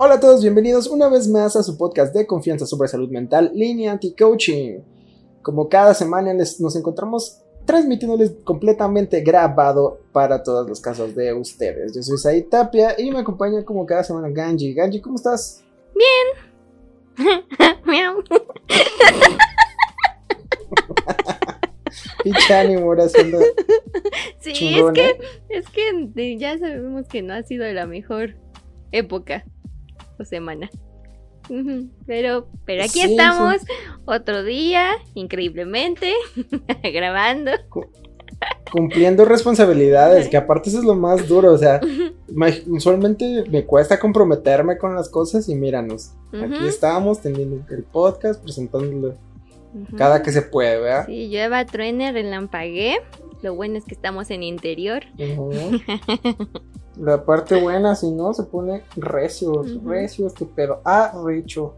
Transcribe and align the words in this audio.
Hola 0.00 0.14
a 0.14 0.20
todos, 0.20 0.42
bienvenidos 0.42 0.86
una 0.86 1.08
vez 1.08 1.26
más 1.26 1.56
a 1.56 1.64
su 1.64 1.76
podcast 1.76 2.14
de 2.14 2.24
confianza 2.24 2.66
sobre 2.66 2.86
salud 2.86 3.10
mental, 3.10 3.50
Línea 3.52 3.90
Anti-Coaching. 3.90 4.78
Como 5.42 5.68
cada 5.68 5.92
semana 5.92 6.32
les, 6.32 6.60
nos 6.60 6.76
encontramos 6.76 7.40
transmitiéndoles 7.64 8.30
completamente 8.44 9.22
grabado 9.22 9.98
para 10.12 10.44
todos 10.44 10.68
los 10.68 10.80
casos 10.80 11.16
de 11.16 11.32
ustedes. 11.32 11.96
Yo 11.96 12.02
soy 12.04 12.16
Said 12.16 12.44
Tapia 12.44 12.94
y 12.96 13.10
me 13.10 13.18
acompaña 13.18 13.64
como 13.64 13.84
cada 13.86 14.04
semana 14.04 14.28
Ganji. 14.30 14.72
Ganji, 14.72 15.00
¿cómo 15.00 15.16
estás? 15.16 15.64
Bien. 15.96 16.28
Miau. 17.84 18.22
Pinche 22.22 22.54
ánimo 22.54 22.92
haciendo. 22.92 23.40
sí, 24.38 24.52
Chingón, 24.52 24.96
es 24.96 25.10
¿eh? 25.10 25.18
que, 25.48 25.58
es 25.58 25.68
que 25.70 26.38
ya 26.38 26.56
sabemos 26.56 27.08
que 27.08 27.22
no 27.22 27.34
ha 27.34 27.42
sido 27.42 27.66
la 27.72 27.88
mejor 27.88 28.36
época 28.92 29.44
o 30.18 30.24
semana. 30.24 30.70
Pero, 32.06 32.48
pero 32.66 32.82
aquí 32.82 33.00
Sí, 33.00 33.12
estamos 33.12 33.62
otro 34.04 34.44
día, 34.44 34.90
increíblemente, 35.14 36.12
grabando. 36.92 37.52
Cumpliendo 38.70 39.24
responsabilidades, 39.24 40.28
que 40.28 40.36
aparte 40.36 40.68
eso 40.68 40.78
es 40.78 40.84
lo 40.84 40.94
más 40.94 41.26
duro. 41.26 41.52
O 41.52 41.58
sea, 41.58 41.80
usualmente 42.66 43.44
me 43.50 43.64
cuesta 43.64 43.98
comprometerme 43.98 44.76
con 44.76 44.94
las 44.94 45.08
cosas 45.08 45.48
y 45.48 45.54
míranos. 45.54 46.12
Aquí 46.32 46.66
estamos 46.66 47.20
teniendo 47.22 47.64
el 47.70 47.82
podcast, 47.84 48.42
presentándolo 48.42 49.14
cada 49.96 50.22
que 50.22 50.32
se 50.32 50.42
puede, 50.42 50.80
¿verdad? 50.80 51.06
Sí, 51.06 51.28
llueva, 51.28 51.64
truene, 51.64 52.12
relampagué. 52.12 53.00
Lo 53.42 53.54
bueno 53.54 53.76
es 53.78 53.84
que 53.84 53.94
estamos 53.94 54.30
en 54.30 54.42
interior. 54.42 55.02
La 57.00 57.24
parte 57.24 57.60
buena, 57.60 57.94
si 57.94 58.10
no, 58.10 58.34
se 58.34 58.42
pone 58.44 58.82
recio, 58.96 59.52
Ujú. 59.52 59.88
recio 59.88 60.26
este 60.26 60.44
pedo. 60.46 60.80
Ah, 60.84 61.12
recho. 61.24 61.76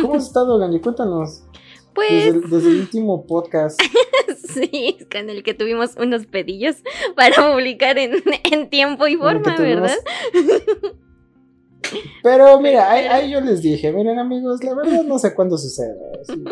¿Cómo 0.00 0.14
has 0.14 0.26
estado, 0.26 0.58
Ganji? 0.58 0.80
Cuéntanos. 0.80 1.42
Desde 1.42 1.92
Pues 1.94 2.26
el, 2.26 2.40
desde 2.50 2.68
el 2.70 2.80
último 2.80 3.26
podcast. 3.26 3.78
sí, 4.54 4.96
con 5.12 5.28
el 5.28 5.42
que 5.42 5.52
tuvimos 5.52 5.96
unos 5.98 6.24
pedillos 6.26 6.76
para 7.16 7.52
publicar 7.52 7.98
en, 7.98 8.14
en 8.50 8.70
tiempo 8.70 9.06
y 9.06 9.16
forma, 9.16 9.56
¿verdad? 9.58 9.96
Pero 12.22 12.60
mira, 12.60 12.90
ahí, 12.90 13.06
ahí 13.06 13.30
yo 13.30 13.40
les 13.42 13.60
dije, 13.60 13.92
miren 13.92 14.18
amigos, 14.18 14.62
la 14.64 14.74
verdad 14.74 15.02
no 15.04 15.18
sé 15.18 15.34
cuándo 15.34 15.58
suceda. 15.58 15.94
así, 16.22 16.42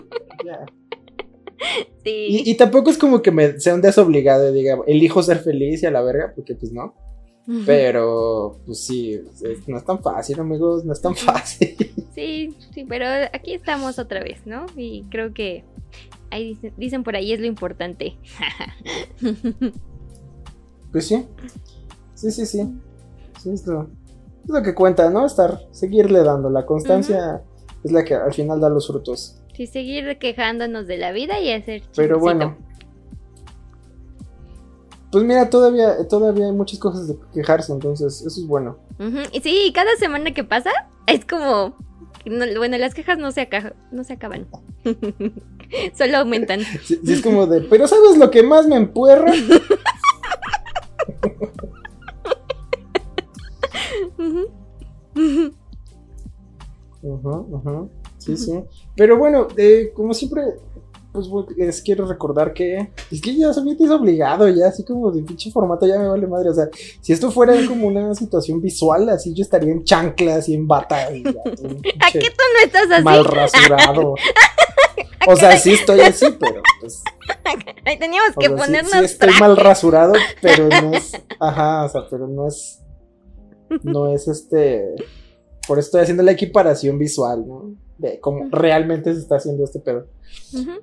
ya. 0.44 0.66
Sí. 2.04 2.26
Y, 2.44 2.50
y 2.50 2.56
tampoco 2.56 2.88
es 2.90 2.96
como 2.96 3.20
que 3.20 3.30
me 3.30 3.60
sea 3.60 3.74
un 3.74 3.82
desobligado 3.82 4.48
y 4.50 4.54
diga, 4.54 4.78
elijo 4.86 5.22
ser 5.22 5.40
feliz 5.40 5.82
y 5.82 5.86
a 5.86 5.90
la 5.90 6.00
verga, 6.02 6.32
porque 6.34 6.54
pues 6.54 6.72
no. 6.72 6.94
Pero, 7.66 8.60
pues 8.64 8.84
sí, 8.84 9.12
es- 9.42 9.66
no 9.68 9.76
es 9.76 9.84
tan 9.84 10.00
fácil, 10.02 10.38
amigos, 10.40 10.84
no 10.84 10.92
es 10.92 11.00
tan 11.00 11.14
fácil. 11.16 11.76
Sí, 12.14 12.54
sí, 12.74 12.84
pero 12.86 13.06
aquí 13.32 13.54
estamos 13.54 13.98
otra 13.98 14.22
vez, 14.22 14.46
¿no? 14.46 14.66
Y 14.76 15.04
creo 15.10 15.32
que 15.32 15.64
ahí 16.30 16.48
dicen, 16.54 16.74
dicen 16.76 17.02
por 17.04 17.16
ahí 17.16 17.32
es 17.32 17.40
lo 17.40 17.46
importante. 17.46 18.18
Pues 20.92 21.06
sí. 21.06 21.24
Sí, 22.14 22.30
sí, 22.30 22.46
sí. 22.46 22.68
Sí, 23.40 23.50
es 23.50 23.66
lo, 23.66 23.82
es 24.44 24.50
lo 24.50 24.62
que 24.62 24.74
cuenta, 24.74 25.08
¿no? 25.10 25.24
Estar, 25.24 25.60
seguirle 25.70 26.22
dando. 26.22 26.50
La 26.50 26.66
constancia 26.66 27.42
es 27.84 27.92
la 27.92 28.04
que 28.04 28.14
al 28.14 28.32
final 28.34 28.60
da 28.60 28.68
los 28.68 28.86
frutos. 28.86 29.39
Sí, 29.60 29.66
seguir 29.66 30.16
quejándonos 30.16 30.86
de 30.86 30.96
la 30.96 31.12
vida 31.12 31.38
y 31.38 31.52
hacer 31.52 31.82
Pero 31.94 32.14
chismecito. 32.16 32.18
bueno. 32.18 32.56
Pues 35.12 35.22
mira, 35.22 35.50
todavía, 35.50 36.08
todavía 36.08 36.46
hay 36.46 36.52
muchas 36.52 36.78
cosas 36.78 37.08
de 37.08 37.18
quejarse, 37.34 37.70
entonces 37.70 38.22
eso 38.22 38.40
es 38.40 38.46
bueno. 38.46 38.78
Y 39.32 39.40
sí, 39.42 39.64
y 39.66 39.72
cada 39.74 39.94
semana 39.96 40.32
que 40.32 40.44
pasa 40.44 40.70
es 41.06 41.26
como... 41.26 41.76
no- 42.24 42.46
bueno, 42.56 42.78
las 42.78 42.94
quejas 42.94 43.18
no 43.18 43.32
se, 43.32 43.42
aca- 43.42 43.74
no 43.92 44.02
se 44.02 44.14
acaban. 44.14 44.46
Solo 45.94 46.16
aumentan. 46.16 46.60
Sí, 46.82 46.98
sí 47.04 47.12
es 47.12 47.20
como 47.20 47.46
de, 47.46 47.60
pero 47.60 47.86
¿sabes 47.86 48.16
lo 48.16 48.30
que 48.30 48.42
más 48.42 48.66
me 48.66 48.76
empuerra? 48.76 49.30
Ujú, 57.02 57.30
ujú. 57.52 57.90
Sí, 58.20 58.36
sí. 58.36 58.52
Pero 58.96 59.18
bueno, 59.18 59.48
eh, 59.56 59.90
como 59.94 60.14
siempre, 60.14 60.42
pues 61.12 61.26
les 61.56 61.82
quiero 61.82 62.06
recordar 62.06 62.52
que 62.52 62.90
es 63.10 63.20
que 63.20 63.34
ya 63.36 63.52
soy 63.52 63.76
obligado, 63.90 64.48
ya 64.48 64.68
así 64.68 64.84
como 64.84 65.10
de 65.10 65.22
pinche 65.24 65.50
formato, 65.50 65.86
ya 65.86 65.98
me 65.98 66.06
vale 66.06 66.26
madre. 66.28 66.50
O 66.50 66.54
sea, 66.54 66.68
si 67.00 67.12
esto 67.12 67.30
fuera 67.32 67.54
como 67.66 67.88
una 67.88 68.14
situación 68.14 68.60
visual, 68.60 69.08
así 69.08 69.34
yo 69.34 69.42
estaría 69.42 69.72
en 69.72 69.82
chanclas 69.82 70.48
y 70.48 70.54
en 70.54 70.68
bata. 70.68 71.12
Y 71.12 71.24
ya, 71.24 71.30
¿A 71.30 71.32
qué 72.12 72.20
tú 72.20 72.44
no 72.54 72.64
estás 72.64 72.90
así? 72.92 73.02
mal 73.04 73.24
rasurado. 73.24 74.14
O 75.28 75.36
sea, 75.36 75.54
sí 75.58 75.72
estoy 75.74 76.00
así, 76.00 76.24
pero 76.40 76.62
pues. 76.80 77.02
Ahí 77.84 77.98
teníamos 77.98 78.30
o 78.34 78.40
que 78.40 78.46
sea, 78.46 78.56
sí- 78.56 78.62
ponernos 78.62 78.90
sí, 78.92 78.98
estoy 79.04 79.28
traje. 79.28 79.40
mal 79.40 79.56
rasurado, 79.58 80.14
pero 80.40 80.66
no 80.68 80.94
es. 80.94 81.12
Ajá, 81.38 81.84
o 81.84 81.88
sea, 81.90 82.02
pero 82.10 82.26
no 82.26 82.48
es. 82.48 82.80
No 83.82 84.10
es 84.14 84.26
este. 84.28 84.82
Por 85.68 85.78
eso 85.78 85.88
estoy 85.88 86.00
haciendo 86.00 86.22
la 86.22 86.32
equiparación 86.32 86.98
visual, 86.98 87.46
¿no? 87.46 87.74
De 88.00 88.18
cómo 88.20 88.48
realmente 88.50 89.12
se 89.12 89.20
está 89.20 89.36
haciendo 89.36 89.64
este 89.64 89.78
pedo. 89.80 90.06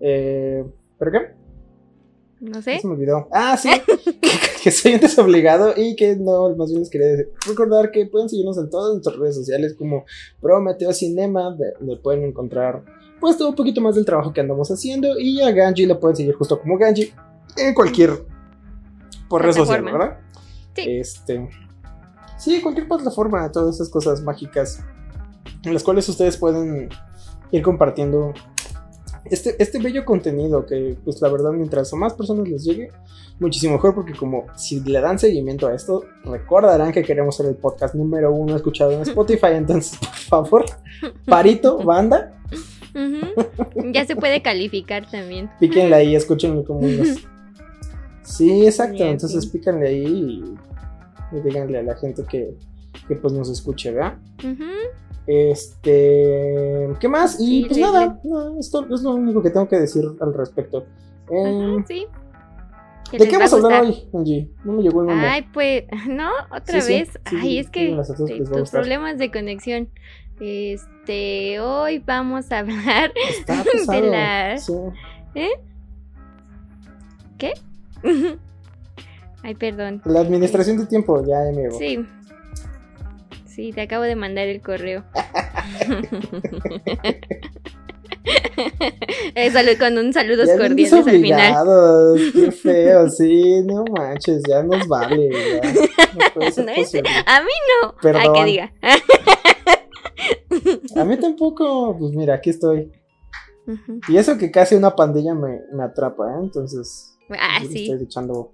Eh, 0.01 0.63
¿Pero 0.99 1.11
qué? 1.11 1.19
No 2.39 2.61
sé. 2.61 2.79
Se 2.79 2.87
me 2.87 2.93
olvidó. 2.93 3.27
Ah, 3.31 3.57
sí. 3.57 3.69
que, 4.21 4.39
que 4.63 4.71
soy 4.71 4.93
un 4.93 4.99
desobligado 4.99 5.73
y 5.75 5.95
que 5.95 6.15
no, 6.15 6.55
más 6.55 6.69
bien 6.69 6.81
les 6.81 6.89
quería 6.91 7.07
decir- 7.07 7.29
recordar 7.47 7.89
que 7.89 8.05
pueden 8.05 8.29
seguirnos 8.29 8.57
en 8.59 8.69
todas 8.69 8.93
nuestras 8.93 9.17
redes 9.17 9.35
sociales 9.35 9.73
como 9.73 10.05
Prometeo 10.39 10.93
Cinema, 10.93 11.55
de- 11.55 11.73
donde 11.79 11.97
pueden 11.97 12.23
encontrar 12.23 12.83
pues 13.19 13.35
todo 13.35 13.49
un 13.49 13.55
poquito 13.55 13.81
más 13.81 13.95
del 13.95 14.05
trabajo 14.05 14.31
que 14.31 14.41
andamos 14.41 14.69
haciendo. 14.69 15.17
Y 15.19 15.41
a 15.41 15.49
Ganji 15.51 15.87
lo 15.87 15.99
pueden 15.99 16.15
seguir 16.15 16.35
justo 16.35 16.59
como 16.61 16.77
Ganji 16.77 17.11
en 17.57 17.73
cualquier 17.73 18.11
por 19.27 19.43
red 19.43 19.53
social. 19.53 19.83
¿verdad? 19.83 20.19
Sí. 20.75 20.83
Este. 20.87 21.49
Sí, 22.37 22.61
cualquier 22.61 22.87
plataforma, 22.87 23.51
todas 23.51 23.73
esas 23.75 23.89
cosas 23.89 24.21
mágicas 24.21 24.83
en 25.63 25.73
las 25.73 25.81
cuales 25.83 26.07
ustedes 26.07 26.37
pueden 26.37 26.89
ir 27.51 27.61
compartiendo 27.61 28.33
este, 29.25 29.55
este 29.61 29.79
bello 29.79 30.05
contenido 30.05 30.65
que, 30.65 30.97
pues 31.03 31.21
la 31.21 31.29
verdad, 31.29 31.51
mientras 31.51 31.91
a 31.93 31.95
más 31.97 32.13
personas 32.13 32.47
les 32.47 32.63
llegue, 32.63 32.89
muchísimo 33.39 33.73
mejor, 33.73 33.93
porque 33.93 34.13
como 34.13 34.45
si 34.55 34.79
le 34.81 34.99
dan 35.01 35.19
seguimiento 35.19 35.67
a 35.67 35.73
esto, 35.75 36.05
recordarán 36.23 36.91
que 36.91 37.03
queremos 37.03 37.35
ser 37.35 37.47
el 37.47 37.55
podcast 37.55 37.93
número 37.95 38.31
uno 38.31 38.55
escuchado 38.55 38.91
en 38.91 39.01
Spotify, 39.01 39.47
entonces, 39.53 39.97
por 39.99 40.45
favor, 40.45 40.65
parito, 41.25 41.77
banda. 41.79 42.33
Ya 43.93 44.05
se 44.05 44.15
puede 44.15 44.41
calificar 44.41 45.09
también. 45.09 45.49
píquenle 45.59 45.95
ahí, 45.95 46.15
escúchenlo 46.15 46.63
como 46.63 46.79
unos... 46.79 47.09
Sí, 48.23 48.65
exacto, 48.65 48.95
Bien, 48.95 49.11
entonces 49.11 49.45
sí. 49.45 49.49
píquenle 49.51 49.87
ahí 49.87 50.03
y, 50.05 51.37
y 51.37 51.39
díganle 51.41 51.77
a 51.77 51.83
la 51.83 51.95
gente 51.95 52.25
que, 52.29 52.57
que 53.07 53.15
pues 53.15 53.31
nos 53.31 53.49
escuche, 53.49 53.91
¿verdad? 53.93 54.17
Ujú. 54.43 54.65
Este, 55.27 56.89
¿qué 56.99 57.07
más? 57.09 57.39
Y 57.39 57.45
Sí, 57.45 57.63
pues 57.65 57.75
sí, 57.75 57.81
nada, 57.81 58.19
no, 58.23 58.59
esto 58.59 58.85
es 58.93 59.01
lo 59.01 59.15
único 59.15 59.41
que 59.43 59.49
tengo 59.49 59.67
que 59.67 59.77
decir 59.79 60.05
al 60.21 60.33
respecto. 60.33 60.85
Eh, 61.29 61.73
Ajá, 61.75 61.85
sí. 61.87 62.05
¿De 63.11 63.27
qué 63.27 63.37
vamos 63.37 63.53
a 63.53 63.55
hablar 63.57 63.83
hoy, 63.83 64.07
Angie? 64.13 64.49
No 64.63 64.73
me 64.73 64.83
llegó 64.83 65.01
el 65.01 65.07
nombre. 65.07 65.27
Ay, 65.27 65.45
pues, 65.53 65.83
no, 66.09 66.29
otra 66.49 66.81
Sí, 66.81 66.81
sí, 66.81 66.93
vez. 66.99 67.09
sí, 67.09 67.19
Ay, 67.35 67.41
sí, 67.41 67.59
es 67.59 67.69
que 67.69 67.91
eh, 67.91 68.43
tus 68.51 68.69
problemas 68.69 69.17
de 69.17 69.31
conexión. 69.31 69.89
Este, 70.39 71.59
hoy 71.59 71.99
vamos 71.99 72.51
a 72.51 72.59
hablar. 72.59 73.11
Está 73.29 73.63
de 73.91 74.01
la- 74.09 74.57
sí. 74.57 74.73
Ay, 79.43 79.55
perdón. 79.55 80.01
La 80.05 80.21
administración 80.21 80.77
de 80.77 80.85
tiempo, 80.85 81.23
ya 81.25 81.43
llegó. 81.51 81.77
Sí. 81.77 82.05
Sí, 83.57 83.73
te 83.73 83.81
acabo 83.81 84.03
de 84.03 84.15
mandar 84.15 84.47
el 84.47 84.61
correo. 84.61 85.03
Eh, 89.35 89.51
salud- 89.51 89.77
con 89.79 89.97
un 89.97 90.11
saludos 90.13 90.49
cordiales 90.57 90.91
al 90.93 91.03
final. 91.09 92.15
Qué 92.33 92.51
feo, 92.63 93.09
sí, 93.09 93.61
no 93.63 93.85
manches, 93.85 94.41
ya 94.47 94.63
nos 94.63 94.85
vale. 94.87 95.29
Ya. 95.31 95.61
No 96.35 96.63
No 96.65 96.71
es-. 96.71 96.95
A 96.95 97.41
mí 97.41 97.51
no. 97.81 97.95
Perdón. 98.01 98.33
que 98.33 98.43
diga. 98.45 98.71
A 100.95 101.05
mí 101.05 101.17
tampoco, 101.17 101.95
pues 101.97 102.13
mira, 102.13 102.35
aquí 102.35 102.49
estoy. 102.49 102.91
Y 104.09 104.17
eso 104.17 104.37
que 104.37 104.51
casi 104.51 104.75
una 104.75 104.95
pandilla 104.95 105.33
me, 105.33 105.61
me 105.73 105.83
atrapa, 105.83 106.29
¿eh? 106.31 106.39
Entonces. 106.41 107.17
Ah, 107.29 107.59
le 107.61 107.69
sí. 107.69 107.89
Estoy 107.89 108.05
echando. 108.05 108.53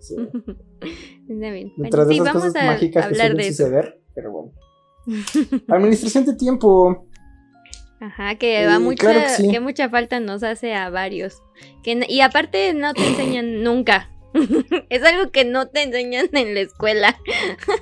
Sí. 0.00 0.16
Está 1.28 1.50
bien. 1.50 1.72
Bueno, 1.76 2.06
sí, 2.08 2.14
esas 2.14 2.26
vamos 2.26 2.42
cosas 2.44 2.56
a 2.56 2.66
mágicas 2.66 3.06
hablar 3.06 3.34
de 3.36 3.48
eso. 3.48 3.64
suceder, 3.64 4.00
pero 4.14 4.32
bueno. 4.32 4.52
Administración 5.68 6.24
de 6.24 6.34
tiempo. 6.34 7.06
Ajá, 8.00 8.36
que 8.36 8.62
Eh, 8.62 8.66
va 8.66 8.78
mucha, 8.78 9.06
claro 9.08 9.20
que 9.20 9.28
sí. 9.30 9.50
que 9.50 9.60
mucha 9.60 9.88
falta 9.88 10.20
nos 10.20 10.42
hace 10.42 10.74
a 10.74 10.88
varios. 10.90 11.42
Que, 11.82 12.04
y 12.08 12.20
aparte 12.20 12.72
no 12.74 12.94
te 12.94 13.06
enseñan 13.06 13.62
nunca. 13.64 14.08
es 14.90 15.02
algo 15.04 15.30
que 15.30 15.44
no 15.44 15.68
te 15.68 15.82
enseñan 15.82 16.28
en 16.32 16.54
la 16.54 16.60
escuela. 16.60 17.16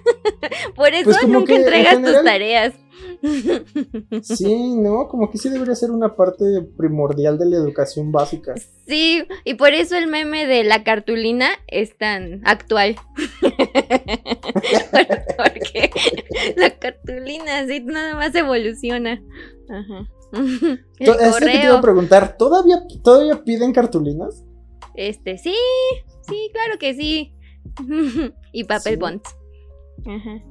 Por 0.75 0.89
eso 0.95 1.11
Pues 1.11 1.29
nunca 1.29 1.47
que, 1.47 1.55
en 1.57 1.63
entregas 1.63 2.03
tus 2.03 2.25
tareas. 2.25 2.75
Sí, 4.23 4.75
no, 4.77 5.09
como 5.09 5.31
que 5.31 5.39
sí 5.39 5.49
debería 5.49 5.75
ser 5.75 5.91
una 5.91 6.17
parte 6.17 6.45
primordial 6.77 7.39
de 7.39 7.47
la 7.47 7.57
educación 7.57 8.11
básica. 8.13 8.55
Sí, 8.87 9.25
y 9.45 9.55
por 9.55 9.73
eso 9.75 9.97
el 9.97 10.07
meme 10.07 10.47
de 10.47 10.65
la 10.65 10.83
cartulina 10.83 11.49
es 11.67 11.97
tan 11.97 12.41
actual. 12.45 12.97
Porque 15.37 15.91
la 16.57 16.71
cartulina 16.79 17.61
así 17.61 17.81
nada 17.81 18.15
más 18.15 18.35
evoluciona. 18.35 19.23
Ajá. 19.69 20.09
El 20.33 20.81
Es 20.99 21.07
que 21.07 21.07
te 21.07 21.13
iba 21.13 21.15
a 21.15 21.31
correo. 21.33 21.81
preguntar, 21.81 22.37
¿todavía, 22.37 22.83
¿todavía 23.03 23.45
piden 23.45 23.73
cartulinas? 23.73 24.45
Este, 24.95 25.39
sí, 25.39 25.55
sí, 26.29 26.51
claro 26.53 26.79
que 26.79 26.95
sí. 26.95 27.35
y 28.53 28.65
papel 28.65 28.95
Sí. 28.95 28.99
bond. 29.01 29.21
Ajá. 30.07 30.43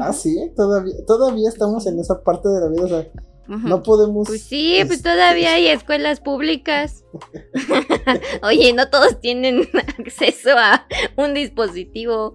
Ah, 0.00 0.12
sí, 0.12 0.36
todavía, 0.56 0.94
todavía 1.06 1.48
estamos 1.48 1.86
en 1.86 1.98
esa 1.98 2.22
parte 2.22 2.48
de 2.48 2.60
la 2.60 2.68
vida, 2.68 2.84
o 2.84 2.88
sea, 2.88 3.12
Ujú. 3.48 3.68
no 3.68 3.82
podemos... 3.82 4.26
Pues 4.26 4.40
sí, 4.42 4.76
pues 4.86 4.98
este, 4.98 5.10
todavía 5.10 5.52
hay 5.54 5.66
escuelas 5.68 6.20
públicas. 6.20 7.04
Oye, 8.42 8.72
no 8.72 8.88
todos 8.88 9.20
tienen 9.20 9.68
acceso 9.98 10.50
a 10.56 10.86
un 11.16 11.34
dispositivo 11.34 12.32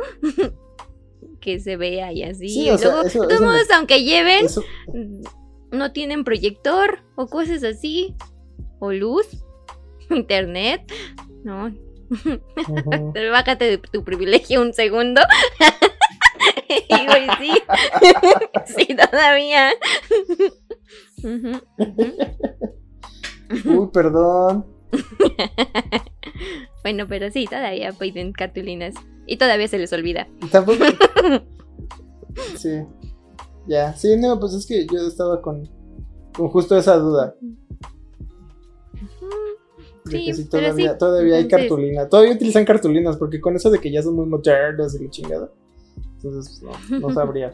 que 1.41 1.59
se 1.59 1.75
vea 1.77 2.11
y 2.13 2.23
así. 2.23 2.49
Sí, 2.49 2.65
y 2.67 2.69
o 2.69 2.77
sea, 2.77 2.89
luego, 2.91 3.07
eso- 3.07 3.21
de 3.21 3.27
todos 3.27 3.33
eso 3.41 3.45
me- 3.45 3.51
modos, 3.53 3.71
aunque 3.75 4.03
lleven, 4.03 4.45
eso- 4.45 4.63
no 5.71 5.91
tienen 5.91 6.23
proyector 6.23 6.99
o 7.15 7.27
cosas 7.27 7.63
así. 7.63 8.15
O 8.79 8.91
luz, 8.93 9.25
internet. 10.11 10.81
No, 11.43 11.73
Pero 13.13 13.31
bájate 13.31 13.65
de 13.65 13.77
tu 13.77 14.03
privilegio 14.03 14.61
un 14.61 14.73
segundo. 14.73 15.21
y 16.89 17.05
güey, 17.05 17.27
sí. 17.39 17.51
sí, 18.87 18.95
todavía. 18.95 19.71
Uy, 23.65 23.89
perdón. 23.93 24.65
Bueno, 26.83 27.07
pero 27.07 27.29
sí, 27.29 27.45
todavía 27.45 27.91
piden 27.93 28.31
cartulinas. 28.31 28.95
Y 29.25 29.37
todavía 29.37 29.67
se 29.67 29.77
les 29.77 29.93
olvida. 29.93 30.27
Tampoco... 30.51 30.85
Sí. 32.57 32.81
Ya, 33.67 33.93
sí, 33.93 34.17
no, 34.17 34.39
pues 34.39 34.53
es 34.53 34.65
que 34.65 34.87
yo 34.87 35.07
estaba 35.07 35.41
con, 35.41 35.69
con 36.33 36.47
justo 36.49 36.77
esa 36.77 36.95
duda. 36.95 37.35
De 40.09 40.17
Sí, 40.19 40.25
que 40.25 40.33
sí, 40.33 40.47
pero 40.51 40.63
todavía, 40.63 40.91
sí, 40.93 40.97
todavía 40.97 41.35
hay 41.37 41.47
cartulina. 41.47 42.09
Todavía 42.09 42.33
utilizan 42.33 42.65
cartulinas, 42.65 43.17
porque 43.17 43.39
con 43.39 43.55
eso 43.55 43.69
de 43.69 43.79
que 43.79 43.91
ya 43.91 44.01
son 44.01 44.15
muy 44.15 44.25
modernos 44.25 44.95
y 44.99 45.03
la 45.03 45.09
chingada. 45.09 45.49
Entonces, 46.15 46.61
pues, 46.61 46.89
no, 46.91 46.99
no 46.99 47.09
sabría. 47.13 47.53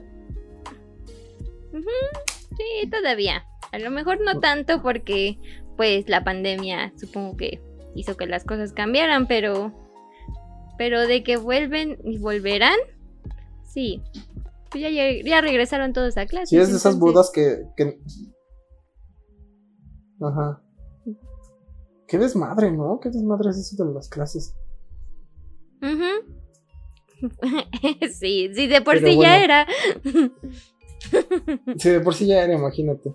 Sí, 2.58 2.90
todavía. 2.90 3.44
A 3.72 3.80
lo 3.80 3.92
mejor 3.92 4.20
no 4.22 4.40
tanto 4.40 4.82
porque, 4.82 5.38
pues, 5.76 6.08
la 6.08 6.24
pandemia 6.24 6.94
supongo 6.98 7.36
que 7.36 7.62
hizo 7.96 8.16
que 8.16 8.28
las 8.28 8.44
cosas 8.44 8.72
cambiaran, 8.74 9.28
pero. 9.28 9.74
Pero 10.78 11.08
de 11.08 11.24
que 11.24 11.38
vuelven 11.38 11.98
y 12.04 12.18
volverán, 12.18 12.78
sí. 13.64 14.02
Pues 14.70 14.84
ya, 14.84 14.90
ya 14.90 15.40
regresaron 15.42 15.94
todos 15.94 16.18
a 16.18 16.26
clase. 16.26 16.48
Si 16.48 16.58
es 16.58 16.70
de 16.70 16.76
esas 16.78 17.00
bodas 17.00 17.32
que, 17.34 17.64
que- 17.78 17.98
Ajá. 20.22 20.62
Qué 22.08 22.18
desmadre, 22.18 22.72
¿no? 22.72 23.00
Qué 23.00 23.10
desmadre 23.10 23.50
es 23.50 23.58
eso 23.58 23.84
de 23.86 23.94
las 23.94 24.10
clases. 24.10 24.56
sí, 28.20 28.50
sí, 28.54 28.68
de 28.68 28.82
por 28.82 28.96
Pero 28.96 29.08
sí 29.08 29.16
bueno. 29.16 29.22
ya 29.32 29.44
era. 29.44 29.68
Sí, 31.78 31.90
de 31.90 32.00
por 32.00 32.16
sí 32.16 32.26
ya 32.26 32.44
era, 32.44 32.54
imagínate. 32.56 33.14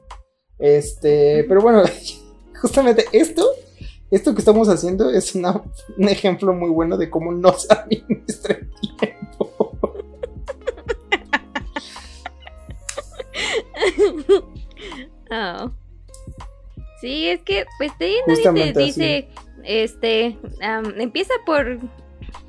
Este, 0.58 1.44
pero 1.48 1.60
bueno, 1.60 1.82
justamente 2.60 3.04
esto, 3.12 3.44
esto 4.12 4.32
que 4.32 4.38
estamos 4.40 4.68
haciendo 4.68 5.10
es 5.10 5.34
una- 5.34 5.60
un 5.96 6.08
ejemplo 6.08 6.52
muy 6.52 6.70
bueno 6.70 6.96
de 6.96 7.10
cómo 7.10 7.32
no 7.32 7.52
se 7.54 7.72
administra 7.72 8.54
el 8.58 8.70
tiempo. 8.96 9.72
Oh. 15.32 15.70
Sí, 17.00 17.28
es 17.28 17.40
que, 17.42 17.64
pues 17.78 17.96
te, 17.98 18.14
nadie 18.26 18.72
te 18.72 18.80
dice, 18.80 19.28
este, 19.64 20.36
am, 20.62 21.00
empieza 21.00 21.32
por, 21.46 21.78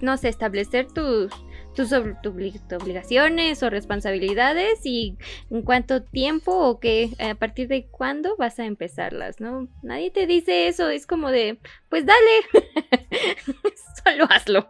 no 0.01 0.17
sé, 0.17 0.27
establecer 0.29 0.87
tus, 0.91 1.31
tus 1.73 1.91
ob- 1.93 2.19
tu 2.21 2.31
obli- 2.33 2.59
tus 2.67 2.81
obligaciones 2.83 3.63
o 3.63 3.69
responsabilidades 3.69 4.85
y 4.85 5.17
en 5.49 5.61
cuánto 5.61 6.03
tiempo 6.03 6.53
o 6.53 6.79
qué, 6.81 7.11
a 7.19 7.35
partir 7.35 7.69
de 7.69 7.87
cuándo 7.87 8.35
vas 8.37 8.59
a 8.59 8.65
empezarlas, 8.65 9.39
¿no? 9.39 9.69
Nadie 9.83 10.11
te 10.11 10.27
dice 10.27 10.67
eso, 10.67 10.89
es 10.89 11.07
como 11.07 11.31
de, 11.31 11.59
pues 11.89 12.05
dale, 12.05 12.19
solo 14.03 14.25
hazlo. 14.29 14.69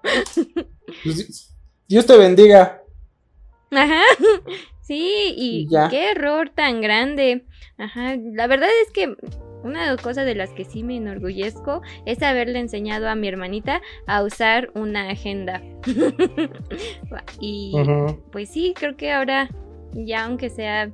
Pues, 1.04 1.56
Dios 1.88 2.06
te 2.06 2.18
bendiga. 2.18 2.84
Ajá. 3.72 4.02
Sí, 4.84 5.34
y 5.38 5.68
Ya. 5.70 5.88
qué 5.90 6.10
error 6.12 6.50
tan 6.50 6.82
grande. 6.82 7.46
Ajá, 7.78 8.18
la 8.34 8.48
verdad 8.48 8.68
es 8.86 8.92
que 8.92 9.16
una 9.64 9.96
cosa 9.98 10.24
de 10.24 10.36
las 10.36 10.52
que 10.52 10.66
sí 10.66 10.84
me 10.84 10.98
enorgullezco 10.98 11.82
es 12.06 12.22
haberle 12.24 12.60
enseñado 12.60 13.08
a 13.10 13.16
mi 13.16 13.28
hermanita 13.28 13.82
a 14.08 14.24
usar 14.24 14.72
una 14.76 15.10
agenda. 15.10 15.62
y 17.40 17.74
pues 18.32 18.50
sí, 18.50 18.74
creo 18.78 18.96
que 18.96 19.12
ahora 19.12 19.50
ya 19.94 20.26
aunque 20.26 20.50
sea 20.50 20.92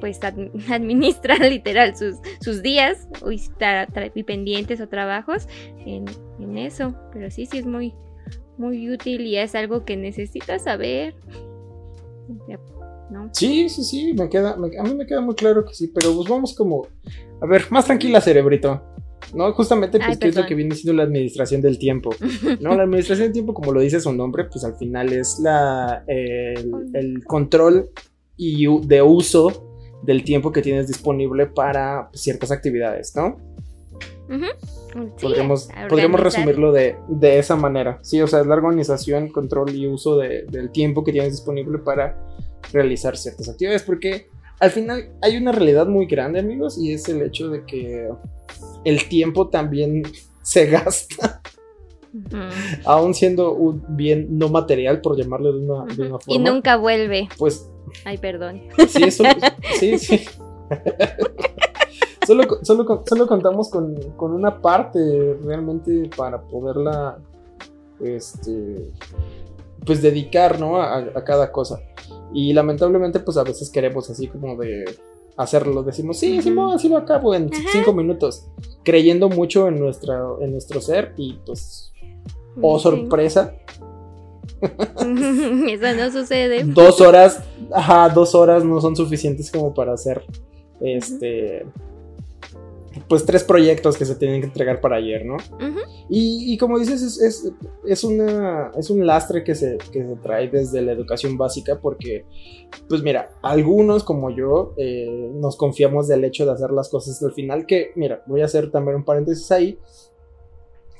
pues 0.00 0.22
ad- 0.22 0.50
administra 0.70 1.36
literal 1.48 1.96
sus, 1.96 2.16
sus 2.40 2.62
días 2.62 3.08
o 3.22 3.28
tra- 3.28 4.12
y 4.14 4.22
pendientes 4.22 4.80
o 4.80 4.88
trabajos 4.88 5.48
en, 5.86 6.04
en 6.38 6.58
eso. 6.58 6.94
Pero 7.12 7.30
sí, 7.30 7.46
sí 7.46 7.58
es 7.58 7.66
muy, 7.66 7.94
muy 8.58 8.90
útil 8.90 9.22
y 9.22 9.36
es 9.36 9.54
algo 9.54 9.84
que 9.84 9.96
necesitas 9.96 10.64
saber. 10.64 11.14
Sí, 13.32 13.68
sí, 13.68 13.82
sí, 13.84 14.12
me 14.14 14.28
queda, 14.28 14.56
me- 14.56 14.76
a 14.78 14.82
mí 14.82 14.94
me 14.94 15.06
queda 15.06 15.20
muy 15.20 15.34
claro 15.34 15.64
que 15.64 15.74
sí, 15.74 15.88
pero 15.88 16.14
pues 16.14 16.28
vamos 16.28 16.54
como, 16.54 16.86
a 17.40 17.46
ver, 17.46 17.64
más 17.70 17.84
tranquila, 17.86 18.20
cerebrito. 18.20 18.82
¿No? 19.34 19.50
Justamente, 19.54 19.98
pues, 19.98 20.10
Ay, 20.10 20.16
¿qué 20.18 20.28
es 20.28 20.36
lo 20.36 20.44
que 20.46 20.54
viene 20.54 20.74
siendo 20.74 20.92
la 20.98 21.04
administración 21.04 21.60
del 21.62 21.78
tiempo? 21.78 22.10
No, 22.60 22.76
la 22.76 22.82
administración 22.84 23.26
del 23.26 23.32
tiempo, 23.32 23.54
como 23.54 23.72
lo 23.72 23.80
dice 23.80 23.98
su 23.98 24.12
nombre, 24.12 24.44
pues 24.44 24.64
al 24.64 24.76
final 24.76 25.12
es 25.12 25.38
la, 25.40 26.04
el, 26.06 26.70
el 26.92 27.24
control 27.24 27.88
y 28.36 28.66
de 28.86 29.02
uso 29.02 29.70
del 30.02 30.22
tiempo 30.24 30.52
que 30.52 30.60
tienes 30.60 30.86
disponible 30.88 31.46
para 31.46 32.10
ciertas 32.12 32.50
actividades, 32.50 33.16
¿no? 33.16 33.36
Sí, 35.16 35.24
podríamos, 35.26 35.68
podríamos 35.88 36.20
resumirlo 36.20 36.72
de, 36.72 36.96
de 37.08 37.38
esa 37.38 37.56
manera. 37.56 37.98
Sí, 38.02 38.20
o 38.20 38.26
sea, 38.26 38.40
es 38.40 38.46
la 38.46 38.54
organización, 38.54 39.28
control 39.28 39.74
y 39.74 39.86
uso 39.86 40.16
de- 40.18 40.44
del 40.50 40.70
tiempo 40.70 41.02
que 41.02 41.12
tienes 41.12 41.32
disponible 41.32 41.78
para 41.78 42.16
realizar 42.72 43.16
ciertas 43.16 43.48
actividades, 43.48 43.82
porque 43.82 44.28
al 44.60 44.70
final 44.70 45.10
hay 45.22 45.36
una 45.36 45.52
realidad 45.52 45.86
muy 45.86 46.06
grande, 46.06 46.40
amigos, 46.40 46.78
y 46.78 46.92
es 46.92 47.08
el 47.08 47.22
hecho 47.22 47.48
de 47.48 47.64
que 47.64 48.08
el 48.84 49.08
tiempo 49.08 49.48
también 49.48 50.02
se 50.42 50.66
gasta, 50.70 51.40
aún 52.84 53.14
siendo 53.14 53.52
un 53.52 53.84
bien 53.96 54.38
no 54.38 54.48
material, 54.48 55.00
por 55.00 55.16
llamarlo 55.16 55.52
de 55.52 55.58
una, 55.60 55.84
de 55.94 56.02
una 56.02 56.14
Ujú. 56.16 56.24
Y 56.28 56.34
forma. 56.36 56.50
nunca 56.50 56.76
vuelve. 56.76 57.28
Pues 57.38 57.68
Ay, 58.04 58.18
perdón. 58.18 58.62
sí, 58.88 59.02
eso, 59.04 59.24
sí, 59.78 59.98
sí. 59.98 60.24
Solo, 62.26 62.44
solo, 62.62 63.02
solo 63.06 63.26
contamos 63.26 63.68
con, 63.68 63.94
con 64.16 64.32
una 64.32 64.62
parte 64.62 65.36
realmente 65.44 66.08
para 66.16 66.40
poderla 66.40 67.18
este 68.00 68.90
pues 69.84 70.00
dedicar 70.00 70.58
¿no? 70.58 70.80
a, 70.80 70.96
a 71.00 71.22
cada 71.22 71.52
cosa 71.52 71.80
y 72.34 72.52
lamentablemente 72.52 73.20
pues 73.20 73.36
a 73.36 73.44
veces 73.44 73.70
queremos 73.70 74.10
así 74.10 74.26
como 74.26 74.56
de 74.56 74.84
hacerlo. 75.36 75.82
Decimos, 75.82 76.18
sí, 76.18 76.42
sí, 76.42 76.54
así 76.74 76.88
lo 76.88 76.96
acabo 76.96 77.34
en 77.34 77.50
cinco 77.72 77.92
minutos. 77.92 78.46
Creyendo 78.82 79.28
mucho 79.28 79.68
en, 79.68 79.78
nuestra, 79.78 80.20
en 80.40 80.52
nuestro 80.52 80.80
ser 80.80 81.14
y 81.16 81.38
pues, 81.46 81.92
oh 82.60 82.78
sorpresa. 82.78 83.54
Eso 84.64 85.96
no 85.96 86.10
sucede. 86.10 86.64
Dos 86.64 87.00
horas, 87.00 87.42
ajá, 87.72 88.08
dos 88.08 88.34
horas 88.34 88.64
no 88.64 88.80
son 88.80 88.96
suficientes 88.96 89.50
como 89.50 89.72
para 89.72 89.94
hacer 89.94 90.22
este 90.80 91.64
pues 93.08 93.24
tres 93.24 93.44
proyectos 93.44 93.96
que 93.96 94.04
se 94.04 94.16
tienen 94.16 94.40
que 94.40 94.46
entregar 94.46 94.80
para 94.80 94.96
ayer, 94.96 95.24
¿no? 95.24 95.36
y, 96.08 96.56
como 96.58 96.78
dices, 96.78 97.02
es, 97.02 97.52
es, 97.86 98.04
una, 98.04 98.70
es 98.76 98.90
un 98.90 99.06
lastre 99.06 99.44
que 99.44 99.54
se, 99.54 99.78
que 99.92 100.04
se 100.04 100.16
trae 100.22 100.48
desde 100.48 100.82
la 100.82 100.92
educación 100.92 101.36
básica 101.36 101.80
porque, 101.80 102.24
pues 102.88 103.02
mira, 103.02 103.30
algunos 103.42 104.04
como 104.04 104.30
yo 104.30 104.74
eh, 104.76 105.30
nos 105.34 105.56
confiamos 105.56 106.08
del 106.08 106.24
hecho 106.24 106.46
de 106.46 106.52
hacer 106.52 106.70
las 106.70 106.88
cosas 106.88 107.22
al 107.22 107.32
final, 107.32 107.66
que 107.66 107.90
mira, 107.96 108.22
voy 108.26 108.42
a 108.42 108.46
hacer 108.46 108.70
también 108.70 108.96
un 108.96 109.04
paréntesis 109.04 109.50
ahí. 109.50 109.78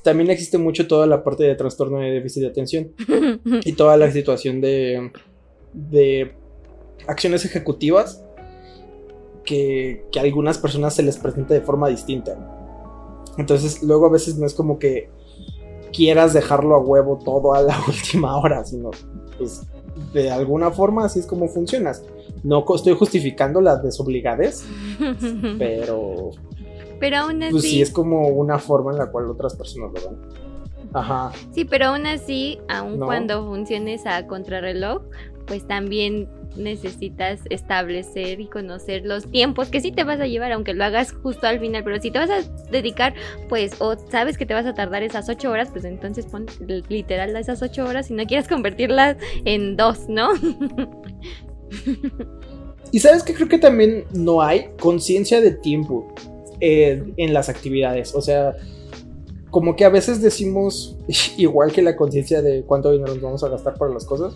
También 0.03 0.31
existe 0.31 0.59
mucho 0.59 0.87
toda 0.87 1.07
la 1.07 1.25
parte 1.25 1.45
de 1.45 1.55
trastorno 1.55 1.99
de 2.01 2.11
déficit 2.11 2.43
de 2.43 2.49
atención 2.49 2.93
y 3.65 3.73
toda 3.73 3.97
la 3.97 4.11
situación 4.11 4.61
de, 4.61 5.11
de 5.73 6.35
acciones 7.07 7.45
ejecutivas 7.45 8.24
que, 9.45 10.07
a 10.17 10.21
algunas 10.21 10.59
personas 10.59 10.95
se 10.95 11.03
les 11.03 11.17
presenta 11.17 11.55
de 11.55 11.61
forma 11.61 11.89
distinta. 11.89 12.37
Entonces, 13.37 13.83
luego 13.83 14.07
a 14.07 14.11
veces 14.11 14.37
no 14.37 14.47
es 14.47 14.55
como 14.55 14.79
que 14.79 15.11
quieras 15.93 16.33
dejarlo 16.33 16.75
a 16.75 16.79
huevo 16.79 17.19
todo 17.25 17.55
a 17.55 17.63
la 17.63 17.79
última 17.89 18.37
hora, 18.37 18.65
sino 18.65 18.91
pues 19.39 19.63
de 20.13 20.31
alguna 20.31 20.71
forma 20.71 21.05
así 21.05 21.21
es 21.21 21.27
como 21.27 21.49
funcionas. 21.49 22.03
No 22.43 22.65
estoy 22.75 22.95
justificando 22.95 23.61
las 23.61 23.83
desobligades, 23.83 24.65
pero 25.59 26.31
pero 27.01 27.19
aún 27.19 27.43
así. 27.43 27.53
Pues 27.53 27.63
sí, 27.65 27.83
es 27.83 27.91
como 27.91 28.29
una 28.29 28.59
forma 28.59 28.93
en 28.93 28.99
la 28.99 29.11
cual 29.11 29.31
otras 29.31 29.55
personas 29.55 29.93
lo 29.93 30.11
ven. 30.11 30.19
Ajá. 30.93 31.33
Sí, 31.53 31.65
pero 31.65 31.87
aún 31.87 32.07
así, 32.07 32.59
aun 32.69 32.99
cuando 32.99 33.45
funciones 33.47 34.07
a 34.07 34.27
contrarreloj, 34.27 35.03
pues 35.47 35.67
también 35.67 36.29
necesitas 36.57 37.41
establecer 37.51 38.41
y 38.41 38.47
conocer 38.47 39.05
los 39.05 39.31
tiempos 39.31 39.69
que 39.69 39.81
sí 39.81 39.93
te 39.93 40.05
vas 40.05 40.21
a 40.21 40.27
llevar, 40.27 40.53
aunque 40.53 40.75
lo 40.75 40.85
hagas 40.85 41.13
justo 41.13 41.47
al 41.47 41.61
final, 41.61 41.83
pero 41.85 42.01
si 42.01 42.11
te 42.11 42.19
vas 42.19 42.31
a 42.31 42.43
dedicar, 42.71 43.15
pues, 43.49 43.81
o 43.81 43.97
sabes 44.11 44.39
que 44.39 44.47
te 44.47 44.55
vas 44.55 44.67
a 44.67 44.75
tardar 44.75 45.03
esas 45.03 45.29
ocho 45.29 45.51
horas, 45.51 45.69
pues 45.73 45.85
entonces 45.85 46.27
pon 46.27 46.47
literal 46.89 47.37
esas 47.37 47.63
ocho 47.63 47.85
horas 47.85 48.11
y 48.11 48.15
no 48.15 48.25
quieras 48.27 48.49
convertirlas 48.49 49.17
en 49.45 49.77
dos, 49.77 50.09
¿no? 50.09 50.31
y 52.93 52.99
sabes 53.01 53.23
que 53.23 53.35
creo 53.35 53.49
que 53.49 53.59
también 53.59 54.05
no 54.13 54.41
hay 54.41 54.69
conciencia 54.81 55.41
de 55.41 55.53
tiempo 55.53 56.15
eh, 56.61 57.03
en 57.17 57.35
las 57.35 57.49
actividades, 57.49 58.15
o 58.15 58.21
sea 58.21 58.55
como 59.51 59.77
que 59.77 59.85
a 59.85 59.89
veces 59.89 60.21
decimos 60.21 60.99
igual 61.37 61.71
que 61.71 61.81
la 61.81 61.95
conciencia 61.95 62.43
de 62.43 62.65
cuánto 62.65 62.91
dinero 62.91 63.15
nos 63.15 63.23
vamos 63.23 63.45
a 63.45 63.49
gastar 63.49 63.75
para 63.75 63.93
las 63.93 64.05
cosas 64.05 64.35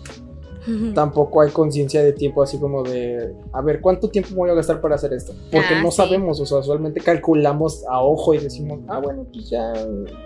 tampoco 0.93 1.41
hay 1.41 1.51
conciencia 1.51 2.03
de 2.03 2.13
tiempo 2.13 2.43
así 2.43 2.57
como 2.57 2.83
de, 2.83 3.33
a 3.51 3.61
ver, 3.61 3.81
¿cuánto 3.81 4.09
tiempo 4.09 4.35
voy 4.35 4.49
a 4.49 4.53
gastar 4.53 4.81
para 4.81 4.95
hacer 4.95 5.13
esto? 5.13 5.33
Porque 5.51 5.75
ah, 5.75 5.81
no 5.81 5.91
sabemos, 5.91 6.39
o 6.39 6.45
sea, 6.45 6.59
usualmente 6.59 7.01
calculamos 7.01 7.85
a 7.87 8.01
ojo 8.01 8.33
y 8.33 8.39
decimos, 8.39 8.79
ah, 8.87 8.99
bueno, 8.99 9.25
pues 9.31 9.49
ya 9.49 9.73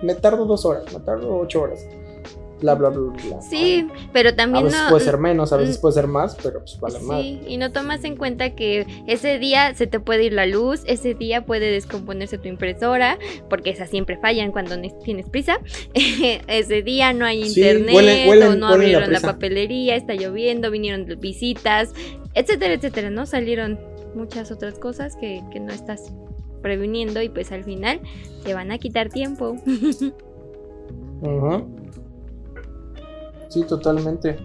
me 0.01 0.15
tardo 0.15 0.45
dos 0.45 0.65
horas, 0.65 0.85
me 0.93 0.99
tardo 0.99 1.37
ocho 1.37 1.61
horas 1.61 1.85
bla, 2.63 2.75
bla, 2.75 2.89
bla, 2.89 3.41
Sí, 3.41 3.87
pero 4.11 4.35
también 4.35 4.65
a 4.65 4.67
veces 4.67 4.81
puede 4.89 5.03
ser 5.03 5.17
menos, 5.17 5.51
a 5.51 5.57
veces 5.57 5.77
puede 5.77 5.93
ser 5.93 6.07
más, 6.07 6.35
pero 6.41 6.59
pues 6.59 6.79
vale 6.79 6.99
más. 6.99 7.21
Sí, 7.21 7.41
y 7.47 7.57
no 7.57 7.71
tomas 7.71 8.03
en 8.03 8.15
cuenta 8.15 8.55
que 8.55 8.87
ese 9.05 9.37
día 9.37 9.75
se 9.75 9.85
te 9.85 9.99
puede 9.99 10.23
ir 10.23 10.33
la 10.33 10.45
luz, 10.45 10.81
ese 10.85 11.13
día 11.13 11.45
puede 11.45 11.71
descomponerse 11.71 12.37
tu 12.37 12.47
impresora, 12.47 13.19
porque 13.49 13.69
esas 13.69 13.89
siempre 13.89 14.17
fallan 14.17 14.51
cuando 14.51 14.75
tienes 15.03 15.29
prisa. 15.29 15.59
ese 15.93 16.81
día 16.81 17.13
no 17.13 17.25
hay 17.25 17.43
internet, 17.43 18.27
o 18.27 18.55
no 18.55 18.67
abrieron 18.67 19.11
la, 19.11 19.19
papelería, 19.19 19.95
está 19.95 20.15
lloviendo, 20.15 20.71
vinieron 20.71 21.05
visitas, 21.19 21.93
etcétera, 22.33 22.73
etcétera, 22.73 23.09
¿no? 23.09 23.25
Salieron 23.25 23.79
muchas 24.15 24.51
otras 24.51 24.79
cosas 24.79 25.15
que, 25.15 25.43
que 25.51 25.59
no 25.59 25.73
estás 25.73 26.13
previniendo 26.61 27.21
y 27.21 27.29
pues 27.29 27.51
al 27.51 27.63
final 27.63 27.99
te 28.43 28.53
van 28.55 28.71
a 28.71 28.77
quitar 28.79 29.09
tiempo. 29.09 29.57
Ajá. 31.23 31.63
Sí, 33.53 33.63
totalmente. 33.65 34.35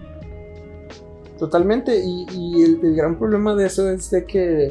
Totalmente. 1.38 1.98
Y, 2.04 2.62
el, 2.62 2.94
gran 2.94 3.18
problema 3.18 3.54
de 3.54 3.64
eso 3.64 3.88
es 3.88 4.14
que 4.26 4.70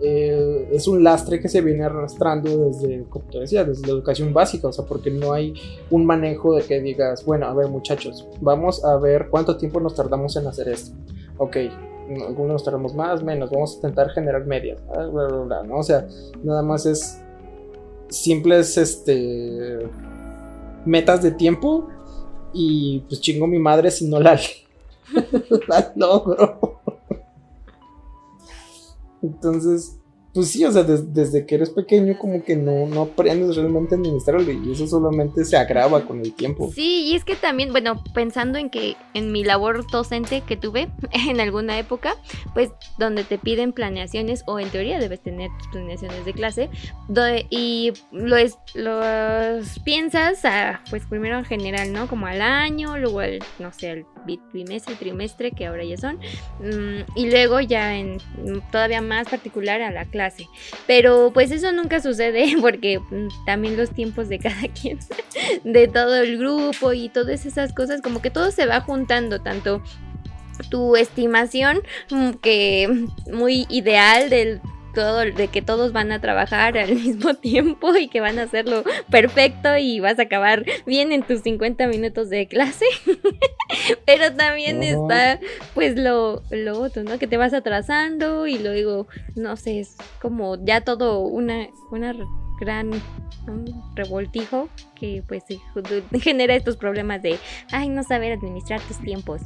eh, 0.00 0.68
es 0.70 0.86
un 0.86 1.02
lastre 1.02 1.40
que 1.40 1.48
se 1.48 1.60
viene 1.60 1.82
arrastrando 1.82 2.68
desde, 2.68 3.02
como 3.08 3.24
te 3.24 3.40
decía, 3.40 3.64
desde 3.64 3.84
la 3.84 3.94
educación 3.94 4.32
básica. 4.32 4.68
O 4.68 4.72
sea, 4.72 4.84
porque 4.84 5.10
no 5.10 5.32
hay 5.32 5.54
un 5.90 6.06
manejo 6.06 6.54
de 6.54 6.62
que 6.62 6.80
digas, 6.80 7.24
bueno, 7.24 7.46
a 7.46 7.54
ver 7.54 7.68
muchachos, 7.68 8.28
vamos 8.40 8.84
a 8.84 8.96
ver 8.98 9.26
cuánto 9.28 9.56
tiempo 9.56 9.80
nos 9.80 9.96
tardamos 9.96 10.36
en 10.36 10.46
hacer 10.46 10.68
esto. 10.68 10.96
Ok, 11.38 11.56
algunos 12.28 12.52
nos 12.52 12.64
tardamos 12.64 12.94
más, 12.94 13.24
menos, 13.24 13.50
vamos 13.50 13.72
a 13.72 13.74
intentar 13.76 14.10
generar 14.10 14.46
medias. 14.46 14.80
¿no? 15.66 15.78
O 15.78 15.82
sea, 15.82 16.06
nada 16.44 16.62
más 16.62 16.86
es 16.86 17.20
simples 18.08 18.78
este, 18.78 19.88
metas 20.84 21.24
de 21.24 21.32
tiempo 21.32 21.88
y 22.54 23.00
pues 23.00 23.20
chingo 23.20 23.46
mi 23.46 23.58
madre 23.58 23.90
si 23.90 24.08
no 24.08 24.20
la, 24.20 24.40
la 25.68 25.92
logro. 25.96 26.80
Entonces, 29.22 29.98
pues 30.34 30.50
sí, 30.50 30.64
o 30.64 30.72
sea, 30.72 30.82
desde 30.82 31.46
que 31.46 31.54
eres 31.54 31.70
pequeño 31.70 32.18
como 32.18 32.42
que 32.42 32.56
no, 32.56 32.88
no 32.88 33.02
aprendes 33.02 33.54
realmente 33.54 33.94
a 33.94 33.98
administrarlo 33.98 34.50
y 34.50 34.72
eso 34.72 34.84
solamente 34.88 35.44
se 35.44 35.56
agrava 35.56 36.04
con 36.04 36.18
el 36.18 36.34
tiempo. 36.34 36.72
Sí, 36.74 37.04
y 37.04 37.14
es 37.14 37.24
que 37.24 37.36
también, 37.36 37.70
bueno, 37.70 38.02
pensando 38.14 38.58
en 38.58 38.68
que 38.68 38.96
en 39.14 39.30
mi 39.30 39.44
labor 39.44 39.88
docente 39.88 40.40
que 40.40 40.56
tuve 40.56 40.88
en 41.28 41.40
alguna 41.40 41.78
época, 41.78 42.16
pues 42.52 42.72
donde 42.98 43.22
te 43.22 43.38
piden 43.38 43.72
planeaciones 43.72 44.42
o 44.46 44.58
en 44.58 44.70
teoría 44.70 44.98
debes 44.98 45.20
tener 45.20 45.50
tus 45.56 45.68
planeaciones 45.68 46.24
de 46.24 46.32
clase 46.32 46.68
y 47.48 47.92
los, 48.10 48.58
los 48.74 49.78
piensas, 49.84 50.44
a, 50.44 50.80
pues 50.90 51.04
primero 51.06 51.38
en 51.38 51.44
general, 51.44 51.92
¿no? 51.92 52.08
Como 52.08 52.26
al 52.26 52.42
año, 52.42 52.98
luego 52.98 53.20
al, 53.20 53.38
no 53.60 53.72
sé, 53.72 53.90
al 53.90 54.06
bimestre, 54.52 54.96
trimestre, 54.96 55.52
que 55.52 55.66
ahora 55.66 55.84
ya 55.84 55.96
son, 55.96 56.16
mm, 56.58 57.04
y 57.14 57.30
luego 57.30 57.60
ya 57.60 57.96
en 57.96 58.18
todavía 58.72 59.00
más 59.00 59.28
particular 59.28 59.80
a 59.80 59.92
la 59.92 60.06
clase 60.06 60.23
pero 60.86 61.30
pues 61.32 61.50
eso 61.50 61.72
nunca 61.72 62.00
sucede 62.00 62.56
porque 62.60 62.98
mm, 62.98 63.28
también 63.46 63.76
los 63.76 63.90
tiempos 63.90 64.28
de 64.28 64.38
cada 64.38 64.68
quien, 64.80 64.98
de 65.64 65.88
todo 65.88 66.16
el 66.16 66.38
grupo 66.38 66.92
y 66.92 67.08
todas 67.08 67.46
esas 67.46 67.72
cosas, 67.72 68.00
como 68.02 68.22
que 68.22 68.30
todo 68.30 68.50
se 68.50 68.66
va 68.66 68.80
juntando, 68.80 69.40
tanto 69.40 69.82
tu 70.70 70.96
estimación 70.96 71.82
mm, 72.10 72.30
que 72.42 73.06
muy 73.32 73.66
ideal 73.68 74.30
del 74.30 74.60
todo, 74.94 75.18
de 75.18 75.48
que 75.48 75.62
todos 75.62 75.92
van 75.92 76.12
a 76.12 76.20
trabajar 76.20 76.78
al 76.78 76.94
mismo 76.94 77.34
tiempo 77.34 77.94
y 77.96 78.08
que 78.08 78.20
van 78.20 78.38
a 78.38 78.44
hacerlo 78.44 78.84
perfecto 79.10 79.76
y 79.76 80.00
vas 80.00 80.18
a 80.18 80.22
acabar 80.22 80.64
bien 80.86 81.12
en 81.12 81.22
tus 81.22 81.40
50 81.42 81.86
minutos 81.88 82.30
de 82.30 82.46
clase. 82.46 82.86
Pero 84.06 84.34
también 84.34 84.82
está 84.82 85.40
pues 85.74 85.96
lo, 85.96 86.42
lo 86.50 86.80
otro, 86.80 87.02
¿no? 87.02 87.18
Que 87.18 87.26
te 87.26 87.36
vas 87.36 87.52
atrasando 87.52 88.46
y 88.46 88.58
luego, 88.58 89.06
no 89.34 89.56
sé, 89.56 89.80
es 89.80 89.96
como 90.20 90.62
ya 90.64 90.80
todo 90.82 91.20
una, 91.20 91.68
una 91.90 92.14
gran 92.60 92.90
revoltijo 93.94 94.68
que 94.94 95.22
pues 95.26 95.44
genera 96.20 96.54
estos 96.54 96.76
problemas 96.76 97.22
de, 97.22 97.38
ay, 97.72 97.88
no 97.88 98.02
saber 98.02 98.32
administrar 98.32 98.80
tus 98.80 98.98
tiempos. 98.98 99.42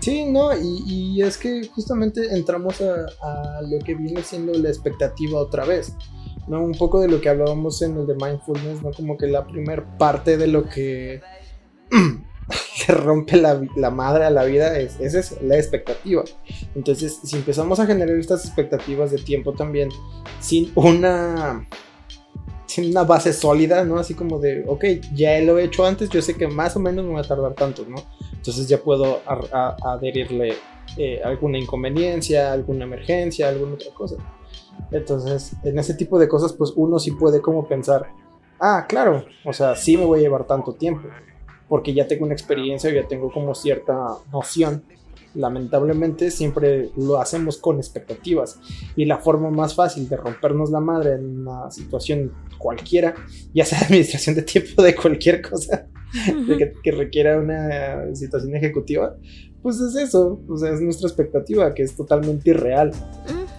Sí, 0.00 0.24
no, 0.24 0.50
y, 0.56 1.20
es 1.22 1.36
que 1.36 1.66
justamente 1.66 2.32
entramos 2.34 2.80
a, 2.80 3.60
lo 3.62 3.78
que 3.80 3.94
viene 3.94 4.22
siendo 4.22 4.52
la 4.52 4.68
expectativa 4.68 5.40
otra 5.40 5.64
vez, 5.64 5.92
¿no? 6.46 6.62
Un 6.62 6.72
poco 6.72 7.00
de 7.00 7.08
lo 7.08 7.20
que 7.20 7.28
hablábamos 7.28 7.82
en 7.82 7.96
el 7.96 8.06
de 8.06 8.14
mindfulness, 8.14 8.82
¿no? 8.82 8.92
Como 8.92 9.16
que 9.16 9.26
la 9.26 9.46
primera 9.46 9.98
parte 9.98 10.36
de 10.36 10.46
lo 10.46 10.68
que 10.68 11.20
le 12.88 12.94
rompe 12.94 13.36
la, 13.36 13.90
madre 13.90 14.24
a 14.24 14.30
la 14.30 14.44
vida 14.44 14.78
es, 14.78 15.00
es 15.00 15.42
la 15.42 15.56
expectativa. 15.56 16.22
Entonces, 16.74 17.18
si 17.24 17.36
empezamos 17.36 17.80
a 17.80 17.86
generar 17.86 18.16
estas 18.16 18.44
expectativas 18.44 19.10
de 19.10 19.18
tiempo 19.18 19.52
también, 19.52 19.88
sin 20.40 20.70
una 20.76 21.66
sin 22.68 22.90
una 22.90 23.02
base 23.02 23.32
sólida, 23.32 23.84
¿no? 23.84 23.98
Así 23.98 24.14
como 24.14 24.38
de, 24.38 24.62
ok, 24.66 24.84
ya 25.14 25.40
lo 25.40 25.58
he 25.58 25.64
hecho 25.64 25.84
antes, 25.84 26.10
yo 26.10 26.20
sé 26.22 26.34
que 26.34 26.46
más 26.46 26.76
o 26.76 26.80
menos 26.80 27.04
me 27.04 27.14
va 27.14 27.20
a 27.20 27.24
tardar 27.24 27.54
tanto, 27.54 27.84
¿no? 27.88 27.96
Entonces 28.34 28.68
ya 28.68 28.78
puedo 28.78 29.20
adherirle 29.82 30.54
eh, 30.96 31.20
alguna 31.24 31.58
inconveniencia, 31.58 32.52
alguna 32.52 32.84
emergencia, 32.84 33.48
alguna 33.48 33.74
otra 33.74 33.92
cosa. 33.94 34.16
Entonces, 34.92 35.54
en 35.64 35.78
ese 35.78 35.94
tipo 35.94 36.18
de 36.18 36.28
cosas, 36.28 36.52
pues 36.52 36.72
uno 36.76 36.98
sí 36.98 37.12
puede 37.12 37.40
como 37.40 37.66
pensar, 37.66 38.06
ah, 38.60 38.86
claro, 38.86 39.24
o 39.44 39.52
sea, 39.52 39.74
sí 39.74 39.96
me 39.96 40.04
voy 40.04 40.20
a 40.20 40.22
llevar 40.22 40.46
tanto 40.46 40.74
tiempo. 40.74 41.08
porque 41.68 41.92
ya 41.92 42.06
tengo 42.06 42.24
una 42.24 42.32
experiencia, 42.34 42.90
ya 42.90 43.06
tengo 43.06 43.30
como 43.30 43.54
cierta 43.54 43.94
noción. 44.32 44.84
Lamentablemente 45.38 46.32
siempre 46.32 46.90
lo 46.96 47.20
hacemos 47.20 47.58
con 47.58 47.76
expectativas 47.76 48.58
y 48.96 49.04
la 49.04 49.18
forma 49.18 49.50
más 49.50 49.74
fácil 49.74 50.08
de 50.08 50.16
rompernos 50.16 50.70
la 50.70 50.80
madre 50.80 51.14
en 51.14 51.40
una 51.40 51.70
situación 51.70 52.32
cualquiera, 52.58 53.14
ya 53.54 53.64
sea 53.64 53.78
administración 53.82 54.34
de 54.34 54.42
tiempo 54.42 54.82
de 54.82 54.96
cualquier 54.96 55.40
cosa 55.40 55.86
que, 56.82 56.90
requiera 56.90 57.38
una 57.38 58.14
situación 58.14 58.56
ejecutiva, 58.56 59.16
pues 59.62 59.80
es 59.80 59.94
eso, 59.94 60.40
o 60.48 60.56
sea, 60.56 60.72
es 60.72 60.80
nuestra 60.80 61.08
expectativa 61.08 61.72
que 61.72 61.82
es 61.82 61.94
totalmente 61.94 62.50
irreal. 62.50 62.92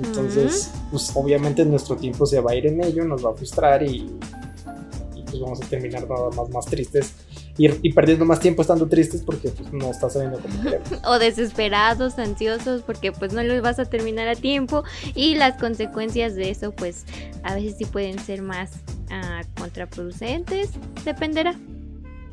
Entonces, 0.03 0.71
pues 0.91 1.11
obviamente 1.15 1.63
nuestro 1.65 1.95
tiempo 1.95 2.25
se 2.25 2.39
va 2.39 2.51
a 2.51 2.55
ir 2.55 2.67
en 2.67 2.83
ello, 2.83 3.05
nos 3.05 3.25
va 3.25 3.31
a 3.31 3.35
frustrar 3.35 3.83
y, 3.83 4.09
pues 5.25 5.39
vamos 5.39 5.61
a 5.61 5.69
terminar 5.69 6.07
nada 6.09 6.29
más 6.35 6.49
más 6.49 6.65
tristes 6.65 7.13
y, 7.59 7.91
perdiendo 7.91 8.23
más 8.25 8.39
tiempo 8.39 8.61
estando 8.61 8.87
tristes 8.87 9.21
porque 9.21 9.49
pues, 9.49 9.73
no 9.73 9.91
está 9.91 10.09
saliendo 10.09 10.39
como 10.39 10.63
queremos. 10.63 10.89
o 11.05 11.19
desesperados, 11.19 12.17
ansiosos 12.17 12.81
porque 12.83 13.11
pues 13.11 13.33
no 13.33 13.43
lo 13.43 13.61
vas 13.61 13.79
a 13.79 13.85
terminar 13.85 14.29
a 14.29 14.35
tiempo 14.35 14.85
y 15.13 15.35
las 15.35 15.57
consecuencias 15.59 16.35
de 16.35 16.49
eso 16.51 16.71
pues 16.71 17.03
a 17.43 17.55
veces 17.55 17.75
sí 17.77 17.83
pueden 17.85 18.17
ser 18.17 18.41
más 18.41 18.71
uh, 19.11 19.59
contraproducentes, 19.59 20.69
dependerá. 21.03 21.55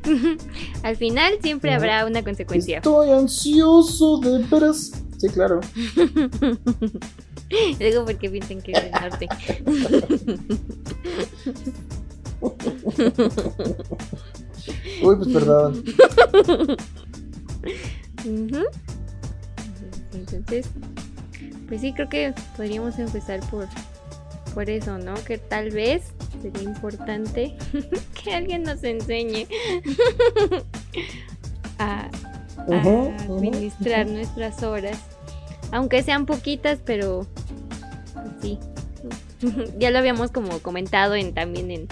Al 0.83 0.95
final 0.95 1.33
siempre 1.41 1.73
habrá 1.73 2.05
una 2.05 2.23
consecuencia. 2.23 2.77
Estoy 2.77 3.09
ansioso 3.09 4.19
de 4.19 4.37
veras. 4.45 4.93
Sí, 5.17 5.27
claro. 5.29 5.59
Luego 7.79 8.05
porque 8.05 8.29
piensan 8.29 8.61
que 8.61 8.71
es 8.71 8.83
el 8.83 8.91
norte. 8.91 9.27
Uy, 15.01 15.15
pues 15.15 15.29
perdón. 15.29 15.83
Entonces, 20.13 20.67
pues 21.67 21.81
sí, 21.81 21.93
creo 21.93 22.09
que 22.09 22.33
podríamos 22.55 22.97
empezar 22.99 23.39
por, 23.49 23.67
por 24.53 24.69
eso, 24.69 24.97
¿no? 24.97 25.13
Que 25.25 25.37
tal 25.37 25.71
vez 25.71 26.03
sería 26.41 26.63
importante 26.63 27.55
que 28.23 28.33
alguien 28.33 28.63
nos 28.63 28.83
enseñe 28.83 29.47
a, 31.79 32.09
administrar 32.67 34.07
nuestras 34.07 34.63
horas. 34.63 34.99
Aunque 35.71 36.01
sean 36.01 36.25
poquitas, 36.25 36.79
pero 36.83 37.27
sí. 38.41 38.59
ya 39.77 39.91
lo 39.91 39.99
habíamos 39.99 40.31
como 40.31 40.59
comentado 40.59 41.15
en 41.15 41.33
también 41.33 41.71
en, 41.71 41.87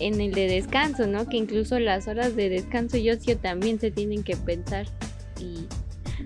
en 0.00 0.20
el 0.20 0.32
de 0.32 0.48
descanso, 0.48 1.06
¿no? 1.06 1.26
Que 1.28 1.36
incluso 1.36 1.78
las 1.78 2.08
horas 2.08 2.34
de 2.34 2.48
descanso 2.48 2.96
y 2.96 3.10
ocio 3.10 3.38
también 3.38 3.78
se 3.78 3.90
tienen 3.90 4.22
que 4.22 4.36
pensar 4.36 4.86
y 5.38 5.66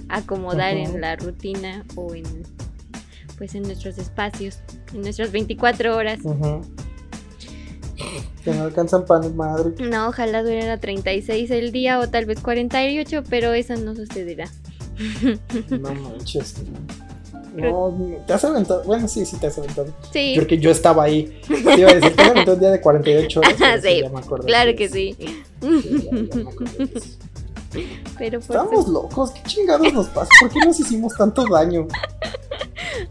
acomodar 0.09 0.77
en 0.77 1.01
la 1.01 1.17
rutina 1.17 1.85
o 1.97 2.15
en 2.15 2.25
pues 3.37 3.55
en 3.55 3.65
nuestros 3.65 3.99
espacios, 3.99 4.61
en 4.93 5.03
nuestras 5.03 5.33
24 5.33 5.97
horas. 5.97 6.21
Que 8.45 8.53
no 8.53 8.63
alcanzan 8.63 9.07
pan 9.07 9.35
madre. 9.37 9.75
No, 9.81 10.09
ojalá 10.09 10.43
durara 10.43 10.79
36 10.79 11.51
el 11.51 11.73
día 11.73 11.99
o 11.99 12.09
tal 12.09 12.27
vez 12.27 12.41
48, 12.41 13.25
pero 13.29 13.53
eso 13.53 13.77
no 13.77 13.95
sucederá. 13.97 14.49
No 15.71 15.95
manches. 15.95 16.63
No, 16.63 16.79
te 18.27 18.33
has 18.33 18.45
aventado. 18.45 18.83
Bueno, 18.85 19.09
sí, 19.09 19.25
sí 19.25 19.37
te 19.37 19.47
has 19.47 19.59
aventado. 19.59 19.89
Sí. 20.13 20.35
Porque 20.37 20.59
yo 20.59 20.71
estaba 20.71 21.05
ahí. 21.05 21.41
Te 21.47 21.81
iba 21.81 21.91
a 21.91 21.95
decir, 21.95 22.15
te 22.15 22.23
aventado 22.23 22.55
un 22.55 22.61
día 22.61 22.71
de 22.71 22.81
48 22.81 23.41
horas. 23.41 23.55
sí, 23.83 24.03
claro 24.45 24.77
que 24.77 24.89
sí. 24.89 25.17
Pero 28.19 28.39
Estamos 28.39 28.89
locos, 28.89 29.33
¿qué 29.33 29.43
chingados 29.45 29.93
nos 29.93 30.07
pasa? 30.09 30.29
¿Por 30.41 30.51
qué 30.51 30.61
nos 30.61 30.79
hicimos 30.79 31.13
tanto 31.15 31.45
daño? 31.51 31.89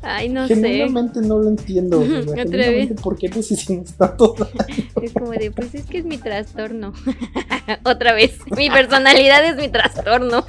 Ay, 0.02 0.30
no 0.30 0.48
Genuinamente 0.48 1.20
sé. 1.20 1.28
no 1.28 1.40
lo 1.40 1.50
entiendo. 1.50 2.00
Otra 2.00 2.44
vez. 2.46 2.92
¿Por 3.02 3.18
qué 3.18 3.30
nos 3.30 3.52
hicimos 3.52 3.94
tanto 3.94 4.36
daño? 4.38 4.90
Es 5.02 5.14
como 5.14 5.32
de, 5.32 5.52
pues 5.52 5.76
es 5.76 5.86
que 5.86 6.00
es 6.00 6.06
mi 6.06 6.18
trastorno. 6.18 6.94
Otra 7.84 8.14
vez, 8.14 8.38
mi 8.56 8.70
personalidad 8.70 9.44
es 9.46 9.58
mi 9.58 9.70
trastorno. 9.70 10.46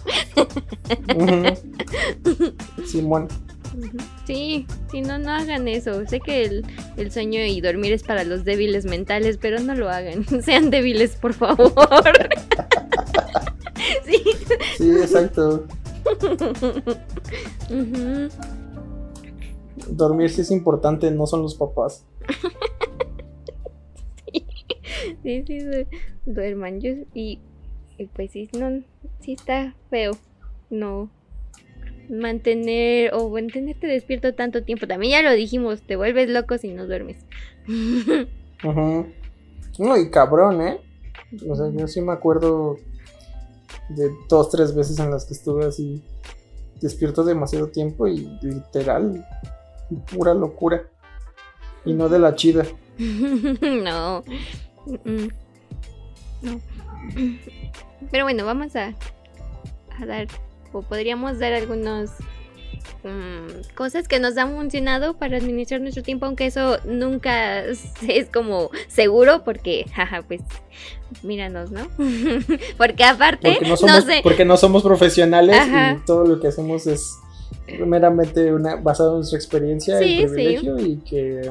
Simón. 2.87 3.29
Sí, 3.29 3.54
sí, 4.25 4.67
no, 4.93 5.19
no 5.19 5.31
hagan 5.31 5.69
eso. 5.69 6.07
Sé 6.07 6.21
que 6.21 6.45
el, 6.45 6.67
el, 6.97 7.11
sueño 7.11 7.41
y 7.45 7.61
dormir 7.61 7.93
es 7.93 8.03
para 8.03 8.25
los 8.25 8.45
débiles 8.45 8.85
mentales, 8.85 9.39
pero 9.41 9.61
no 9.61 9.75
lo 9.75 9.89
hagan. 9.89 10.25
Sean 10.43 10.71
débiles, 10.71 11.17
por 11.17 11.33
favor. 11.33 11.73
sí. 14.05 14.23
Sí, 14.79 14.91
exacto. 14.91 15.67
Dormir 19.89 20.31
sí 20.31 20.41
es 20.43 20.51
importante, 20.51 21.11
no 21.11 21.27
son 21.27 21.43
los 21.43 21.55
papás. 21.55 22.05
sí, 25.23 25.45
sí, 25.47 25.59
duerman. 26.27 26.81
Yo, 26.81 26.93
y, 27.15 27.41
y 27.99 28.07
pues 28.07 28.31
sí, 28.33 28.49
no, 28.59 28.83
sí 29.21 29.33
está 29.33 29.75
feo. 29.91 30.13
No, 30.71 31.11
mantener 32.09 33.13
o 33.15 33.29
mantenerte 33.31 33.87
despierto 33.87 34.35
tanto 34.35 34.63
tiempo. 34.63 34.87
También 34.87 35.13
ya 35.13 35.23
lo 35.23 35.35
dijimos, 35.35 35.83
te 35.83 35.97
vuelves 35.97 36.29
loco 36.29 36.59
si 36.59 36.73
no 36.73 36.87
duermes. 36.87 37.17
No, 39.77 39.97
y 39.97 40.09
cabrón, 40.11 40.63
¿eh? 40.63 40.81
O 41.49 41.57
sea, 41.57 41.69
yo 41.71 41.89
sí 41.89 42.01
me 42.01 42.13
acuerdo 42.13 42.79
de 43.89 44.11
dos, 44.29 44.49
tres 44.51 44.75
veces 44.75 44.99
en 44.99 45.11
las 45.11 45.27
que 45.27 45.35
estuve 45.35 45.67
así 45.67 46.03
despierto 46.81 47.25
demasiado 47.25 47.69
tiempo 47.69 48.07
y 48.07 48.39
literal, 48.41 49.27
pura 50.13 50.33
locura. 50.35 50.89
Y 51.85 51.93
no 51.93 52.09
de 52.09 52.19
la 52.19 52.35
chida. 52.35 52.65
no. 52.99 54.25
No. 56.43 56.61
Pero 58.11 58.25
bueno, 58.25 58.47
vamos 58.47 58.77
a, 58.77 58.95
a 59.99 60.07
dar 60.07 60.29
podríamos 60.83 61.39
dar 61.39 61.53
algunas 61.53 62.11
mm, 63.03 63.75
cosas 63.75 64.09
que 64.09 64.21
nos 64.21 64.37
han 64.37 64.55
funcionado 64.55 65.15
para 65.15 65.37
administrar 65.37 65.81
nuestro 65.81 66.03
tiempo, 66.03 66.27
aunque 66.27 66.47
eso 66.47 66.79
nunca 66.85 67.65
es 68.09 68.29
como 68.33 68.71
seguro, 68.89 69.45
porque, 69.45 69.87
jaja, 69.95 70.23
pues, 70.23 70.43
míranos, 71.23 71.71
¿no? 71.71 71.87
porque 72.77 73.05
aparte, 73.05 73.53
porque 73.53 73.69
no, 73.69 73.77
somos, 73.77 74.05
porque 74.23 74.45
no 74.45 74.57
somos 74.57 74.83
profesionales 74.83 75.57
y 75.67 76.05
todo 76.07 76.25
lo 76.25 76.41
que 76.41 76.49
hacemos 76.49 76.87
es 76.87 77.19
meramente 77.87 78.53
una, 78.53 78.77
basado 78.77 79.13
en 79.13 79.17
nuestra 79.19 79.39
experiencia 79.39 80.03
y 80.03 80.27
privilegio 80.27 80.79
y 80.79 80.97
que 80.99 81.51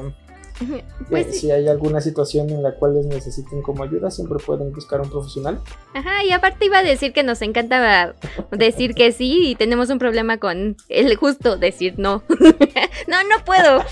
pues, 1.10 1.40
si 1.40 1.50
hay 1.50 1.68
alguna 1.68 2.00
situación 2.00 2.50
en 2.50 2.62
la 2.62 2.74
cual 2.76 2.94
les 2.94 3.06
necesiten 3.06 3.62
como 3.62 3.82
ayuda, 3.82 4.10
siempre 4.10 4.38
pueden 4.38 4.72
buscar 4.72 5.00
un 5.00 5.10
profesional. 5.10 5.60
Ajá, 5.94 6.24
y 6.24 6.32
aparte 6.32 6.66
iba 6.66 6.78
a 6.78 6.82
decir 6.82 7.12
que 7.12 7.22
nos 7.22 7.42
encanta 7.42 8.14
decir 8.50 8.94
que 8.94 9.12
sí 9.12 9.48
y 9.48 9.54
tenemos 9.54 9.90
un 9.90 9.98
problema 9.98 10.38
con 10.38 10.76
el 10.88 11.16
justo 11.16 11.56
decir 11.56 11.94
no. 11.96 12.22
no, 13.08 13.24
no 13.24 13.44
puedo. 13.44 13.82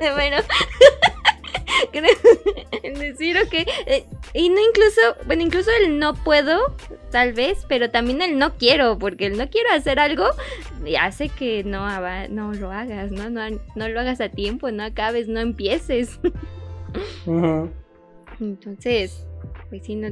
bueno, 0.14 0.36
decir, 2.98 3.36
ok. 3.38 3.52
Eh, 3.86 4.04
y 4.34 4.48
no 4.48 4.60
incluso, 4.60 5.00
bueno, 5.26 5.42
incluso 5.42 5.70
el 5.82 5.98
no 5.98 6.14
puedo, 6.14 6.76
tal 7.10 7.32
vez, 7.32 7.64
pero 7.68 7.90
también 7.90 8.22
el 8.22 8.38
no 8.38 8.56
quiero, 8.56 8.98
porque 8.98 9.26
el 9.26 9.38
no 9.38 9.48
quiero 9.48 9.70
hacer 9.72 9.98
algo 9.98 10.26
hace 11.00 11.28
que 11.28 11.64
no, 11.64 11.86
no 12.28 12.52
lo 12.52 12.70
hagas, 12.70 13.10
¿no? 13.10 13.30
¿no? 13.30 13.42
No 13.74 13.88
lo 13.88 14.00
hagas 14.00 14.20
a 14.20 14.28
tiempo, 14.28 14.70
no 14.70 14.84
acabes, 14.84 15.28
no 15.28 15.40
empieces. 15.40 16.20
Entonces, 18.40 19.26
pues 19.70 19.84
sí, 19.84 19.96
no, 19.96 20.08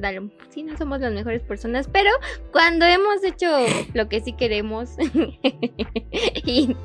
sí, 0.48 0.62
no 0.62 0.76
somos 0.76 1.00
las 1.00 1.12
mejores 1.12 1.42
personas, 1.42 1.88
pero 1.92 2.10
cuando 2.52 2.86
hemos 2.86 3.22
hecho 3.22 3.46
lo 3.92 4.08
que 4.08 4.20
sí 4.20 4.32
queremos 4.32 4.90
y, 6.44 6.76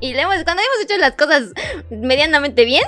y 0.00 0.14
hemos, 0.14 0.44
cuando 0.44 0.62
hemos 0.62 0.82
hecho 0.82 0.96
las 0.98 1.12
cosas 1.12 1.52
medianamente 1.90 2.64
bien, 2.64 2.84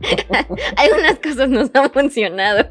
algunas 0.76 1.18
cosas 1.18 1.48
nos 1.48 1.70
han 1.74 1.90
funcionado. 1.90 2.68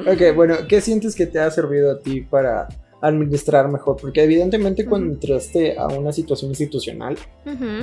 ok, 0.00 0.34
bueno, 0.34 0.54
¿qué 0.68 0.80
sientes 0.80 1.14
que 1.14 1.26
te 1.26 1.40
ha 1.40 1.50
servido 1.50 1.92
a 1.92 2.00
ti 2.00 2.20
para 2.20 2.68
administrar 3.00 3.68
mejor? 3.68 3.96
Porque 4.00 4.22
evidentemente 4.22 4.86
cuando 4.86 5.12
entraste 5.12 5.76
a 5.76 5.88
una 5.88 6.12
situación 6.12 6.50
institucional, 6.50 7.16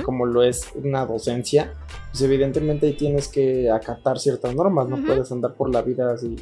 como 0.04 0.26
lo 0.26 0.42
es 0.42 0.68
una 0.74 1.04
docencia, 1.04 1.74
pues 2.10 2.22
evidentemente 2.22 2.86
ahí 2.86 2.94
tienes 2.94 3.28
que 3.28 3.70
acatar 3.70 4.18
ciertas 4.18 4.54
normas, 4.54 4.88
no 4.88 5.04
puedes 5.04 5.30
andar 5.30 5.54
por 5.54 5.72
la 5.72 5.82
vida 5.82 6.12
así 6.14 6.36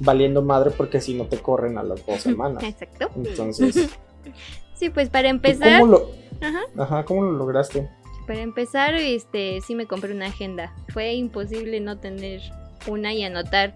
valiendo 0.00 0.42
madre 0.42 0.70
porque 0.70 1.00
si 1.00 1.14
no 1.14 1.26
te 1.26 1.38
corren 1.38 1.78
a 1.78 1.82
las 1.82 2.04
dos 2.04 2.20
semanas. 2.20 2.62
Exacto. 2.64 3.10
Entonces... 3.16 3.90
sí, 4.74 4.90
pues 4.90 5.08
para 5.10 5.28
empezar... 5.28 5.80
¿Cómo 5.80 5.92
lo... 5.92 6.10
Ajá, 6.76 7.04
¿cómo 7.04 7.22
lo 7.22 7.32
lograste? 7.32 7.88
Para 8.26 8.40
empezar, 8.40 8.94
este, 8.94 9.60
sí 9.60 9.74
me 9.74 9.86
compré 9.86 10.14
una 10.14 10.26
agenda. 10.26 10.74
Fue 10.88 11.12
imposible 11.14 11.80
no 11.80 11.98
tener 11.98 12.40
una 12.86 13.12
y 13.12 13.22
anotar 13.22 13.74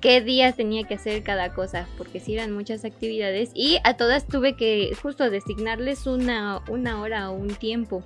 qué 0.00 0.20
días 0.20 0.56
tenía 0.56 0.84
que 0.84 0.94
hacer 0.94 1.22
cada 1.22 1.52
cosa, 1.52 1.88
porque 1.96 2.20
si 2.20 2.34
eran 2.34 2.52
muchas 2.52 2.84
actividades 2.84 3.50
y 3.54 3.78
a 3.84 3.96
todas 3.96 4.26
tuve 4.26 4.56
que 4.56 4.94
justo 5.00 5.30
designarles 5.30 6.06
una, 6.06 6.62
una 6.68 7.00
hora 7.00 7.30
o 7.30 7.34
un 7.34 7.54
tiempo. 7.54 8.02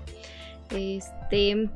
Este, 0.71 1.69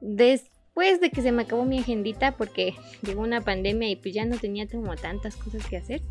después 0.00 1.00
de 1.00 1.10
que 1.10 1.22
se 1.22 1.32
me 1.32 1.42
acabó 1.42 1.64
mi 1.64 1.78
agendita, 1.78 2.36
porque 2.36 2.74
llegó 3.02 3.22
una 3.22 3.40
pandemia 3.40 3.88
y 3.88 3.96
pues 3.96 4.14
ya 4.14 4.24
no 4.24 4.36
tenía 4.36 4.66
como 4.66 4.94
tantas 4.96 5.36
cosas 5.36 5.66
que 5.66 5.78
hacer. 5.78 6.02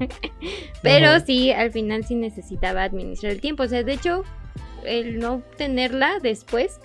Pero 0.82 1.18
sí, 1.20 1.50
al 1.50 1.72
final 1.72 2.04
sí 2.04 2.14
necesitaba 2.14 2.84
administrar 2.84 3.32
el 3.32 3.40
tiempo. 3.40 3.64
O 3.64 3.68
sea, 3.68 3.82
de 3.82 3.92
hecho, 3.92 4.24
el 4.84 5.18
no 5.18 5.42
tenerla 5.56 6.18
después 6.20 6.80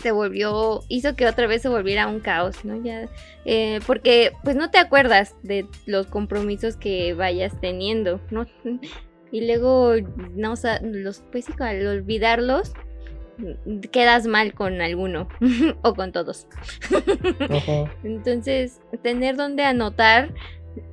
se 0.00 0.12
volvió, 0.12 0.82
hizo 0.88 1.14
que 1.14 1.26
otra 1.26 1.46
vez 1.46 1.62
se 1.62 1.68
volviera 1.68 2.06
un 2.06 2.20
caos, 2.20 2.64
¿no? 2.64 2.82
Ya, 2.82 3.08
eh, 3.44 3.80
porque 3.86 4.32
pues 4.42 4.56
no 4.56 4.70
te 4.70 4.78
acuerdas 4.78 5.36
de 5.42 5.66
los 5.86 6.06
compromisos 6.06 6.76
que 6.76 7.12
vayas 7.14 7.60
teniendo, 7.60 8.20
¿no? 8.30 8.46
Y 9.32 9.46
luego, 9.46 9.94
no, 10.34 10.54
o 10.54 10.56
los, 10.82 11.22
pues 11.30 11.46
al 11.60 11.86
olvidarlos, 11.86 12.72
quedas 13.92 14.26
mal 14.26 14.54
con 14.54 14.80
alguno 14.80 15.28
o 15.82 15.94
con 15.94 16.12
todos. 16.12 16.46
Entonces, 18.04 18.80
tener 19.02 19.36
donde 19.36 19.64
anotar 19.64 20.32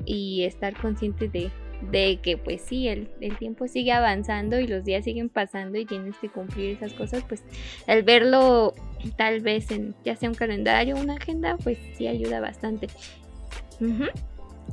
y 0.06 0.44
estar 0.44 0.76
consciente 0.80 1.30
de, 1.30 1.52
de 1.82 2.20
que 2.22 2.38
pues 2.38 2.62
sí, 2.62 2.88
el, 2.88 3.10
el, 3.22 3.38
tiempo 3.38 3.68
sigue 3.68 3.92
avanzando 3.92 4.60
y 4.60 4.68
los 4.68 4.84
días 4.84 5.04
siguen 5.04 5.30
pasando 5.30 5.78
y 5.78 5.86
tienes 5.86 6.18
que 6.18 6.30
cumplir 6.30 6.76
esas 6.76 6.94
cosas, 6.94 7.24
pues 7.28 7.44
al 7.88 8.04
verlo 8.04 8.74
tal 9.16 9.42
vez 9.42 9.72
en 9.72 9.96
ya 10.04 10.16
sea 10.16 10.30
un 10.30 10.36
calendario 10.36 10.96
o 10.96 11.00
una 11.00 11.16
agenda, 11.16 11.58
pues 11.64 11.78
sí 11.98 12.08
ayuda 12.08 12.40
bastante. 12.40 12.88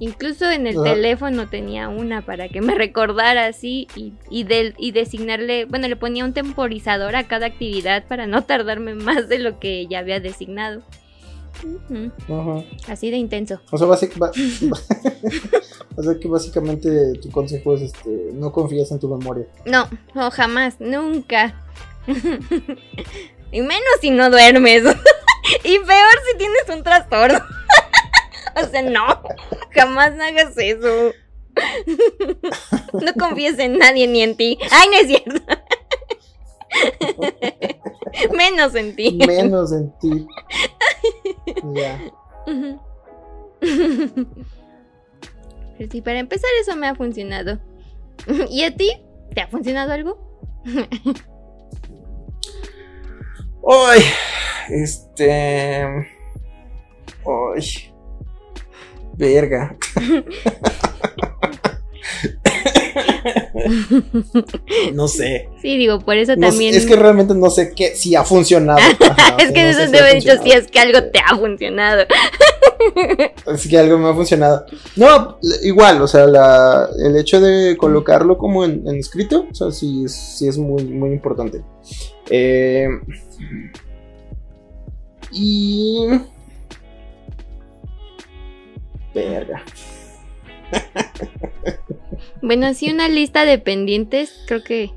Incluso 0.01 0.51
en 0.51 0.67
el 0.67 0.83
teléfono 0.83 1.49
tenía 1.49 1.89
una 1.89 2.23
para 2.23 2.49
que 2.49 2.61
me 2.61 2.75
recordara 2.75 3.47
así 3.47 3.87
y, 3.95 4.13
y, 4.29 4.47
y 4.77 4.91
designarle, 4.91 5.67
bueno, 5.67 5.87
le 5.87 5.97
ponía 5.97 6.25
un 6.25 6.33
temporizador 6.33 7.15
a 7.15 7.29
cada 7.29 7.47
actividad 7.47 8.05
para 8.07 8.27
no 8.27 8.43
tardarme 8.47 8.95
más 8.95 9.29
de 9.29 9.39
lo 9.39 9.61
que 9.61 9.87
ya 9.87 10.01
había 10.01 10.21
designado. 10.21 10.83
Así 12.89 13.11
de 13.11 13.17
intenso. 13.17 13.61
O 15.97 16.03
sea, 16.03 16.19
que 16.19 16.27
básicamente 16.27 17.13
tu 17.23 17.31
consejo 17.31 17.75
es 17.75 17.83
este, 17.83 18.31
no 18.33 18.51
confías 18.51 18.91
en 18.91 18.99
tu 18.99 19.09
memoria. 19.09 19.47
No, 19.65 19.89
no, 20.13 20.29
jamás, 20.33 20.81
nunca. 20.81 21.55
y 23.53 23.61
menos 23.61 23.95
si 24.01 24.11
no 24.11 24.29
duermes. 24.29 24.83
y 25.63 25.79
peor 25.79 26.19
si 26.29 26.37
tienes 26.37 26.69
un 26.69 26.83
trastorno. 26.83 27.39
o 28.57 28.67
sea, 28.67 28.83
no, 28.83 29.23
jamás 29.71 30.15
hagas 30.19 30.55
eso. 30.57 31.13
no 32.93 33.15
confíes 33.17 33.59
en 33.61 33.79
nadie 33.79 34.09
ni 34.09 34.23
en 34.23 34.37
ti. 34.37 34.59
Ay, 34.73 34.89
no 34.89 34.97
es 34.97 35.07
cierto. 35.07 35.45
Menos 38.37 38.75
en 38.75 38.97
ti. 38.97 39.19
Menos 39.27 39.73
en 39.73 39.93
ti. 39.99 40.27
Ya. 41.75 42.01
Pero 45.79 45.91
sí, 45.91 46.01
para 46.03 46.19
empezar 46.19 46.49
eso 46.61 46.77
me 46.77 46.87
ha 46.87 46.95
funcionado. 46.95 47.59
¿Y 48.51 48.63
a 48.63 48.75
ti? 48.75 48.93
¿Te 49.35 49.41
ha 49.41 49.49
funcionado 49.49 49.93
algo? 49.93 50.19
Ay, 53.69 54.03
este... 54.71 55.83
Ay. 57.27 57.95
Verga. 59.17 59.77
no 64.95 65.09
sé. 65.09 65.49
Sí, 65.61 65.77
digo, 65.77 66.01
por 66.01 66.17
eso 66.17 66.37
también. 66.37 66.75
Es 66.75 66.87
que 66.87 66.97
realmente 66.97 67.35
no 67.35 67.51
sé 67.51 67.73
qué, 67.75 67.95
si 67.95 68.15
ha 68.15 68.25
funcionado. 68.25 68.79
es 69.39 69.53
que 69.53 69.71
eso 69.71 69.91
te 69.91 69.99
he 69.99 70.15
dicho 70.15 70.33
si 70.43 70.53
es 70.53 70.71
que 70.71 70.81
algo 70.81 71.03
te 71.05 71.21
ha 71.21 71.37
funcionado. 71.37 72.05
es 73.47 73.69
que 73.69 73.79
algo 73.79 73.99
me 73.99 74.09
ha 74.09 74.15
funcionado. 74.15 74.67
No, 74.97 75.39
igual, 75.63 76.01
o 76.03 76.07
sea, 76.07 76.27
la, 76.27 76.89
el 76.99 77.17
hecho 77.17 77.41
de 77.41 77.77
colocarlo 77.77 78.39
como 78.39 78.65
en, 78.65 78.87
escrito, 78.97 79.47
o 79.51 79.55
sea, 79.55 79.71
sí, 79.71 80.05
sí 80.09 80.49
es 80.49 80.59
muy, 80.59 80.85
muy 80.85 81.11
importante. 81.11 81.63
Eh, 82.31 82.89
y. 85.33 86.07
Verga. 89.15 89.63
Bueno, 92.43 92.75
sí, 92.75 92.91
una 92.91 93.09
lista 93.09 93.47
de 93.47 93.59
pendientes, 93.59 94.45
creo 94.47 94.63
que 94.63 94.91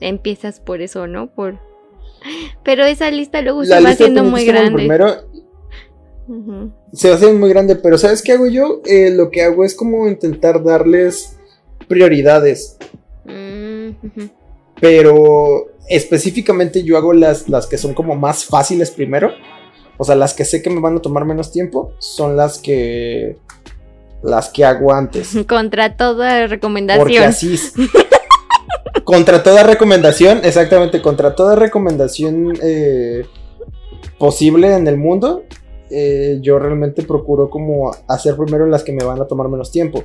empiezas 0.00 0.60
por 0.60 0.80
eso, 0.80 1.06
¿no? 1.06 1.26
Por 1.26 1.58
pero 2.62 2.84
esa 2.84 3.10
lista 3.10 3.40
luego 3.42 3.64
se 3.64 3.80
va 3.80 3.90
haciendo 3.90 4.24
muy 4.24 4.44
grande. 4.44 4.74
Primero, 4.74 5.06
Se 6.92 7.08
va 7.08 7.16
haciendo 7.16 7.38
muy 7.38 7.48
grande, 7.48 7.76
pero 7.76 7.98
¿sabes 7.98 8.22
qué 8.22 8.32
hago 8.32 8.46
yo? 8.46 8.82
Eh, 8.84 9.10
lo 9.10 9.30
que 9.30 9.42
hago 9.42 9.64
es 9.64 9.74
como 9.74 10.08
intentar 10.08 10.62
darles 10.62 11.36
prioridades. 11.88 12.76
Mm, 13.24 13.90
pero 14.80 15.70
específicamente 15.88 16.82
yo 16.82 16.96
hago 16.96 17.12
las, 17.12 17.48
las 17.48 17.66
que 17.66 17.78
son 17.78 17.94
como 17.94 18.16
más 18.16 18.44
fáciles 18.44 18.90
primero. 18.90 19.32
O 19.96 20.04
sea, 20.04 20.14
las 20.14 20.34
que 20.34 20.44
sé 20.44 20.62
que 20.62 20.70
me 20.70 20.80
van 20.80 20.96
a 20.96 21.02
tomar 21.02 21.24
menos 21.24 21.52
tiempo 21.52 21.92
son 21.98 22.36
las 22.36 22.58
que 22.58 23.36
las 24.22 24.48
que 24.48 24.64
hago 24.64 24.92
antes. 24.92 25.36
Contra 25.48 25.96
toda 25.96 26.46
recomendación. 26.46 27.02
Porque 27.02 27.18
así 27.18 27.56
contra 29.04 29.42
toda 29.42 29.64
recomendación, 29.64 30.40
exactamente, 30.44 31.02
contra 31.02 31.34
toda 31.34 31.56
recomendación 31.56 32.52
eh, 32.62 33.24
posible 34.18 34.74
en 34.74 34.86
el 34.86 34.96
mundo, 34.96 35.42
eh, 35.90 36.38
yo 36.40 36.60
realmente 36.60 37.02
procuro 37.02 37.50
como 37.50 37.90
hacer 38.06 38.36
primero 38.36 38.66
las 38.66 38.84
que 38.84 38.92
me 38.92 39.04
van 39.04 39.20
a 39.20 39.26
tomar 39.26 39.48
menos 39.48 39.72
tiempo. 39.72 40.04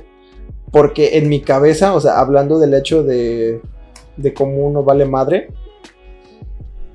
Porque 0.72 1.18
en 1.18 1.28
mi 1.28 1.40
cabeza, 1.40 1.94
o 1.94 2.00
sea, 2.00 2.18
hablando 2.18 2.58
del 2.58 2.74
hecho 2.74 3.04
de, 3.04 3.60
de 4.16 4.34
cómo 4.34 4.66
uno 4.66 4.82
vale 4.82 5.04
madre, 5.04 5.48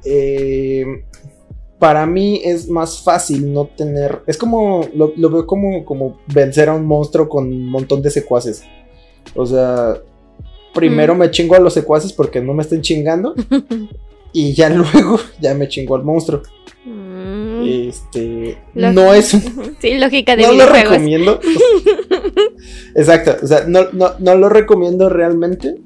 eh, 0.04 1.06
para 1.82 2.06
mí 2.06 2.40
es 2.44 2.70
más 2.70 3.02
fácil 3.02 3.52
no 3.52 3.66
tener. 3.66 4.22
Es 4.28 4.38
como. 4.38 4.88
Lo, 4.94 5.12
veo 5.16 5.48
como, 5.48 5.84
como 5.84 6.20
vencer 6.32 6.70
a 6.70 6.76
un 6.76 6.86
monstruo 6.86 7.28
con 7.28 7.48
un 7.48 7.72
montón 7.72 8.04
de 8.04 8.12
secuaces. 8.12 8.64
O 9.34 9.48
sea. 9.48 9.96
Primero 10.76 11.16
mm. 11.16 11.18
me 11.18 11.32
chingo 11.32 11.56
a 11.56 11.60
los 11.60 11.74
secuaces 11.74 12.14
porque 12.14 12.40
no 12.40 12.54
me 12.54 12.62
estén 12.62 12.82
chingando. 12.82 13.34
y 14.32 14.54
ya 14.54 14.70
luego 14.70 15.20
ya 15.42 15.56
me 15.56 15.68
chingo 15.68 15.96
al 15.96 16.04
monstruo. 16.04 16.44
Mm. 16.86 17.64
Este. 17.66 18.60
no 18.76 19.12
es 19.16 19.30
Sí, 19.82 19.98
lógica 19.98 20.36
de 20.36 20.44
No 20.44 20.54
lo 20.54 20.68
recomiendo. 20.68 21.40
Exacto. 22.94 23.38
O 23.44 23.48
sea, 23.48 23.66
no, 23.68 23.92
no, 23.92 24.12
no 24.20 24.36
lo 24.36 24.50
recomiendo 24.50 25.10
realmente. 25.10 25.82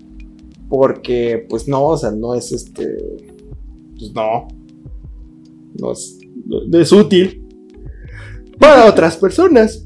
Porque, 0.68 1.46
pues 1.48 1.70
no, 1.70 1.86
o 1.86 1.98
sea, 1.98 2.12
no 2.12 2.36
es 2.36 2.52
este. 2.52 2.86
Pues 3.98 4.12
no 4.14 4.50
no 5.80 5.92
es, 6.80 6.92
útil 6.92 7.44
para 8.60 8.90
otras 8.90 9.18
personas. 9.18 9.86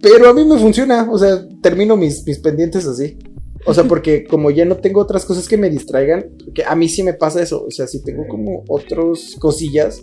Pero 0.00 0.28
a 0.28 0.34
mí 0.34 0.44
me 0.44 0.58
funciona, 0.58 1.08
o 1.10 1.18
sea, 1.18 1.46
termino 1.60 1.96
mis, 1.96 2.24
mis 2.26 2.38
pendientes 2.38 2.86
así. 2.86 3.18
O 3.66 3.74
sea, 3.74 3.84
porque 3.84 4.24
como 4.30 4.50
ya 4.50 4.64
no 4.64 4.76
tengo 4.76 5.00
otras 5.00 5.24
cosas 5.24 5.48
que 5.48 5.56
me 5.56 5.70
distraigan, 5.70 6.36
que 6.54 6.64
a 6.64 6.74
mí 6.76 6.88
sí 6.88 7.02
me 7.02 7.14
pasa 7.14 7.42
eso, 7.42 7.64
o 7.64 7.70
sea, 7.70 7.86
si 7.86 8.02
tengo 8.02 8.26
como 8.28 8.64
otras 8.68 9.36
cosillas, 9.38 10.02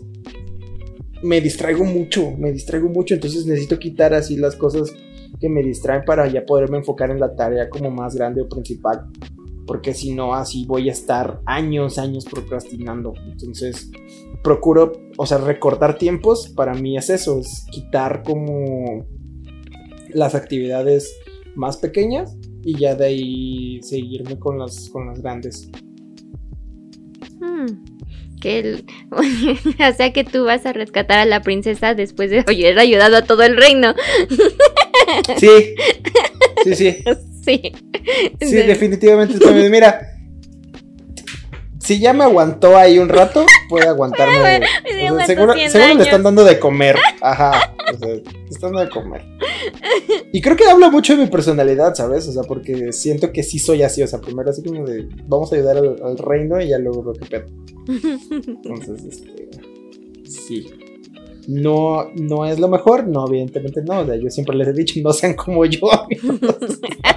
me 1.24 1.40
distraigo 1.40 1.86
mucho, 1.86 2.32
me 2.38 2.52
distraigo 2.52 2.90
mucho, 2.90 3.14
entonces 3.14 3.46
necesito 3.46 3.80
quitar 3.80 4.14
así 4.14 4.36
las 4.36 4.58
cosas 4.58 4.94
que 5.40 5.50
me 5.50 5.64
distraen 5.64 6.04
para 6.06 6.28
ya 6.28 6.46
poderme 6.46 6.78
enfocar 6.78 7.10
en 7.10 7.20
la 7.20 7.36
tarea 7.36 7.70
como 7.70 7.90
más 7.90 8.16
grande 8.16 8.42
o 8.42 8.50
principal, 8.50 9.08
porque 9.66 9.94
si 9.94 10.14
no, 10.14 10.36
así 10.36 10.66
voy 10.66 10.90
a 10.90 10.92
estar 10.92 11.40
años, 11.46 11.98
años 11.98 12.26
procrastinando. 12.26 13.14
Entonces, 13.32 13.90
procuro, 14.44 14.92
o 15.18 15.26
sea, 15.26 15.38
recortar 15.40 15.98
tiempos, 15.98 16.50
para 16.50 16.74
mí 16.74 16.98
es 16.98 17.10
eso, 17.10 17.40
es 17.40 17.66
quitar 17.72 18.24
como 18.24 19.06
las 20.10 20.36
actividades 20.36 21.16
más 21.56 21.78
pequeñas 21.78 22.36
y 22.64 22.78
ya 22.78 22.96
de 22.96 23.06
ahí 23.06 23.80
seguirme 23.82 24.38
con 24.38 24.60
las, 24.60 24.90
con 24.90 25.08
las 25.08 25.22
grandes. 25.22 25.70
Hmm, 27.40 27.66
que 28.42 28.84
o 29.12 29.94
sea 29.96 30.14
que 30.14 30.24
tú 30.24 30.46
vas 30.46 30.66
a 30.66 30.74
rescatar 30.74 31.20
a 31.20 31.26
la 31.26 31.42
princesa 31.42 31.96
después 31.96 32.30
de 32.30 32.42
haber 32.42 32.78
ayudado 32.80 33.18
a 33.18 33.24
todo 33.24 33.44
el 33.44 33.58
reino. 33.58 33.96
Sí, 35.38 35.76
sí, 36.64 36.76
sí. 36.76 36.98
Sí. 37.44 37.74
Sí, 38.40 38.56
definitivamente. 38.56 39.38
Mira, 39.70 40.13
si 41.84 42.00
ya 42.00 42.14
me 42.14 42.24
aguantó 42.24 42.78
ahí 42.78 42.98
un 42.98 43.10
rato, 43.10 43.46
puede 43.68 43.88
aguantarme. 43.88 44.66
seguro, 45.26 45.54
le 45.54 45.66
están 45.66 46.24
dando 46.24 46.44
de 46.44 46.58
comer. 46.58 46.96
Ajá. 47.22 47.76
O 47.94 47.98
sea, 47.98 48.16
están 48.50 48.72
dando 48.72 48.80
de 48.80 48.90
comer. 48.90 49.26
Y 50.32 50.42
creo 50.42 50.56
que 50.56 50.66
habla 50.66 50.90
mucho 50.90 51.16
de 51.16 51.24
mi 51.24 51.30
personalidad, 51.30 51.94
¿sabes? 51.94 52.28
O 52.28 52.32
sea, 52.32 52.44
porque 52.44 52.94
siento 52.94 53.32
que 53.32 53.44
sí 53.44 53.60
soy 53.60 53.84
así. 53.84 54.02
O 54.02 54.08
sea, 54.08 54.20
primero 54.20 54.50
así 54.50 54.64
como 54.64 54.86
de 54.86 55.10
vamos 55.28 55.52
a 55.52 55.56
ayudar 55.56 55.78
al, 55.78 56.18
reino 56.18 56.62
y 56.62 56.70
ya 56.70 56.78
luego 56.78 57.04
lo 57.04 57.14
que 57.14 57.26
pedo. 57.26 57.46
Entonces, 58.48 59.04
este. 59.04 59.50
Sí. 60.26 60.68
No, 61.48 62.10
no 62.16 62.46
es 62.46 62.58
lo 62.58 62.70
mejor, 62.70 63.06
no, 63.08 63.28
evidentemente 63.28 63.82
no. 63.84 64.00
O 64.00 64.06
sea, 64.06 64.16
yo 64.16 64.30
siempre 64.30 64.56
les 64.56 64.70
he 64.70 64.74
dicho, 64.74 65.00
no 65.04 65.12
sean 65.12 65.34
como 65.34 65.66
yo, 65.66 65.82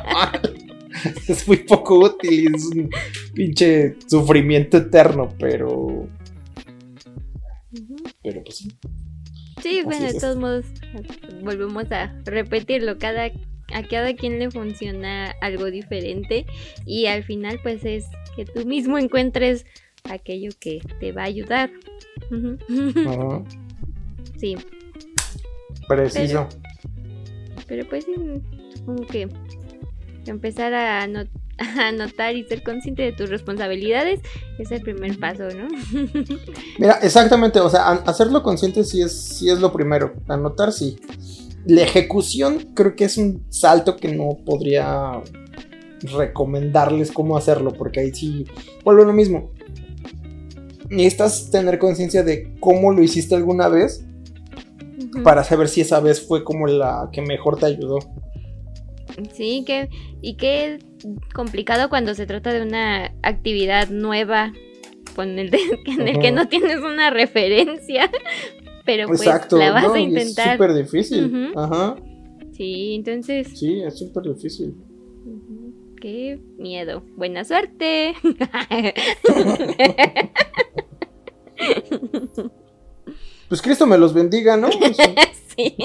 es 1.29 1.47
muy 1.47 1.59
poco 1.59 1.99
útil 1.99 2.33
y 2.33 2.47
es 2.55 2.65
un 2.67 2.91
pinche 3.35 3.97
sufrimiento 4.07 4.79
eterno, 4.79 5.29
pero. 5.39 6.09
Pero 8.23 8.43
pues 8.43 8.57
sí. 8.57 8.77
Sí, 9.63 9.83
bueno, 9.85 10.07
de 10.07 10.15
todos 10.15 10.37
modos, 10.37 10.67
volvemos 11.43 11.91
a 11.91 12.15
repetirlo. 12.25 12.99
Cada, 12.99 13.31
a 13.73 13.83
cada 13.89 14.15
quien 14.15 14.39
le 14.39 14.51
funciona 14.51 15.35
algo 15.41 15.71
diferente 15.71 16.47
y 16.85 17.07
al 17.07 17.25
final, 17.25 17.59
pues 17.63 17.85
es 17.85 18.07
que 18.37 18.45
tú 18.45 18.65
mismo 18.67 18.99
encuentres 18.99 19.67
aquello 20.05 20.51
que 20.61 20.81
te 21.01 21.13
va 21.13 21.23
a 21.23 21.27
ayudar. 21.27 21.71
Sí. 24.39 24.55
Preciso. 25.89 26.47
Pero, 27.67 27.89
pues 27.89 28.05
supongo 28.75 29.07
que 29.07 29.27
empezar 30.29 30.75
a, 30.75 31.07
notar 31.93 32.37
y 32.37 32.45
ser 32.45 32.63
consciente 32.63 33.03
de 33.03 33.13
tus 33.13 33.31
responsabilidades 33.31 34.21
es 34.59 34.71
el 34.71 34.83
primer 34.83 35.19
paso, 35.19 35.49
¿no? 35.49 35.69
Mira, 36.79 36.99
exactamente, 37.03 37.61
o 37.61 37.71
sea, 37.71 37.93
hacerlo 37.93 38.43
consciente 38.43 38.85
sí 38.85 39.03
es, 39.03 39.13
sí 39.13 39.49
es 39.49 39.61
lo 39.61 39.73
primero, 39.73 40.15
anotar 40.29 40.73
sí. 40.73 40.97
La 41.65 41.83
ejecución 41.83 42.73
creo 42.75 42.95
que 42.95 43.05
es 43.05 43.17
un 43.17 43.45
salto 43.51 43.97
que 43.97 44.15
no 44.15 44.39
podría 44.45 45.21
recomendarles 46.03 47.11
cómo 47.11 47.37
hacerlo, 47.37 47.73
porque 47.73 48.01
ahí 48.01 48.15
sí 48.15 48.47
vuelve 48.85 49.05
lo 49.05 49.13
mismo. 49.13 49.51
Necesitas 50.89 51.51
tener 51.51 51.79
conciencia 51.79 52.23
de 52.23 52.55
cómo 52.61 52.93
lo 52.93 53.03
hiciste 53.03 53.35
alguna 53.35 53.69
vez 53.69 54.05
para 55.25 55.45
saber 55.45 55.69
si 55.69 55.81
esa 55.81 56.01
vez 56.01 56.27
fue 56.27 56.45
como 56.45 56.67
la 56.67 57.09
que 57.13 57.23
mejor 57.23 57.59
te 57.59 57.67
ayudó. 57.67 57.99
Sí, 59.33 59.65
que, 59.67 59.89
y 60.21 60.37
qué 60.37 60.79
complicado 61.35 61.89
cuando 61.89 62.15
se 62.15 62.27
trata 62.27 62.53
de 62.53 62.63
una 62.63 63.13
actividad 63.23 63.89
nueva 63.89 64.53
con 65.15 65.39
el 65.39 65.51
en 65.87 66.09
el 66.09 66.19
que 66.19 66.33
no 66.33 66.49
tienes 66.49 66.81
una 66.81 67.11
referencia, 67.11 68.11
pero 68.85 69.07
pues 69.09 69.25
la 69.25 69.73
vas 69.73 69.93
a 69.93 69.99
intentar. 69.99 70.49
Es 70.49 70.53
súper 70.53 70.75
difícil. 70.75 71.53
Ajá. 71.57 71.97
Sí, 72.53 72.95
entonces. 72.95 73.59
Sí, 73.59 73.83
es 73.83 73.99
súper 73.99 74.35
difícil. 74.35 74.75
Qué 76.01 76.39
miedo. 76.59 77.03
Buena 77.17 77.45
suerte. 77.45 78.15
pues 83.49 83.63
Cristo 83.63 83.87
me 83.87 83.97
los 83.99 84.13
bendiga, 84.15 84.57
¿no? 84.57 84.69
sí. 85.57 85.77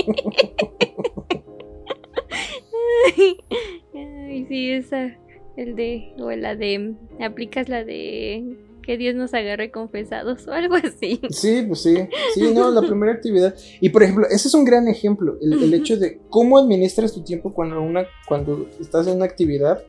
Ay, 3.94 4.46
sí, 4.48 4.72
esa, 4.72 5.18
el 5.58 5.76
de, 5.76 6.14
o 6.20 6.32
la 6.32 6.56
de, 6.56 6.96
aplicas 7.20 7.70
la 7.70 7.84
de 7.84 8.58
que 8.82 8.98
Dios 8.98 9.16
nos 9.16 9.34
agarre 9.34 9.72
confesados 9.72 10.48
o 10.48 10.52
algo 10.52 10.76
así. 10.76 11.22
Sí, 11.30 11.64
pues 11.68 11.82
sí, 11.84 11.96
sí, 12.34 12.54
no, 12.54 12.72
la 12.72 12.82
primera 12.82 13.14
actividad. 13.14 13.56
Y 13.80 13.90
por 13.90 14.04
ejemplo, 14.04 14.28
ese 14.28 14.48
es 14.48 14.54
un 14.54 14.66
gran 14.66 14.88
ejemplo, 14.88 15.38
el, 15.42 15.74
hecho 15.74 15.98
de 15.98 16.20
cómo 16.30 16.58
administras 16.58 17.14
tu 17.14 17.24
tiempo 17.24 17.54
cuando, 17.54 17.82
una, 17.82 18.06
cuando 18.28 18.68
estás 18.80 19.08
en 19.08 19.18
una 19.18 19.26
actividad 19.26 19.84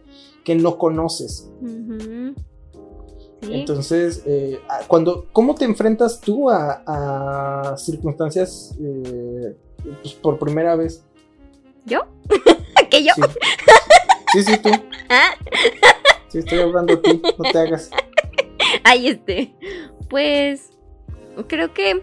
que 0.44 0.55
no 0.55 0.79
conoces. 0.79 1.51
Entonces, 3.42 4.22
eh, 4.27 4.61
cuando, 4.87 5.27
¿cómo 5.33 5.55
te 5.55 5.64
enfrentas 5.64 6.20
tú 6.20 6.48
a, 6.48 7.75
circunstancias 7.79 8.77
eh, 8.81 9.57
pues, 10.03 10.14
por 10.14 10.38
primera 10.38 10.77
vez? 10.77 11.05
¿Yo? 11.85 12.03
¿Que 12.92 13.02
yo? 13.02 13.14
Sí. 14.35 14.42
sí, 14.42 14.59
tú. 14.59 14.68
¿Ah? 15.09 15.35
Sí, 16.28 16.38
estoy 16.38 16.61
hablando 16.61 16.92
a 16.92 17.00
ti, 17.00 17.22
no 17.38 17.50
te 17.50 17.59
hagas. 17.59 17.90
Ahí 18.85 19.09
este. 19.09 19.55
Pues 20.11 20.72
creo 21.48 21.72
que 21.72 22.02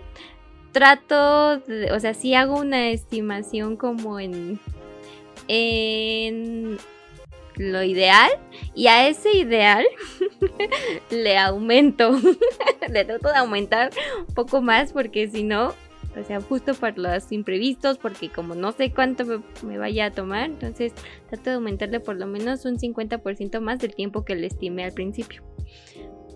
trato, 0.72 1.62
o 1.94 2.00
sea, 2.00 2.16
sí 2.16 2.34
hago 2.34 2.58
una 2.60 2.90
estimación 2.90 3.78
como 3.78 4.20
en 4.20 4.60
en 5.48 6.80
lo 7.56 7.84
ideal 7.84 8.32
y 8.74 8.88
a 8.88 9.08
ese 9.08 9.38
ideal 9.38 9.86
le 11.12 11.38
aumento, 11.38 12.12
le 12.90 13.06
trato 13.06 13.28
de 13.28 13.38
aumentar 13.38 13.92
un 14.28 14.34
poco 14.34 14.64
más 14.64 14.92
porque 14.92 15.28
si 15.30 15.44
no 15.44 15.76
o 16.20 16.24
sea, 16.24 16.42
justo 16.42 16.74
por 16.74 16.98
los 16.98 17.32
imprevistos, 17.32 17.98
porque 17.98 18.30
como 18.30 18.56
no 18.56 18.72
sé 18.72 18.92
cuánto 18.92 19.44
me, 19.64 19.78
vaya 19.78 20.06
a 20.06 20.12
tomar, 20.12 20.46
entonces 20.46 20.94
trato 21.30 21.50
de 21.50 21.56
aumentarle 21.58 22.00
por 22.00 22.18
lo 22.18 22.28
menos 22.28 22.66
un 22.66 22.78
50% 22.78 23.60
más 23.60 23.80
del 23.80 23.96
tiempo 23.96 24.26
que 24.26 24.36
le 24.36 24.48
estimé 24.48 24.84
al 24.84 24.94
principio. 24.94 25.44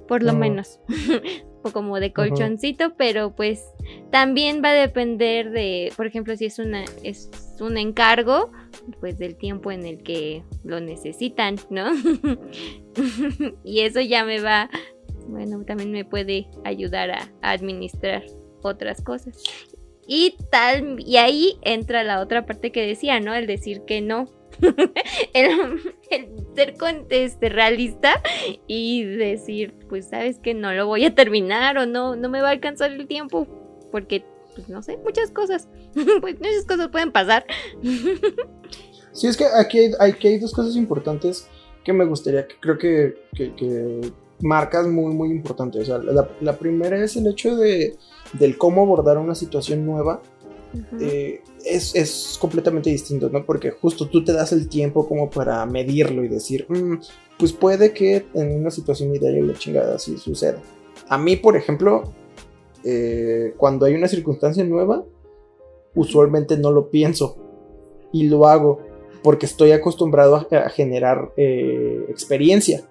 Por 0.08 0.22
lo 0.22 0.34
menos. 0.34 0.80
o 1.64 1.72
como 1.72 2.00
de 2.00 2.12
colchoncito, 2.12 2.96
pero 2.98 3.36
pues 3.36 3.64
también 4.12 4.62
va 4.64 4.70
a 4.70 4.74
depender 4.74 5.50
de, 5.52 5.94
por 5.96 6.06
ejemplo, 6.06 6.36
si 6.36 6.46
es 6.46 6.60
una 6.60 6.84
es 7.04 7.30
un 7.62 7.78
encargo, 7.78 8.52
pues 9.00 9.18
del 9.18 9.38
tiempo 9.38 9.72
en 9.72 9.86
el 9.86 10.04
que 10.04 10.44
lo 10.64 10.82
necesitan, 10.82 11.56
¿no? 11.70 11.90
y 13.64 13.80
eso 13.82 14.02
ya 14.02 14.26
me 14.26 14.42
va, 14.42 14.70
bueno, 15.28 15.64
también 15.64 15.92
me 15.92 16.04
puede 16.04 16.48
ayudar 16.66 17.12
a 17.12 17.32
administrar 17.42 18.24
otras 18.62 19.02
cosas. 19.02 19.42
Y 20.08 20.38
tal, 20.50 21.00
y 21.00 21.18
ahí 21.18 21.58
entra 21.62 22.04
la 22.04 22.20
otra 22.20 22.46
parte 22.46 22.72
que 22.72 22.86
decía, 22.86 23.20
¿no? 23.20 23.34
El 23.34 23.48
decir 23.48 23.82
que 23.86 24.02
no. 24.02 24.28
el, 25.34 25.80
ser 26.56 26.78
con, 26.78 27.06
este, 27.10 27.50
realista 27.50 28.22
y 28.68 29.04
decir, 29.04 29.74
pues 29.90 30.10
sabes 30.10 30.40
que 30.40 30.54
no 30.54 30.74
lo 30.74 30.86
voy 30.86 31.06
a 31.06 31.16
terminar 31.16 31.78
o 31.78 31.86
no, 31.86 32.16
no 32.16 32.30
me 32.30 32.42
va 32.42 32.50
a 32.50 32.52
alcanzar 32.52 32.92
el 32.92 33.08
tiempo. 33.08 33.48
Porque, 33.92 34.26
pues 34.56 34.70
no 34.70 34.82
sé, 34.82 34.98
muchas 34.98 35.32
cosas. 35.32 35.70
pues 36.22 36.40
muchas 36.40 36.66
cosas 36.68 36.90
pueden 36.90 37.12
pasar. 37.12 37.46
sí, 39.14 39.28
es 39.28 39.38
que 39.38 39.46
aquí 39.46 39.92
hay, 40.00 40.14
hay 40.22 40.38
dos 40.38 40.54
cosas 40.54 40.76
importantes 40.76 41.48
que 41.84 41.94
me 41.94 42.06
gustaría, 42.06 42.48
que 42.48 42.56
creo 42.60 42.78
que, 42.78 43.16
que, 43.36 44.02
marcas 44.42 44.88
muy, 44.88 45.14
muy 45.14 45.30
importantes. 45.30 45.84
O 45.84 45.86
sea, 45.86 46.26
la 46.42 46.58
primera 46.58 47.02
es 47.02 47.16
el 47.16 47.28
hecho 47.28 47.56
de 47.56 47.98
del 48.34 48.58
cómo 48.58 48.82
abordar 48.82 49.18
una 49.18 49.36
situación 49.36 49.86
nueva, 49.86 50.22
eh, 51.00 51.42
es, 51.66 52.38
completamente 52.42 52.90
distinto, 52.90 53.30
¿no? 53.30 53.46
Porque 53.46 53.72
justo 53.72 54.08
tú 54.08 54.24
te 54.24 54.34
das 54.34 54.52
el 54.52 54.68
tiempo 54.68 55.08
como 55.08 55.30
para 55.30 55.66
medirlo 55.66 56.24
y 56.24 56.28
decir, 56.28 56.66
mm, 56.68 57.00
pues 57.38 57.54
puede 57.54 57.94
que 57.94 58.26
en 58.34 58.60
una 58.60 58.72
situación 58.72 59.16
ideal 59.16 59.48
la 59.48 59.54
chingada 59.54 59.96
así 59.96 60.18
suceda. 60.18 60.60
A 61.08 61.18
mí, 61.18 61.36
por 61.36 61.56
ejemplo, 61.56 62.04
eh, 62.84 63.54
cuando 63.58 63.86
hay 63.86 63.94
una 63.94 64.08
circunstancia 64.08 64.64
nueva, 64.64 65.06
usualmente 65.96 66.58
no 66.58 66.72
lo 66.72 66.90
pienso 66.90 67.38
y 68.12 68.24
lo 68.24 68.48
hago 68.48 68.80
porque 69.22 69.46
estoy 69.46 69.72
acostumbrado 69.72 70.36
a, 70.36 70.70
generar 70.70 71.32
eh, 71.38 72.06
experiencia. 72.10 72.84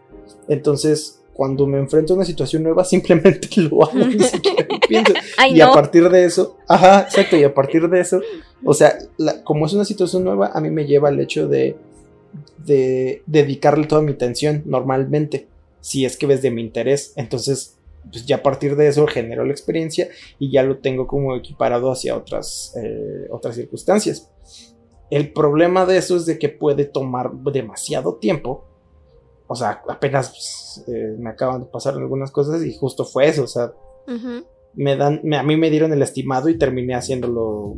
Entonces, 0.48 1.22
cuando 1.35 1.66
me 1.66 1.78
enfrento 1.78 2.12
a 2.14 2.16
una 2.16 2.24
situación 2.24 2.62
nueva, 2.62 2.85
simplemente 2.87 3.48
lo 3.61 3.85
hago, 3.85 3.98
ni 3.98 4.18
siquiera 4.20 4.66
pienso. 4.92 5.12
y 5.50 5.61
a 5.61 5.72
partir 5.72 6.09
de 6.09 6.24
eso, 6.24 6.59
ajá, 6.68 7.02
exacto, 7.02 7.37
y 7.37 7.44
a 7.44 7.55
partir 7.55 7.88
de 7.88 8.00
eso, 8.00 8.20
o 8.64 8.74
sea, 8.74 8.98
como 9.44 9.66
es 9.66 9.72
una 9.72 9.85
situación 9.85 10.24
nueva, 10.24 10.50
a 10.55 10.61
mí 10.61 10.70
me 10.70 10.87
lleva 10.87 11.09
al 11.09 11.20
hecho 11.20 11.48
de, 11.48 11.76
de 12.59 13.22
dedicarle 13.26 13.87
toda 13.87 14.02
mi 14.02 14.12
atención 14.12 14.62
normalmente, 14.66 15.48
si 15.81 16.05
es 16.05 16.16
que 16.16 16.26
ves 16.26 16.42
de 16.42 16.50
mi 16.50 16.62
interés. 16.62 17.12
Entonces, 17.16 17.78
pues 18.11 18.26
ya 18.26 18.37
a 18.37 18.42
partir 18.42 18.76
de 18.76 18.88
eso 18.88 19.07
genero 19.07 19.44
la 19.44 19.52
experiencia 19.52 20.09
y 20.38 20.50
ya 20.50 20.62
lo 20.62 20.78
tengo 20.78 21.07
como 21.07 21.37
equiparado 21.37 21.90
hacia 21.90 22.16
otras, 22.16 22.74
eh, 22.83 23.26
otras 23.31 23.57
circunstancias. 23.57 24.31
El 25.11 25.33
problema 25.33 25.85
de 25.87 25.98
eso 25.98 26.16
es 26.16 26.26
de 26.26 26.38
que 26.38 26.48
puede 26.48 26.85
tomar 26.85 27.33
demasiado 27.33 28.14
tiempo 28.14 28.64
o 29.52 29.55
sea, 29.55 29.83
apenas 29.87 30.31
pues, 30.31 30.85
eh, 30.88 31.14
me 31.18 31.28
acaban 31.28 31.61
de 31.61 31.66
pasar 31.66 31.92
algunas 31.92 32.31
cosas 32.31 32.64
y 32.64 32.72
justo 32.74 33.05
fue 33.05 33.28
eso, 33.28 33.44
o 33.44 33.46
sea, 33.46 33.70
me 34.75 34.97
dan, 34.97 35.21
a 35.35 35.43
mí 35.43 35.57
me 35.57 35.71
dieron 35.71 35.93
el 35.93 36.03
estimado 36.03 36.49
y 36.49 36.59
terminé 36.59 36.95
haciéndolo 36.95 37.77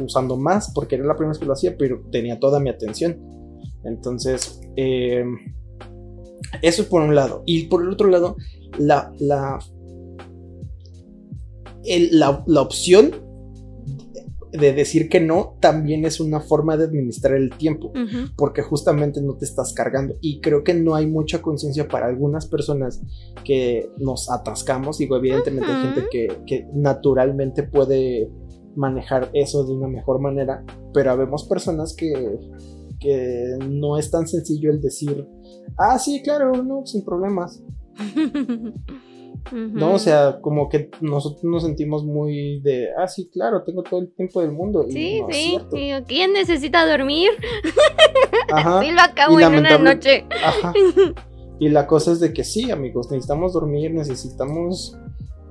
usando 0.00 0.36
más 0.36 0.72
porque 0.74 0.94
era 0.96 1.04
la 1.04 1.14
primera 1.14 1.30
vez 1.30 1.38
que 1.38 1.46
lo 1.46 1.52
hacía, 1.52 1.76
pero 1.76 2.02
tenía 2.10 2.38
toda 2.38 2.60
mi 2.60 2.70
atención. 2.70 3.18
Entonces, 3.84 4.60
eh, 4.76 5.24
Eso 6.62 6.88
por 6.88 7.02
un 7.02 7.14
lado. 7.14 7.42
Y 7.46 7.64
por 7.64 7.82
el 7.82 7.90
otro 7.90 8.08
lado, 8.08 8.36
la, 8.78 9.12
la, 9.18 9.58
la, 11.84 12.44
la 12.46 12.60
opción 12.60 13.27
de 14.52 14.72
decir 14.72 15.08
que 15.08 15.20
no 15.20 15.56
también 15.60 16.04
es 16.04 16.20
una 16.20 16.40
forma 16.40 16.76
de 16.76 16.84
administrar 16.84 17.34
el 17.34 17.50
tiempo, 17.50 17.92
porque 18.36 18.62
justamente 18.62 19.20
no 19.20 19.36
te 19.36 19.44
estás 19.44 19.72
cargando. 19.72 20.14
Y 20.20 20.40
creo 20.40 20.64
que 20.64 20.74
no 20.74 20.94
hay 20.94 21.06
mucha 21.06 21.42
conciencia 21.42 21.88
para 21.88 22.06
algunas 22.06 22.46
personas 22.46 23.02
que 23.44 23.90
nos 23.98 24.30
atascamos. 24.30 24.98
Digo, 24.98 25.16
evidentemente 25.16 25.70
hay 25.70 25.82
gente 25.82 26.08
que, 26.46 26.68
naturalmente 26.74 27.62
puede 27.62 28.30
manejar 28.76 29.30
eso 29.32 29.64
de 29.64 29.74
una 29.74 29.88
mejor 29.88 30.20
manera, 30.20 30.64
pero 30.92 31.10
habemos 31.10 31.44
personas 31.44 31.94
que, 31.96 32.38
que 33.00 33.58
no 33.68 33.98
es 33.98 34.10
tan 34.10 34.26
sencillo 34.26 34.70
el 34.70 34.80
decir, 34.80 35.26
ah, 35.76 35.98
sí, 35.98 36.22
claro, 36.22 36.52
no, 36.62 36.86
sin 36.86 37.04
problemas. 37.04 37.62
¿no? 39.52 39.94
O 39.94 39.98
sea, 39.98 40.40
como 40.40 40.68
que 40.68 40.90
nosotros 41.00 41.44
nos 41.44 41.62
sentimos 41.62 42.04
muy 42.04 42.60
de, 42.60 42.88
ah, 42.98 43.08
sí, 43.08 43.28
claro, 43.32 43.62
tengo 43.64 43.82
todo 43.82 44.00
el 44.00 44.12
tiempo 44.14 44.40
del 44.40 44.52
mundo. 44.52 44.84
sí, 44.88 45.22
sí, 45.30 45.58
sí, 45.70 45.90
¿quién 46.06 46.32
necesita 46.32 46.86
dormir? 46.86 47.30
Ajá. 48.52 48.82
sí, 48.82 48.90
lo 48.90 49.00
acabo 49.00 49.40
en 49.40 49.54
una 49.54 49.78
noche. 49.78 50.26
Ajá. 50.30 50.72
Y 51.60 51.70
la 51.70 51.86
cosa 51.88 52.12
es 52.12 52.20
de 52.20 52.32
que 52.32 52.44
sí, 52.44 52.70
amigos, 52.70 53.10
necesitamos 53.10 53.52
dormir, 53.52 53.92
necesitamos 53.92 54.96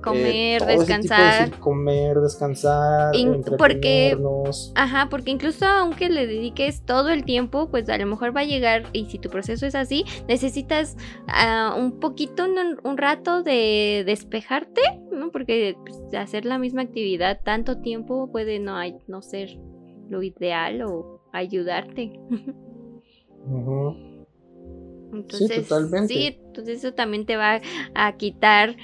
comer, 0.02 0.62
eh, 0.62 0.66
descansar. 0.66 1.58
comer, 1.58 2.20
descansar, 2.20 3.14
porque 3.58 4.16
ajá, 4.74 5.08
porque 5.10 5.30
incluso 5.30 5.66
aunque 5.66 6.08
le 6.08 6.26
dediques 6.26 6.82
todo 6.84 7.10
el 7.10 7.24
tiempo, 7.24 7.68
pues 7.70 7.88
a 7.88 7.98
lo 7.98 8.06
mejor 8.06 8.36
va 8.36 8.40
a 8.40 8.44
llegar 8.44 8.84
y 8.92 9.06
si 9.06 9.18
tu 9.18 9.28
proceso 9.28 9.66
es 9.66 9.74
así, 9.74 10.04
necesitas 10.28 10.96
ah, 11.26 11.74
un 11.78 12.00
poquito 12.00 12.46
un, 12.84 12.98
rato 12.98 13.42
de 13.42 14.02
despejarte, 14.06 14.80
¿no? 15.12 15.30
Porque 15.30 15.76
pues, 15.84 16.00
hacer 16.14 16.44
la 16.44 16.58
misma 16.58 16.82
actividad 16.82 17.40
tanto 17.44 17.78
tiempo 17.80 18.30
puede 18.30 18.58
no 18.58 18.78
no 19.06 19.22
ser 19.22 19.58
lo 20.08 20.22
ideal 20.22 20.82
o 20.82 21.22
ayudarte. 21.32 22.12
Entonces, 25.12 25.48
sí, 25.48 25.62
totalmente. 25.62 26.14
Sí, 26.14 26.38
entonces 26.44 26.78
eso 26.78 26.92
también 26.92 27.24
te 27.24 27.36
va 27.36 27.60
a 27.94 28.16
quitar 28.16 28.76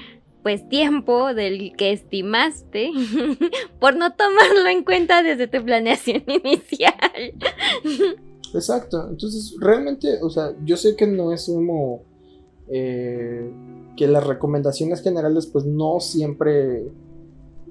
pues 0.45 0.69
tiempo 0.69 1.33
del 1.33 1.75
que 1.75 1.91
estimaste 1.91 2.91
por 3.81 3.97
no 3.97 4.15
tomarlo 4.15 4.69
en 4.69 4.85
cuenta 4.85 5.23
desde 5.23 5.49
tu 5.49 5.65
planeación 5.65 6.23
inicial. 6.45 6.95
Exacto, 8.55 9.09
entonces 9.09 9.57
realmente, 9.59 10.23
o 10.23 10.29
sea, 10.29 10.55
yo 10.65 10.77
sé 10.77 10.95
que 10.97 11.07
no 11.07 11.33
es 11.33 11.47
como 11.47 12.03
eh, 12.69 13.51
que 13.97 14.07
las 14.07 14.25
recomendaciones 14.25 15.03
generales 15.03 15.47
pues 15.47 15.65
no 15.65 15.99
siempre 15.99 16.93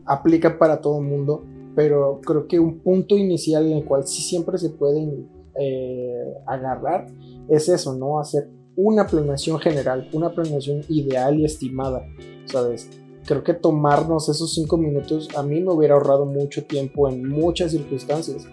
aplican 0.06 0.58
para 0.58 0.82
todo 0.82 1.00
el 1.00 1.06
mundo, 1.06 1.44
pero 1.76 2.22
creo 2.26 2.48
que 2.48 2.60
un 2.60 2.80
punto 2.80 3.16
inicial 3.16 3.68
en 3.68 3.78
el 3.78 3.86
cual 3.86 4.08
sí 4.08 4.24
siempre 4.24 4.58
se 4.58 4.72
pueden 4.72 5.30
eh, 5.60 6.34
agarrar 6.48 7.06
es 7.48 7.70
eso, 7.70 7.96
¿no? 7.96 8.20
Hacer 8.20 8.50
una 8.76 9.08
planeación 9.08 9.60
general, 9.60 10.10
una 10.14 10.32
planeación 10.32 10.82
ideal 10.90 11.40
y 11.40 11.46
estimada, 11.46 12.06
¿sabes? 12.46 12.90
Creo 13.26 13.44
que 13.44 13.54
tomarnos 13.54 14.28
esos 14.30 14.54
cinco 14.54 14.78
minutos 14.78 15.30
a 15.36 15.44
mí 15.44 15.62
me 15.62 15.72
hubiera 15.72 15.94
ahorrado 15.94 16.26
mucho 16.26 16.64
tiempo 16.66 17.10
en 17.10 17.28
muchas 17.28 17.72
circunstancias. 17.72 18.46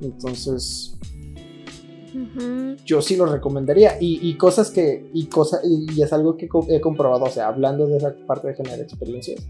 Entonces, 0.00 0.98
yo 2.84 3.00
sí 3.00 3.16
lo 3.16 3.26
recomendaría. 3.26 3.96
Y, 4.00 4.34
cosas 4.34 4.70
que, 4.70 5.08
y, 5.12 5.26
cosa, 5.26 5.60
y, 5.64 6.02
es 6.02 6.12
algo 6.12 6.36
que 6.36 6.48
he 6.68 6.80
comprobado, 6.80 7.24
o 7.24 7.30
sea, 7.30 7.48
hablando 7.48 7.86
de 7.86 7.98
esa 7.98 8.14
parte 8.26 8.48
de 8.48 8.54
generar 8.54 8.80
experiencias. 8.80 9.46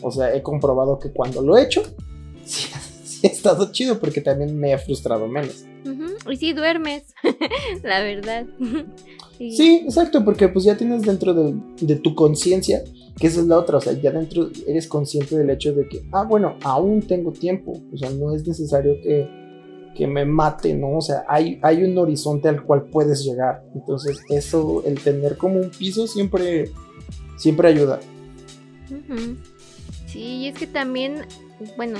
O 0.00 0.10
sea, 0.10 0.34
he 0.34 0.42
comprobado 0.42 0.98
que 0.98 1.12
cuando 1.12 1.42
lo 1.42 1.56
he 1.56 1.62
hecho, 1.62 1.82
sí, 2.44 2.68
sí 3.04 3.26
ha 3.26 3.30
estado 3.30 3.70
chido 3.72 3.98
porque 3.98 4.20
también 4.20 4.58
me 4.58 4.72
he 4.72 4.78
frustrado 4.78 5.28
menos. 5.28 5.64
Y 6.30 6.36
sí 6.36 6.52
duermes, 6.52 7.14
la 7.82 8.00
verdad. 8.00 8.46
Sí, 9.38 9.82
exacto, 9.84 10.24
porque 10.24 10.48
pues 10.48 10.64
ya 10.64 10.76
tienes 10.76 11.02
dentro 11.02 11.34
de, 11.34 11.96
tu 11.96 12.14
conciencia, 12.14 12.82
que 13.18 13.26
esa 13.26 13.40
es 13.40 13.46
la 13.46 13.58
otra, 13.58 13.78
o 13.78 13.80
sea, 13.80 13.92
ya 13.92 14.10
dentro 14.12 14.48
eres 14.66 14.86
consciente 14.86 15.36
del 15.36 15.50
hecho 15.50 15.74
de 15.74 15.88
que, 15.88 16.02
ah, 16.12 16.24
bueno, 16.24 16.56
aún 16.62 17.02
tengo 17.02 17.32
tiempo, 17.32 17.72
o 17.92 17.96
sea, 17.96 18.10
no 18.10 18.34
es 18.34 18.46
necesario 18.46 18.94
que, 19.02 19.28
que 19.94 20.06
me 20.06 20.24
mate, 20.24 20.74
¿no? 20.74 20.98
O 20.98 21.00
sea, 21.00 21.24
hay, 21.28 21.58
hay 21.62 21.82
un 21.82 21.96
horizonte 21.98 22.48
al 22.48 22.62
cual 22.64 22.84
puedes 22.84 23.24
llegar. 23.24 23.64
Entonces, 23.74 24.20
eso, 24.28 24.82
el 24.84 25.00
tener 25.00 25.36
como 25.36 25.60
un 25.60 25.70
piso 25.70 26.06
siempre, 26.06 26.70
siempre 27.36 27.68
ayuda. 27.68 28.00
Sí, 30.06 30.20
y 30.20 30.46
es 30.48 30.58
que 30.58 30.66
también 30.66 31.22
bueno, 31.76 31.98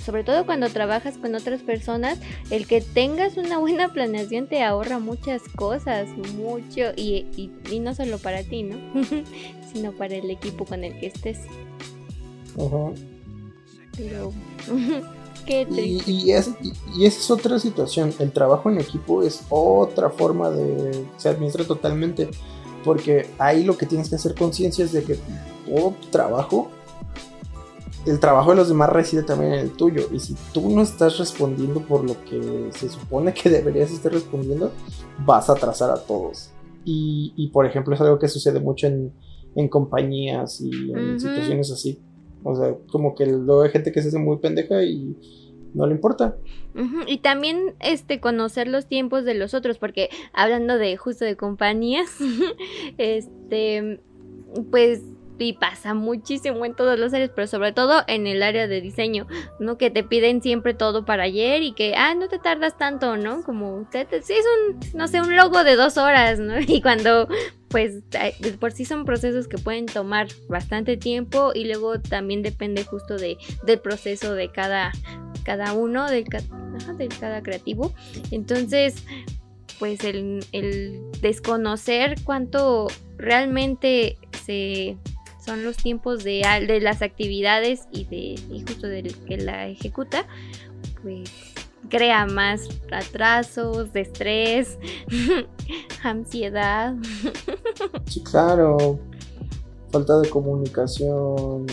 sobre 0.00 0.24
todo 0.24 0.46
cuando 0.46 0.68
trabajas 0.68 1.18
con 1.18 1.34
otras 1.34 1.62
personas, 1.62 2.18
el 2.50 2.66
que 2.66 2.80
tengas 2.80 3.36
una 3.36 3.58
buena 3.58 3.92
planeación 3.92 4.46
te 4.46 4.62
ahorra 4.62 4.98
muchas 4.98 5.42
cosas, 5.56 6.08
mucho, 6.34 6.92
y, 6.96 7.50
y, 7.70 7.80
no 7.80 7.94
solo 7.94 8.18
para 8.18 8.42
ti, 8.42 8.62
¿no? 8.62 8.76
sino 9.72 9.92
para 9.92 10.14
el 10.14 10.30
equipo 10.30 10.64
con 10.64 10.84
el 10.84 10.98
que 10.98 11.06
estés. 11.08 11.38
Ajá. 12.58 12.92
Pero, 13.96 14.32
qué 15.46 15.66
triste. 15.66 16.10
Y, 16.10 16.32
esa 16.32 16.54
es 16.96 17.30
otra 17.30 17.58
situación, 17.58 18.12
el 18.18 18.32
trabajo 18.32 18.70
en 18.70 18.80
equipo 18.80 19.22
es 19.22 19.42
otra 19.50 20.10
forma 20.10 20.50
de, 20.50 21.06
se 21.16 21.28
administra 21.28 21.64
totalmente, 21.64 22.28
porque 22.84 23.28
ahí 23.38 23.64
lo 23.64 23.76
que 23.76 23.86
tienes 23.86 24.08
que 24.08 24.16
hacer 24.16 24.34
conciencia 24.34 24.84
es 24.84 24.92
de 24.92 25.04
que 25.04 25.18
todo 25.66 25.94
trabajo 26.10 26.70
el 28.06 28.20
trabajo 28.20 28.50
de 28.50 28.56
los 28.56 28.68
demás 28.68 28.90
reside 28.90 29.22
también 29.22 29.54
en 29.54 29.60
el 29.60 29.70
tuyo. 29.70 30.08
Y 30.12 30.18
si 30.20 30.34
tú 30.52 30.70
no 30.70 30.82
estás 30.82 31.18
respondiendo 31.18 31.80
por 31.80 32.04
lo 32.04 32.22
que 32.24 32.68
se 32.70 32.88
supone 32.88 33.32
que 33.32 33.48
deberías 33.50 33.90
estar 33.90 34.12
respondiendo, 34.12 34.72
vas 35.24 35.48
a 35.48 35.54
atrasar 35.54 35.90
a 35.90 35.96
todos. 35.96 36.50
Y, 36.86 37.50
por 37.52 37.64
ejemplo, 37.64 37.94
es 37.94 38.00
algo 38.02 38.18
que 38.18 38.28
sucede 38.28 38.60
mucho 38.60 38.86
en, 38.86 39.12
compañías 39.68 40.60
y 40.60 40.92
en 40.92 41.18
situaciones 41.18 41.70
así. 41.70 41.98
O 42.42 42.54
sea, 42.54 42.76
como 42.90 43.14
que 43.14 43.24
luego 43.26 43.62
hay 43.62 43.70
gente 43.70 43.90
que 43.90 44.02
se 44.02 44.08
hace 44.08 44.18
muy 44.18 44.36
pendeja 44.36 44.82
y 44.82 45.16
no 45.72 45.86
le 45.86 45.94
importa. 45.94 46.36
Y 47.06 47.18
también 47.18 47.74
este 47.80 48.20
conocer 48.20 48.68
los 48.68 48.86
tiempos 48.86 49.24
de 49.24 49.34
los 49.34 49.54
otros, 49.54 49.78
porque 49.78 50.10
hablando 50.32 50.76
de 50.76 50.96
justo 50.96 51.24
de 51.24 51.36
compañías, 51.36 52.10
este 52.98 54.00
pues 54.70 55.00
y 55.38 55.54
pasa 55.54 55.94
muchísimo 55.94 56.64
en 56.64 56.74
todos 56.74 56.98
los 56.98 57.12
áreas, 57.12 57.30
pero 57.34 57.46
sobre 57.46 57.72
todo 57.72 58.02
en 58.06 58.26
el 58.26 58.42
área 58.42 58.68
de 58.68 58.80
diseño, 58.80 59.26
¿no? 59.58 59.76
Que 59.76 59.90
te 59.90 60.04
piden 60.04 60.42
siempre 60.42 60.74
todo 60.74 61.04
para 61.04 61.24
ayer 61.24 61.62
y 61.62 61.72
que, 61.72 61.94
ah, 61.96 62.14
no 62.14 62.28
te 62.28 62.38
tardas 62.38 62.78
tanto, 62.78 63.16
¿no? 63.16 63.42
Como, 63.42 63.76
usted 63.76 64.06
sí 64.22 64.34
es 64.34 64.44
un, 64.44 64.98
no 64.98 65.08
sé, 65.08 65.20
un 65.20 65.34
logo 65.34 65.64
de 65.64 65.76
dos 65.76 65.96
horas, 65.96 66.38
¿no? 66.38 66.54
Y 66.74 66.80
cuando, 66.80 67.28
pues, 67.68 68.02
por 68.58 68.72
sí 68.72 68.84
son 68.84 69.04
procesos 69.04 69.48
que 69.48 69.58
pueden 69.58 69.86
tomar 69.86 70.28
bastante 70.48 70.96
tiempo 70.96 71.52
y 71.54 71.64
luego 71.64 72.00
también 72.00 72.42
depende 72.42 72.84
justo 72.84 73.16
de, 73.16 73.36
del 73.64 73.80
proceso 73.80 74.34
de 74.34 74.50
cada, 74.50 74.92
cada 75.44 75.72
uno, 75.72 76.08
de, 76.08 76.24
de 76.24 77.08
cada 77.08 77.42
creativo. 77.42 77.92
Entonces, 78.30 79.04
pues 79.78 80.04
el, 80.04 80.44
el 80.52 81.00
desconocer 81.20 82.16
cuánto 82.24 82.86
realmente 83.18 84.16
se 84.44 84.96
son 85.44 85.64
los 85.64 85.76
tiempos 85.76 86.24
de, 86.24 86.42
de 86.66 86.80
las 86.80 87.02
actividades 87.02 87.88
y 87.92 88.04
de 88.04 88.64
justo 88.66 88.86
del 88.86 89.14
que 89.24 89.36
la 89.36 89.68
ejecuta, 89.68 90.26
pues 91.02 91.30
crea 91.88 92.26
más 92.26 92.68
atrasos, 92.90 93.92
de 93.92 94.00
estrés, 94.02 94.78
ansiedad. 96.02 96.94
Sí, 98.06 98.22
claro. 98.22 99.00
Falta 99.90 100.18
de 100.20 100.28
comunicación, 100.28 101.66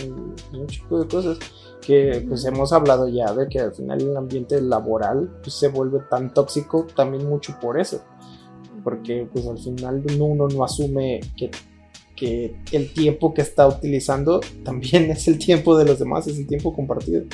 un 0.52 0.66
tipo 0.66 1.00
de 1.00 1.08
cosas 1.08 1.38
que 1.80 2.24
pues 2.28 2.44
hemos 2.44 2.72
hablado 2.72 3.08
ya 3.08 3.32
de 3.32 3.48
que 3.48 3.60
al 3.60 3.72
final 3.72 4.00
el 4.00 4.16
ambiente 4.16 4.60
laboral 4.60 5.28
pues, 5.42 5.54
se 5.54 5.68
vuelve 5.68 6.00
tan 6.10 6.32
tóxico 6.32 6.86
también 6.94 7.28
mucho 7.28 7.58
por 7.60 7.78
eso 7.78 8.02
porque 8.82 9.28
pues 9.32 9.46
al 9.46 9.58
final 9.58 10.02
uno 10.20 10.48
no 10.48 10.64
asume 10.64 11.20
que 11.36 11.50
que 12.22 12.54
el 12.70 12.92
tiempo 12.92 13.34
que 13.34 13.42
está 13.42 13.66
utilizando 13.66 14.40
también 14.64 15.10
es 15.10 15.26
el 15.26 15.40
tiempo 15.40 15.76
de 15.76 15.84
los 15.84 15.98
demás, 15.98 16.28
es 16.28 16.38
el 16.38 16.46
tiempo 16.46 16.72
compartido. 16.72 17.24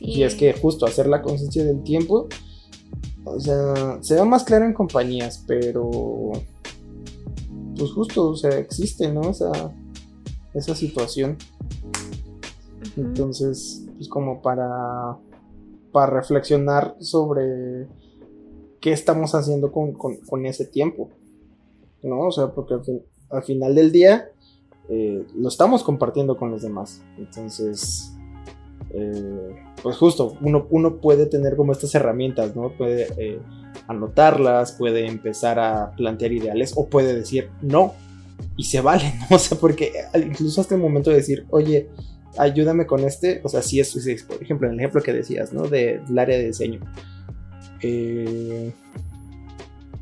Y 0.00 0.22
es 0.22 0.34
que 0.34 0.54
justo 0.54 0.86
hacer 0.86 1.06
la 1.06 1.20
conciencia 1.20 1.62
del 1.64 1.82
tiempo, 1.82 2.28
o 3.24 3.38
sea, 3.38 3.98
se 4.00 4.14
ve 4.14 4.24
más 4.24 4.42
claro 4.42 4.64
en 4.64 4.72
compañías, 4.72 5.44
pero 5.46 6.32
pues 7.76 7.92
justo, 7.92 8.30
o 8.30 8.36
sea, 8.36 8.58
existe, 8.58 9.12
¿no? 9.12 9.28
Esa, 9.28 9.52
esa 10.54 10.74
situación. 10.74 11.36
Entonces, 12.96 13.84
pues 13.96 14.08
como 14.08 14.40
para, 14.40 15.18
para 15.92 16.06
reflexionar 16.06 16.96
sobre 17.00 17.86
qué 18.80 18.92
estamos 18.92 19.34
haciendo 19.34 19.72
con 19.72 20.46
ese 20.46 20.64
tiempo. 20.64 21.10
¿No? 22.02 22.20
O 22.20 22.32
sea, 22.32 22.48
porque 22.48 22.74
al, 23.30 23.42
final 23.42 23.74
del 23.74 23.92
día 23.92 24.30
eh, 24.88 25.26
lo 25.36 25.48
estamos 25.48 25.82
compartiendo 25.82 26.36
con 26.36 26.50
los 26.50 26.62
demás. 26.62 27.02
Entonces, 27.18 28.12
eh, 28.90 29.56
pues 29.82 29.96
justo, 29.96 30.36
uno, 30.40 30.66
uno, 30.70 30.96
puede 30.96 31.26
tener 31.26 31.56
como 31.56 31.72
estas 31.72 31.94
herramientas, 31.94 32.56
¿no? 32.56 32.70
Puede 32.76 33.08
eh, 33.18 33.38
anotarlas, 33.86 34.72
puede 34.72 35.06
empezar 35.06 35.58
a 35.58 35.92
plantear 35.96 36.32
ideales 36.32 36.72
o 36.76 36.86
puede 36.86 37.14
decir 37.14 37.50
no. 37.62 37.94
Y 38.56 38.64
se 38.64 38.80
vale, 38.80 39.12
¿no? 39.30 39.36
O 39.36 39.38
sea, 39.38 39.58
porque 39.58 39.92
incluso 40.14 40.60
hasta 40.60 40.74
el 40.74 40.80
momento 40.80 41.10
de 41.10 41.16
decir, 41.16 41.46
oye, 41.50 41.88
ayúdame 42.38 42.86
con 42.86 43.00
este, 43.00 43.40
o 43.44 43.48
sea, 43.48 43.62
si 43.62 43.80
es, 43.80 43.92
por 44.24 44.42
ejemplo, 44.42 44.68
en 44.68 44.74
el 44.74 44.80
ejemplo 44.80 45.02
que 45.02 45.12
decías, 45.12 45.52
¿no? 45.52 45.62
De, 45.62 46.00
del 46.06 46.18
área 46.18 46.38
de 46.38 46.46
diseño. 46.46 46.80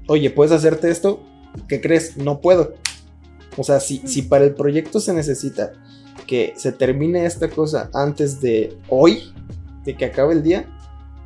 oye, 0.09 0.31
¿puedes 0.31 0.53
hacerte 0.53 0.91
esto? 0.91 1.21
¿Qué 1.69 1.81
crees? 1.81 2.17
No 2.17 2.41
puedo. 2.41 2.75
O 3.57 3.65
sea, 3.65 3.81
si, 3.81 3.99
si 4.07 4.23
para 4.23 4.45
el 4.45 4.55
proyecto 4.55 5.01
se 5.01 5.13
necesita 5.13 5.73
que 6.27 6.53
se 6.57 6.73
termine 6.73 7.25
esta 7.25 7.49
cosa 7.49 7.91
antes 7.95 8.41
de 8.41 8.77
hoy, 8.89 9.33
de 9.85 9.97
que 9.97 10.05
acabe 10.05 10.35
el 10.35 10.43
día, 10.43 10.67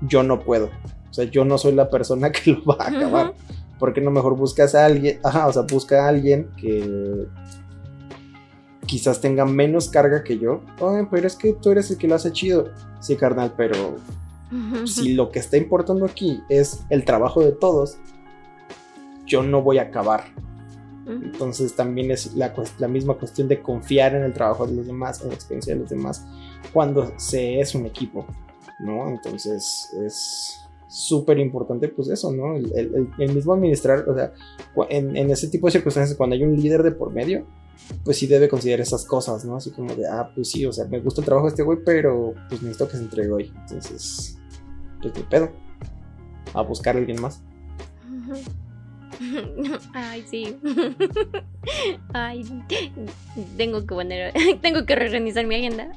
yo 0.02 0.22
no 0.22 0.40
puedo. 0.40 0.70
O 1.10 1.14
sea, 1.14 1.24
yo 1.24 1.44
no 1.44 1.58
soy 1.58 1.72
la 1.72 1.90
persona 1.90 2.30
que 2.32 2.52
lo 2.52 2.64
va 2.64 2.76
a 2.78 2.88
acabar. 2.88 3.34
¿Por 3.78 3.92
qué 3.94 4.00
no 4.00 4.10
mejor 4.10 4.36
buscas 4.36 4.74
a 4.74 4.84
alguien? 4.84 5.18
Ajá, 5.24 5.48
o 5.48 5.52
sea, 5.52 5.62
busca 5.62 6.04
a 6.04 6.08
alguien 6.08 6.50
que 6.56 7.26
quizás 8.86 9.20
tenga 9.20 9.44
menos 9.44 9.88
carga 9.88 10.22
que 10.22 10.38
yo. 10.38 10.62
Ay, 10.80 11.06
pero 11.10 11.26
es 11.26 11.36
que 11.36 11.54
tú 11.54 11.70
eres 11.70 11.90
el 11.90 11.96
que 11.96 12.08
lo 12.08 12.14
hace 12.14 12.32
chido. 12.32 12.70
Sí, 13.00 13.16
carnal, 13.16 13.54
pero 13.56 13.96
si 14.84 15.14
lo 15.14 15.30
que 15.30 15.38
está 15.38 15.56
importando 15.56 16.04
aquí 16.04 16.42
es 16.48 16.80
el 16.90 17.04
trabajo 17.04 17.40
de 17.40 17.52
todos, 17.52 17.98
yo 19.30 19.42
no 19.42 19.62
voy 19.62 19.78
a 19.78 19.82
acabar. 19.82 20.24
Entonces 21.06 21.74
también 21.74 22.10
es 22.10 22.34
la, 22.34 22.52
la, 22.78 22.86
misma 22.86 23.14
cuestión 23.14 23.48
de 23.48 23.60
confiar 23.62 24.14
en 24.14 24.22
el 24.22 24.32
trabajo 24.32 24.66
de 24.66 24.74
los 24.76 24.86
demás, 24.86 25.22
en 25.22 25.28
la 25.28 25.34
experiencia 25.34 25.74
de 25.74 25.80
los 25.80 25.90
demás, 25.90 26.24
cuando 26.72 27.12
se 27.16 27.58
es 27.58 27.74
un 27.74 27.86
equipo, 27.86 28.26
¿no? 28.80 29.08
Entonces 29.08 29.92
es 30.04 30.60
súper 30.86 31.38
importante 31.38 31.88
pues 31.88 32.08
eso, 32.10 32.30
¿no? 32.30 32.54
El, 32.54 33.08
mismo 33.34 33.54
administrar, 33.54 34.08
o 34.08 34.14
sea, 34.14 34.32
en, 34.88 35.16
en, 35.16 35.30
ese 35.30 35.48
tipo 35.48 35.66
de 35.66 35.72
circunstancias, 35.72 36.16
cuando 36.16 36.36
hay 36.36 36.44
un 36.44 36.54
líder 36.54 36.82
de 36.84 36.92
por 36.92 37.12
medio, 37.12 37.44
pues 38.04 38.18
sí 38.18 38.26
debe 38.26 38.48
considerar 38.48 38.80
esas 38.80 39.04
cosas, 39.04 39.44
¿no? 39.44 39.56
Así 39.56 39.70
como 39.70 39.94
de, 39.94 40.06
ah, 40.06 40.30
pues 40.34 40.50
sí, 40.50 40.64
o 40.64 40.72
sea, 40.72 40.84
me 40.86 41.00
gusta 41.00 41.22
el 41.22 41.24
trabajo 41.24 41.46
de 41.46 41.50
este 41.50 41.62
güey, 41.62 41.78
pero 41.84 42.34
pues 42.48 42.62
necesito 42.62 42.88
que 42.88 42.96
se 42.98 43.02
entregue 43.02 43.30
hoy. 43.30 43.52
Entonces, 43.62 44.38
pues 45.02 45.14
mi 45.14 45.22
pedo. 45.22 45.50
A 46.54 46.62
buscar 46.62 46.96
a 46.96 46.98
alguien 46.98 47.20
más. 47.20 47.42
Ay, 49.94 50.24
sí. 50.26 50.56
Ay, 52.14 52.44
tengo 53.56 53.80
que 53.80 53.94
poner, 53.94 54.32
tengo 54.62 54.84
que 54.86 54.96
reorganizar 54.96 55.46
mi 55.46 55.56
agenda. 55.56 55.90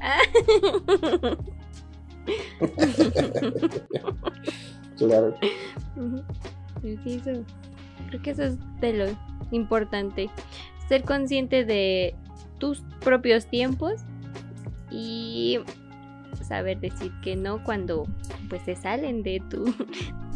claro. 4.97 5.35
creo 8.09 8.21
que 8.21 8.31
eso 8.31 8.43
es 8.43 8.57
de 8.81 8.93
lo 8.93 9.05
importante. 9.51 10.29
Ser 10.89 11.03
consciente 11.03 11.63
de 11.63 12.15
tus 12.59 12.81
propios 12.99 13.45
tiempos 13.47 14.01
y 14.91 15.59
saber 16.41 16.79
decir 16.79 17.11
que 17.21 17.35
no 17.35 17.63
cuando 17.63 18.05
pues 18.49 18.63
se 18.63 18.75
salen 18.75 19.23
de 19.23 19.41
tu 19.49 19.65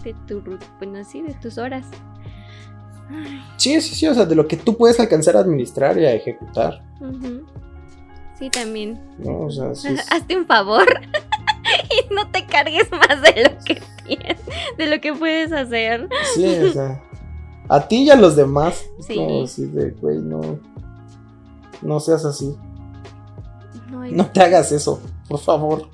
de 0.04 0.16
tu 0.28 0.42
bueno 0.80 1.04
sí 1.04 1.22
de 1.22 1.34
tus 1.36 1.58
horas 1.58 1.86
Sí, 3.58 3.80
sí, 3.82 3.96
sí, 3.96 4.08
o 4.08 4.14
sea, 4.14 4.26
de 4.26 4.36
lo 4.36 4.48
que 4.48 4.58
tú 4.58 4.76
puedes 4.76 5.00
alcanzar 5.00 5.38
a 5.38 5.40
administrar 5.40 5.98
y 5.98 6.06
a 6.06 6.14
ejecutar. 6.14 6.84
Sí, 8.38 8.50
también. 8.50 9.00
No, 9.18 9.42
o 9.42 9.52
sea, 9.52 9.74
sí 9.74 9.88
Hazte 10.12 10.38
un 10.38 10.46
favor 10.46 10.86
y 11.90 12.14
no 12.14 12.30
te 12.30 12.46
cargues 12.46 12.90
más 12.92 13.22
de 13.22 13.44
lo 13.44 13.64
que 13.66 13.82
tienes, 14.06 14.40
de 14.78 14.88
lo 14.88 15.02
que 15.02 15.14
puedes 15.14 15.52
hacer. 15.52 16.08
Sí, 16.36 16.46
o 16.46 16.72
sea, 16.72 17.02
a 17.70 17.88
ti 17.88 18.04
y 18.04 18.10
a 18.10 18.16
los 18.16 18.36
demás. 18.36 18.86
Sí. 19.00 19.16
Como 19.16 19.44
así 19.44 19.66
de, 19.66 19.92
güey, 19.92 20.20
no, 20.20 20.60
no 21.82 22.00
seas 22.00 22.26
así. 22.26 22.56
No, 23.90 24.06
no 24.06 24.26
te 24.28 24.42
hagas 24.42 24.72
eso, 24.72 25.02
por 25.28 25.40
favor. 25.40 25.90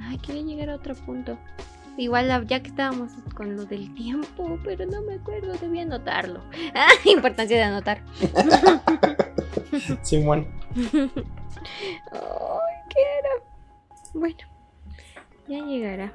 Ay, 0.00 0.18
quería 0.18 0.42
llegar 0.42 0.70
a 0.70 0.76
otro 0.76 0.94
punto. 0.94 1.36
Igual 1.96 2.46
ya 2.46 2.62
que 2.62 2.68
estábamos 2.68 3.12
con 3.34 3.56
lo 3.56 3.64
del 3.66 3.92
tiempo, 3.94 4.58
pero 4.64 4.86
no 4.86 5.02
me 5.02 5.14
acuerdo, 5.14 5.52
debía 5.54 5.82
anotarlo. 5.82 6.40
Ah, 6.74 6.88
importancia 7.04 7.56
de 7.56 7.62
anotar. 7.62 8.02
Simón. 10.02 10.46
Ay, 10.76 11.00
¿qué 12.88 13.00
era? 13.18 13.30
Bueno, 14.14 14.38
ya 15.48 15.64
llegará, 15.64 16.12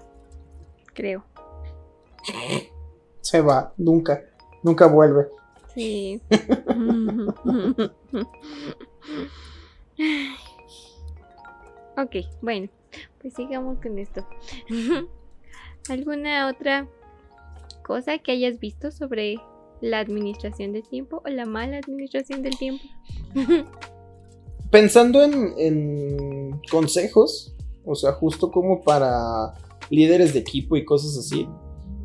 creo. 0.93 1.23
Se 3.21 3.41
va, 3.41 3.73
nunca, 3.77 4.21
nunca 4.63 4.87
vuelve. 4.87 5.27
Sí. 5.73 6.21
ok, 11.97 12.15
bueno, 12.41 12.69
pues 13.21 13.33
sigamos 13.33 13.77
con 13.79 13.99
esto. 13.99 14.25
¿Alguna 15.89 16.47
otra 16.47 16.87
cosa 17.83 18.17
que 18.17 18.31
hayas 18.31 18.59
visto 18.59 18.91
sobre 18.91 19.35
la 19.81 19.99
administración 19.99 20.73
del 20.73 20.83
tiempo 20.83 21.21
o 21.25 21.29
la 21.29 21.45
mala 21.45 21.77
administración 21.77 22.41
del 22.41 22.57
tiempo? 22.57 22.83
Pensando 24.71 25.21
en, 25.23 26.59
consejos, 26.71 27.55
o 27.85 27.95
sea, 27.95 28.13
justo 28.13 28.51
como 28.51 28.83
para 28.83 29.53
líderes 29.89 30.33
de 30.33 30.39
equipo 30.39 30.75
y 30.75 30.83
cosas 30.83 31.17
así, 31.17 31.47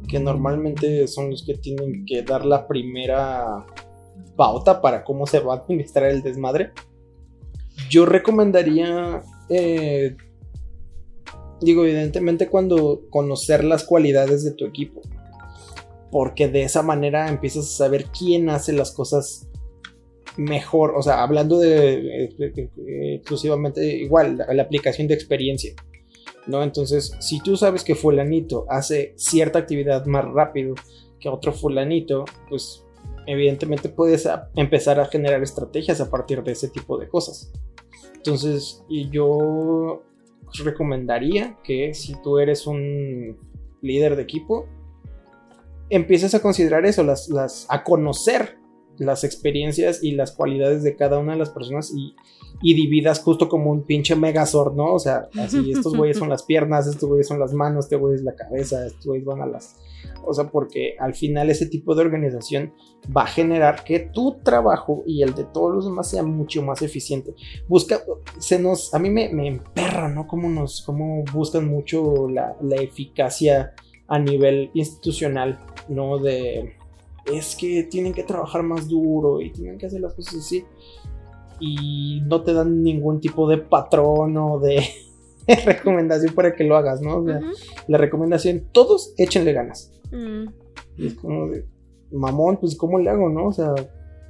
que 0.08 0.20
normalmente 0.20 1.08
son 1.08 1.30
los 1.30 1.44
que 1.44 1.54
tienen 1.54 2.04
que 2.04 2.22
dar 2.22 2.44
la 2.44 2.66
primera 2.66 3.64
pauta 4.36 4.80
para 4.80 5.04
cómo 5.04 5.26
se 5.26 5.40
va 5.40 5.54
a 5.54 5.56
administrar 5.58 6.04
el 6.10 6.22
desmadre. 6.22 6.72
Yo 7.88 8.04
recomendaría 8.04 9.22
eh, 9.48 10.16
Digo, 11.60 11.84
evidentemente 11.84 12.48
cuando 12.48 13.02
conocer 13.10 13.64
las 13.64 13.84
cualidades 13.84 14.44
de 14.44 14.52
tu 14.52 14.66
equipo. 14.66 15.02
Porque 16.10 16.48
de 16.48 16.62
esa 16.62 16.82
manera 16.82 17.28
empiezas 17.28 17.66
a 17.66 17.84
saber 17.84 18.06
quién 18.06 18.48
hace 18.48 18.72
las 18.72 18.92
cosas 18.92 19.48
mejor. 20.36 20.94
O 20.96 21.02
sea, 21.02 21.22
hablando 21.22 21.58
de, 21.58 22.30
exclusivamente 23.14 23.84
igual, 23.86 24.44
la, 24.48 24.62
aplicación 24.62 25.06
de 25.06 25.14
experiencia. 25.14 25.74
¿No? 26.46 26.62
Entonces, 26.62 27.12
si 27.20 27.40
tú 27.40 27.56
sabes 27.56 27.84
que 27.84 27.94
fulanito 27.94 28.64
hace 28.68 29.12
cierta 29.16 29.58
actividad 29.58 30.06
más 30.06 30.24
rápido 30.24 30.74
que 31.20 31.28
otro 31.28 31.52
fulanito, 31.52 32.24
pues 32.48 32.84
evidentemente 33.26 33.88
puedes 33.88 34.26
empezar 34.56 34.98
a 34.98 35.06
generar 35.06 35.42
estrategias 35.42 36.00
a 36.00 36.10
partir 36.10 36.42
de 36.42 36.52
ese 36.52 36.68
tipo 36.68 36.98
de 36.98 37.08
cosas. 37.08 37.52
Entonces, 38.14 38.82
y 38.88 39.08
yo 39.10 40.02
recomendaría 40.64 41.58
que 41.62 41.94
si 41.94 42.20
tú 42.22 42.38
eres 42.38 42.66
un 42.66 43.36
líder 43.82 44.16
de 44.16 44.22
equipo, 44.22 44.66
empieces 45.88 46.34
a 46.34 46.40
considerar 46.40 46.86
eso, 46.86 47.02
las, 47.02 47.66
a 47.68 47.84
conocer 47.84 48.58
las 48.98 49.24
experiencias 49.24 50.04
y 50.04 50.12
las 50.12 50.32
cualidades 50.32 50.82
de 50.82 50.94
cada 50.94 51.18
una 51.18 51.32
de 51.32 51.38
las 51.38 51.50
personas 51.50 51.90
y, 51.94 52.14
y 52.62 52.74
dividas 52.74 53.20
justo 53.20 53.48
como 53.48 53.70
un 53.70 53.84
pinche 53.84 54.14
megazord, 54.14 54.74
¿no? 54.74 54.92
O 54.92 54.98
sea, 54.98 55.28
así, 55.38 55.72
estos 55.72 55.96
güeyes 55.96 56.18
son 56.18 56.28
las 56.28 56.42
piernas, 56.42 56.86
estos 56.86 57.08
güeyes 57.08 57.26
son 57.26 57.40
las 57.40 57.54
manos, 57.54 57.86
este 57.86 57.96
güey 57.96 58.16
es 58.16 58.22
la 58.22 58.36
cabeza, 58.36 58.86
estos 58.86 59.06
güeyes 59.06 59.24
van 59.24 59.40
a 59.40 59.46
las... 59.46 59.76
O 60.24 60.34
sea, 60.34 60.50
porque 60.50 60.96
al 60.98 61.14
final 61.14 61.50
ese 61.50 61.66
tipo 61.66 61.94
de 61.94 62.02
organización 62.02 62.72
va 63.16 63.22
a 63.22 63.26
generar 63.26 63.84
que 63.84 64.00
tu 64.00 64.38
trabajo 64.42 65.02
y 65.06 65.22
el 65.22 65.34
de 65.34 65.44
todos 65.44 65.74
los 65.74 65.84
demás 65.86 66.10
sea 66.10 66.22
mucho 66.22 66.62
más 66.62 66.82
eficiente. 66.82 67.34
Busca, 67.68 68.00
se 68.38 68.58
nos, 68.58 68.94
a 68.94 68.98
mí 68.98 69.10
me, 69.10 69.30
me 69.30 69.48
emperra, 69.48 70.08
¿no? 70.08 70.26
Cómo 70.26 70.48
nos, 70.48 70.82
cómo 70.82 71.24
buscan 71.32 71.68
mucho 71.68 72.28
la, 72.28 72.56
la 72.62 72.76
eficacia 72.76 73.74
a 74.08 74.18
nivel 74.18 74.70
institucional, 74.74 75.58
¿no? 75.88 76.18
De, 76.18 76.74
es 77.32 77.56
que 77.56 77.84
tienen 77.84 78.12
que 78.12 78.24
trabajar 78.24 78.62
más 78.62 78.88
duro 78.88 79.40
y 79.40 79.52
tienen 79.52 79.78
que 79.78 79.86
hacer 79.86 80.00
las 80.00 80.14
cosas 80.14 80.36
así 80.36 80.64
y 81.60 82.22
no 82.24 82.42
te 82.42 82.54
dan 82.54 82.82
ningún 82.82 83.20
tipo 83.20 83.48
de 83.48 83.58
patrón 83.58 84.36
o 84.38 84.58
de 84.58 84.82
recomendación 85.64 86.34
para 86.34 86.54
que 86.54 86.64
lo 86.64 86.76
hagas, 86.76 87.00
¿no? 87.00 87.24
La 87.86 87.98
recomendación, 87.98 88.68
todos 88.72 89.14
échenle 89.16 89.52
ganas. 89.52 89.92
Mm. 90.10 90.48
Y 90.96 91.06
es 91.06 91.14
como 91.14 91.48
de, 91.48 91.64
mamón, 92.10 92.58
pues 92.58 92.76
¿cómo 92.76 92.98
le 92.98 93.10
hago, 93.10 93.28
no? 93.28 93.46
O 93.48 93.52
sea, 93.52 93.74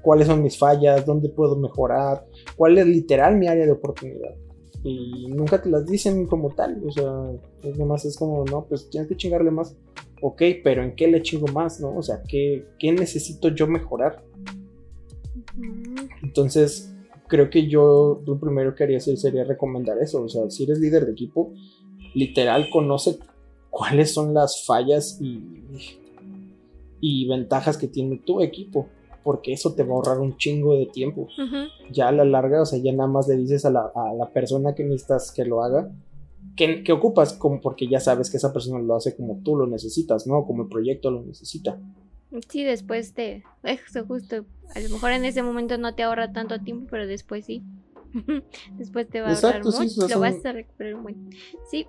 ¿cuáles 0.03 0.27
son 0.27 0.43
mis 0.43 0.59
fallas? 0.59 1.05
¿Dónde 1.05 1.29
puedo 1.29 1.57
mejorar? 1.57 2.27
¿Cuál 2.57 2.79
es 2.79 2.87
literal 2.87 3.37
mi 3.37 3.49
área 3.49 3.67
de 3.67 3.73
oportunidad? 3.73 4.35
Y 4.83 5.27
nunca 5.29 5.61
te 5.61 5.69
las 5.69 5.87
dicen 5.87 6.27
como 6.27 6.51
tal, 6.51 6.83
o 6.87 6.91
sea, 6.91 7.13
es 7.63 7.77
nomás 7.77 8.05
es 8.07 8.17
como, 8.17 8.45
no, 8.47 8.65
pues 8.65 8.89
tienes 8.89 9.09
que 9.09 9.17
chingarle 9.17 9.51
más. 9.51 9.77
ok, 10.23 10.43
pero 10.65 10.83
¿en 10.83 10.95
qué 10.95 11.07
le 11.07 11.23
chingo 11.23 11.49
más, 11.49 11.81
no? 11.81 11.95
O 11.97 12.03
sea, 12.03 12.23
¿qué, 12.27 12.67
qué 12.79 12.93
necesito 12.93 13.49
yo 13.49 13.67
mejorar? 13.67 14.23
Entonces, 16.23 16.90
creo 17.31 17.49
que 17.49 17.69
yo 17.69 18.23
lo 18.27 18.39
primero 18.39 18.75
que 18.75 18.85
haría 18.85 19.01
sería 19.01 19.45
recomendar 19.45 19.97
eso. 20.03 20.23
O 20.23 20.29
sea, 20.29 20.51
si 20.51 20.65
eres 20.65 20.81
líder 20.81 21.07
de 21.07 21.13
equipo, 21.13 21.53
literal 22.15 22.69
conoce 22.71 23.19
cuáles 23.71 24.13
son 24.13 24.35
las 24.35 24.65
fallas 24.67 25.19
y, 25.21 25.41
y 27.01 27.29
ventajas 27.29 27.79
que 27.79 27.87
tiene 27.87 28.19
tu 28.19 28.43
equipo. 28.43 28.89
Porque 29.23 29.53
eso 29.53 29.75
te 29.75 29.85
va 29.85 29.91
a 29.91 29.95
ahorrar 29.97 30.19
un 30.19 30.37
chingo 30.39 30.75
de 30.75 30.87
tiempo. 30.87 31.29
Ya 31.93 32.09
a 32.09 32.13
la 32.13 32.25
larga, 32.25 32.63
o 32.63 32.67
sea, 32.67 32.79
ya 32.79 32.93
nada 32.93 33.09
más 33.09 33.29
le 33.29 33.37
dices 33.37 33.65
a 33.65 33.71
la, 33.71 33.93
a 33.95 34.13
la 34.15 34.31
persona 34.31 34.75
que 34.75 34.83
necesitas 34.83 35.31
que 35.31 35.45
lo 35.45 35.63
haga. 35.63 35.91
Que, 36.57 36.83
que, 36.83 36.93
ocupas 36.93 37.35
como 37.35 37.61
porque 37.61 37.87
ya 37.87 38.01
sabes 38.01 38.31
que 38.31 38.39
esa 38.39 38.53
persona 38.53 38.81
lo 38.81 38.97
hace 38.97 39.15
como 39.15 39.41
tú 39.45 39.57
lo 39.57 39.67
necesitas, 39.67 40.27
¿no? 40.27 40.47
Como 40.47 40.63
el 40.65 40.69
proyecto 40.71 41.11
lo 41.11 41.23
necesita. 41.23 41.79
Sí, 42.49 42.65
después 42.65 43.13
te... 43.15 43.45
Eso 43.63 44.05
justo. 44.07 44.45
A 44.75 44.81
lo 44.81 44.89
mejor 44.91 45.13
en 45.13 45.25
ese 45.25 45.43
momento 45.43 45.79
no 45.79 45.95
te 45.95 46.03
ahorra 46.03 46.33
tanto 46.33 46.61
tiempo, 46.61 46.87
pero 46.91 47.07
después 47.07 47.45
sí. 47.45 47.63
después 48.79 49.09
te 49.09 49.21
va 49.21 49.29
a 49.29 49.35
ahorrar 49.35 49.65
mucho. 49.65 50.09
lo 50.09 50.21
vas 50.21 50.45
a 50.45 50.53
recuperar 50.53 50.97
muy... 50.97 51.17
Sí. 51.71 51.87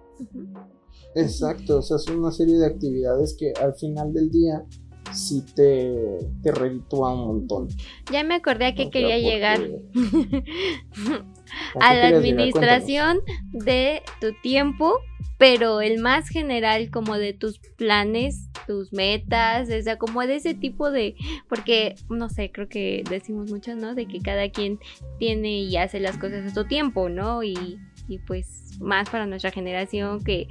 Exacto, 1.16 1.80
o 1.80 1.82
sea, 1.82 1.98
son 1.98 2.20
una 2.20 2.32
serie 2.32 2.58
de 2.58 2.66
actividades 2.66 3.36
que 3.38 3.54
al 3.62 3.74
final 3.76 4.14
del 4.14 4.30
día 4.30 4.66
sí 5.14 5.44
te, 5.56 6.20
te 6.42 6.52
reditúa 6.52 7.14
un 7.14 7.28
montón. 7.28 7.68
Ya 8.12 8.24
me 8.24 8.36
acordé 8.36 8.66
a 8.66 8.76
que 8.76 8.90
quería 8.90 9.20
llegar. 9.20 9.60
a 11.80 11.94
la 11.94 12.08
administración 12.08 13.20
de 13.52 14.02
tu 14.20 14.34
tiempo, 14.42 15.00
pero 15.38 15.82
el 15.82 16.00
más 16.00 16.30
general 16.30 16.92
como 16.92 17.18
de 17.18 17.34
tus 17.34 17.60
planes, 17.78 18.48
tus 18.68 18.94
metas, 18.94 19.70
o 19.70 19.82
sea, 19.82 19.98
como 19.98 20.22
de 20.22 20.36
ese 20.36 20.54
tipo 20.54 20.92
de, 20.92 21.16
porque 21.50 21.96
no 22.10 22.30
sé, 22.30 22.52
creo 22.52 22.70
que 22.70 23.04
decimos 23.10 23.50
mucho, 23.50 23.76
¿no? 23.76 23.96
De 23.96 24.06
que 24.06 24.20
cada 24.20 24.50
quien 24.50 24.80
tiene 25.18 25.62
y 25.62 25.78
hace 25.78 26.00
las 26.00 26.18
cosas 26.18 26.46
a 26.46 26.54
su 26.54 26.66
tiempo, 26.66 27.10
¿no? 27.10 27.42
Y, 27.42 27.80
y 28.08 28.20
pues 28.20 28.80
más 28.80 29.10
para 29.10 29.26
nuestra 29.26 29.52
generación 29.52 30.24
que, 30.24 30.48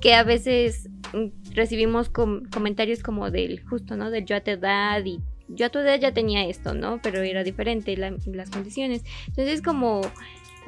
que 0.00 0.14
a 0.14 0.22
veces 0.22 0.88
mm, 1.12 1.54
recibimos 1.54 2.08
comentarios 2.08 3.02
como 3.02 3.30
del 3.30 3.62
justo, 3.68 3.96
¿no? 3.96 4.10
Del 4.10 4.24
yo 4.24 4.36
a 4.36 4.40
tu 4.40 4.52
edad 4.52 5.04
y 5.04 5.20
yo 5.48 5.66
a 5.66 5.68
tu 5.70 5.78
edad 5.78 5.98
ya 5.98 6.12
tenía 6.12 6.44
esto, 6.44 6.74
¿no? 6.74 7.00
Pero 7.02 7.22
era 7.22 7.42
diferente 7.42 7.96
las 7.96 8.50
condiciones. 8.50 9.02
Entonces 9.28 9.62
como 9.62 10.02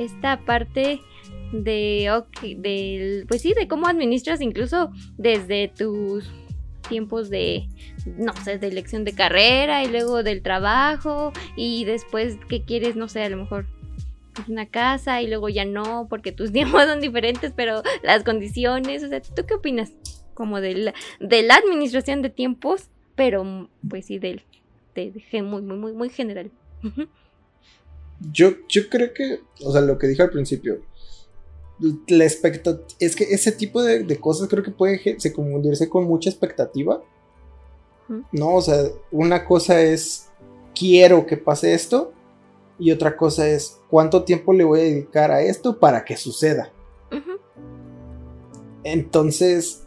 esta 0.05 0.45
parte 0.45 1.01
de, 1.53 2.11
okay, 2.11 2.55
del, 2.55 3.27
pues 3.29 3.43
sí, 3.43 3.53
de 3.55 3.69
cómo 3.69 3.87
administras 3.87 4.41
incluso 4.41 4.91
desde 5.17 5.69
tus 5.69 6.31
tiempos 6.89 7.31
de, 7.31 7.69
no 8.07 8.33
sé, 8.45 8.59
de 8.59 8.69
elección 8.69 9.05
de 9.05 9.15
carrera 9.15 9.85
y 9.85 9.89
luego 9.89 10.23
del 10.23 10.43
trabajo 10.43 11.33
y 11.57 11.85
después 11.85 12.37
que 12.49 12.63
quieres, 12.63 12.97
no 12.97 13.09
sé, 13.09 13.23
a 13.23 13.29
lo 13.29 13.37
mejor 13.37 13.67
una 14.49 14.67
casa 14.67 15.21
y 15.23 15.27
luego 15.27 15.49
ya 15.49 15.65
no 15.65 16.07
porque 16.09 16.33
tus 16.33 16.53
tiempos 16.53 16.85
son 16.85 17.01
diferentes, 17.01 17.53
pero 17.55 17.83
las 18.03 18.25
condiciones, 18.25 19.03
o 19.05 19.09
sea, 19.09 19.21
¿tú 19.21 19.45
qué 19.47 19.55
opinas? 19.55 19.93
Como 20.35 20.61
de 20.61 20.75
la, 20.75 20.95
de 21.21 21.43
la 21.43 21.57
administración 21.57 22.23
de 22.23 22.31
tiempos, 22.31 22.89
pero 23.15 23.69
pues 23.89 24.07
sí, 24.07 24.19
del, 24.19 24.43
de, 24.95 25.13
de 25.13 25.43
muy, 25.43 25.63
muy, 25.63 25.77
muy, 25.77 25.93
muy 25.93 26.09
general. 26.09 26.51
Yo, 28.21 28.53
yo 28.69 28.89
creo 28.91 29.15
que, 29.15 29.41
o 29.65 29.73
sea, 29.73 29.81
lo 29.81 29.99
que 29.99 30.07
dije 30.07 30.23
al 30.23 30.31
principio, 30.31 30.81
la 32.09 32.25
expectativa, 32.25 32.87
es 32.99 33.17
que 33.17 33.25
ese 33.25 33.53
tipo 33.53 33.83
de, 33.83 34.21
cosas 34.21 34.49
creo 34.49 34.63
que 34.63 34.71
puede 34.71 35.19
se 35.19 35.33
confundirse 35.33 35.89
con 35.89 36.05
mucha 36.05 36.29
expectativa. 36.29 37.03
No, 38.33 38.57
o 38.57 38.61
sea, 38.61 38.83
una 39.13 39.45
cosa 39.45 39.81
es 39.81 40.29
quiero 40.75 41.27
que 41.27 41.37
pase 41.37 41.75
esto 41.75 42.13
y 42.79 42.91
otra 42.91 43.17
cosa 43.17 43.49
es 43.49 43.79
cuánto 43.89 44.25
tiempo 44.25 44.53
le 44.53 44.65
voy 44.65 44.81
a 44.81 44.85
dedicar 44.85 45.31
a 45.31 45.43
esto 45.43 45.79
para 45.79 46.05
que 46.05 46.17
suceda. 46.17 46.73
Entonces, 48.83 49.85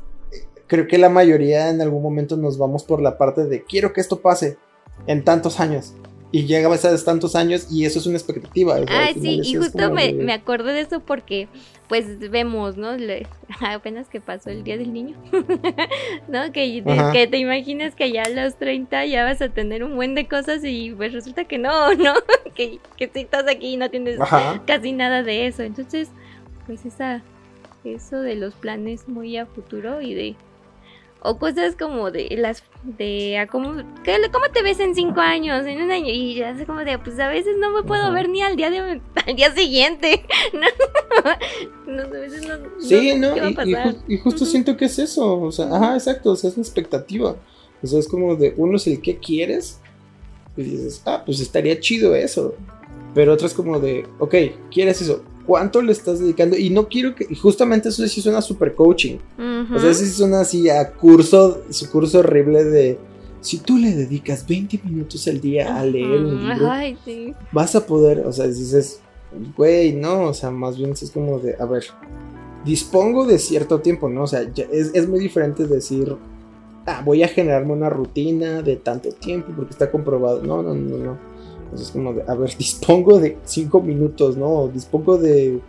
creo 0.67 0.87
que 0.87 0.97
la 0.97 1.09
mayoría 1.09 1.69
en 1.69 1.81
algún 1.81 2.01
momento 2.01 2.37
nos 2.37 2.57
vamos 2.57 2.83
por 2.83 3.01
la 3.01 3.17
parte 3.17 3.45
de 3.45 3.63
quiero 3.63 3.91
que 3.91 4.01
esto 4.01 4.21
pase 4.21 4.57
en 5.05 5.23
tantos 5.23 5.59
años 5.59 5.93
y 6.33 6.47
llega 6.47 6.73
a 6.73 7.03
tantos 7.05 7.35
años 7.35 7.67
y 7.69 7.85
eso 7.85 7.99
es 7.99 8.07
una 8.07 8.17
expectativa. 8.17 8.77
ah, 8.89 9.09
sí, 9.13 9.39
y 9.43 9.53
justo 9.53 9.91
me, 9.91 10.13
me, 10.13 10.33
acordé 10.33 10.73
de 10.73 10.81
eso 10.81 10.99
porque 10.99 11.47
pues 11.87 12.19
vemos, 12.31 12.75
¿no? 12.75 12.89
apenas 13.61 14.09
que 14.09 14.19
pasó 14.19 14.49
el 14.49 14.63
Día 14.63 14.75
del 14.77 14.91
Niño, 14.91 15.15
¿no? 16.27 16.51
Que, 16.51 16.83
que, 17.13 17.27
te 17.27 17.37
imaginas 17.37 17.93
que 17.93 18.11
ya 18.11 18.23
a 18.23 18.29
los 18.29 18.55
30 18.55 19.05
ya 19.05 19.23
vas 19.23 19.43
a 19.43 19.49
tener 19.49 19.83
un 19.83 19.95
buen 19.95 20.15
de 20.15 20.27
cosas 20.27 20.63
y 20.63 20.89
pues 20.89 21.13
resulta 21.13 21.43
que 21.45 21.59
no, 21.59 21.93
¿no? 21.97 22.15
que, 22.55 22.79
que 22.97 23.11
si 23.13 23.19
estás 23.19 23.45
aquí 23.47 23.75
y 23.75 23.77
no 23.77 23.91
tienes 23.91 24.17
casi 24.65 24.91
nada 24.91 25.21
de 25.21 25.45
eso. 25.45 25.61
Entonces, 25.61 26.09
pues 26.65 26.83
esa, 26.83 27.21
eso 27.83 28.21
de 28.21 28.33
los 28.33 28.55
planes 28.55 29.07
muy 29.07 29.37
a 29.37 29.45
futuro 29.45 30.01
y 30.01 30.15
de 30.15 30.35
o 31.23 31.37
cosas 31.37 31.75
como 31.77 32.11
de 32.11 32.35
las 32.37 32.63
de 32.83 33.47
cómo, 33.49 33.69
cómo 33.73 34.45
te 34.53 34.61
ves 34.61 34.79
en 34.81 34.93
cinco 34.93 35.21
años, 35.21 35.65
en 35.65 35.81
un 35.81 35.89
año 35.89 36.09
y 36.09 36.35
ya 36.35 36.55
sé 36.55 36.65
como 36.65 36.81
de 36.81 36.99
pues 36.99 37.17
a 37.19 37.29
veces 37.29 37.55
no 37.57 37.71
me 37.71 37.81
puedo 37.83 38.11
ver 38.11 38.27
ni 38.27 38.41
al 38.41 38.57
día 38.57 38.69
de, 38.69 38.79
al 39.27 39.35
día 39.35 39.53
siguiente. 39.55 40.25
no, 41.87 42.01
a 42.01 42.07
veces 42.07 42.45
no. 42.45 42.55
Sí, 42.79 43.15
no, 43.15 43.33
y, 44.07 44.17
justo 44.17 44.45
siento 44.45 44.75
que 44.75 44.85
es 44.85 44.99
eso, 44.99 45.39
o 45.39 45.51
sea, 45.51 45.73
ajá, 45.73 45.93
exacto, 45.93 46.31
o 46.31 46.35
sea, 46.35 46.49
es 46.49 46.57
una 46.57 46.63
expectativa. 46.63 47.37
O 47.81 47.87
sea, 47.87 47.99
es 47.99 48.07
como 48.07 48.35
de 48.35 48.53
uno 48.57 48.77
es 48.77 48.87
el 48.87 49.01
que 49.01 49.17
quieres 49.17 49.79
y 50.57 50.63
dices, 50.63 51.01
ah, 51.05 51.23
pues 51.25 51.39
estaría 51.39 51.79
chido 51.79 52.15
eso. 52.15 52.55
Pero 53.13 53.33
otro 53.33 53.47
es 53.47 53.53
como 53.53 53.79
de, 53.79 54.07
ok, 54.19 54.35
quieres 54.71 55.01
eso, 55.01 55.23
cuánto 55.45 55.81
le 55.81 55.91
estás 55.91 56.19
dedicando. 56.19 56.57
Y 56.57 56.69
no 56.69 56.87
quiero 56.87 57.15
que. 57.15 57.33
justamente 57.35 57.89
eso 57.89 58.07
sí 58.07 58.21
suena 58.21 58.41
super 58.41 58.73
coaching. 58.75 59.17
O 59.73 59.79
sea, 59.79 59.93
sí 59.93 60.07
suena 60.07 60.41
así 60.41 60.69
a 60.69 60.91
curso, 60.91 61.63
su 61.69 61.89
curso 61.89 62.19
horrible 62.19 62.63
de. 62.63 62.99
Si 63.41 63.57
tú 63.57 63.77
le 63.77 63.93
dedicas 63.93 64.47
20 64.47 64.79
minutos 64.85 65.27
al 65.27 65.41
día 65.41 65.77
a 65.77 65.85
leer 65.85 66.21
un 66.21 66.47
libro, 66.47 67.37
vas 67.51 67.75
a 67.75 67.85
poder. 67.85 68.19
O 68.25 68.31
sea, 68.31 68.47
dices, 68.47 69.01
güey, 69.57 69.93
no. 69.93 70.29
O 70.29 70.33
sea, 70.33 70.49
más 70.51 70.77
bien 70.77 70.91
es 70.91 71.11
como 71.11 71.39
de. 71.39 71.55
A 71.59 71.65
ver, 71.65 71.83
dispongo 72.65 73.25
de 73.25 73.39
cierto 73.39 73.79
tiempo, 73.81 74.09
¿no? 74.09 74.23
O 74.23 74.27
sea, 74.27 74.41
es, 74.41 74.91
es 74.93 75.07
muy 75.07 75.19
diferente 75.19 75.67
decir. 75.67 76.15
Ah, 76.85 77.01
voy 77.05 77.23
a 77.23 77.29
generarme 77.29 77.71
una 77.71 77.89
rutina 77.89 78.61
de 78.61 78.75
tanto 78.75 79.09
tiempo 79.13 79.53
porque 79.55 79.71
está 79.71 79.89
comprobado. 79.89 80.43
No, 80.43 80.61
no, 80.61 80.75
no, 80.75 80.97
no 80.97 81.32
es 81.81 81.91
como 81.91 82.13
de, 82.13 82.23
a 82.27 82.35
ver, 82.35 82.55
dispongo 82.57 83.19
de 83.19 83.37
5 83.43 83.81
minutos, 83.81 84.37
¿no? 84.37 84.67
Dispongo 84.67 85.17
de 85.17 85.59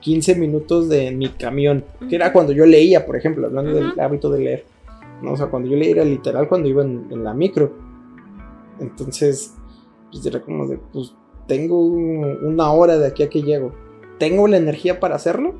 15 0.00 0.34
minutos 0.36 0.88
de 0.88 1.10
mi 1.12 1.28
camión, 1.28 1.84
que 2.08 2.16
era 2.16 2.32
cuando 2.32 2.52
yo 2.52 2.66
leía, 2.66 3.06
por 3.06 3.16
ejemplo, 3.16 3.46
hablando 3.46 3.72
del 3.74 3.98
hábito 4.00 4.30
de 4.30 4.40
leer. 4.40 4.64
¿no? 5.22 5.32
O 5.32 5.36
sea, 5.36 5.46
cuando 5.46 5.68
yo 5.68 5.76
leía 5.76 5.92
era 5.92 6.04
literal 6.04 6.48
cuando 6.48 6.68
iba 6.68 6.82
en, 6.82 7.22
la 7.22 7.34
micro. 7.34 7.72
Entonces, 8.80 9.54
pues 10.10 10.26
era 10.26 10.42
como 10.42 10.66
de, 10.66 10.78
pues 10.92 11.14
tengo 11.46 11.80
una 11.80 12.72
hora 12.72 12.98
de 12.98 13.06
aquí 13.06 13.22
a 13.22 13.30
que 13.30 13.42
llego. 13.42 13.72
¿Tengo 14.18 14.48
la 14.48 14.56
energía 14.56 14.98
para 14.98 15.14
hacerlo? 15.14 15.54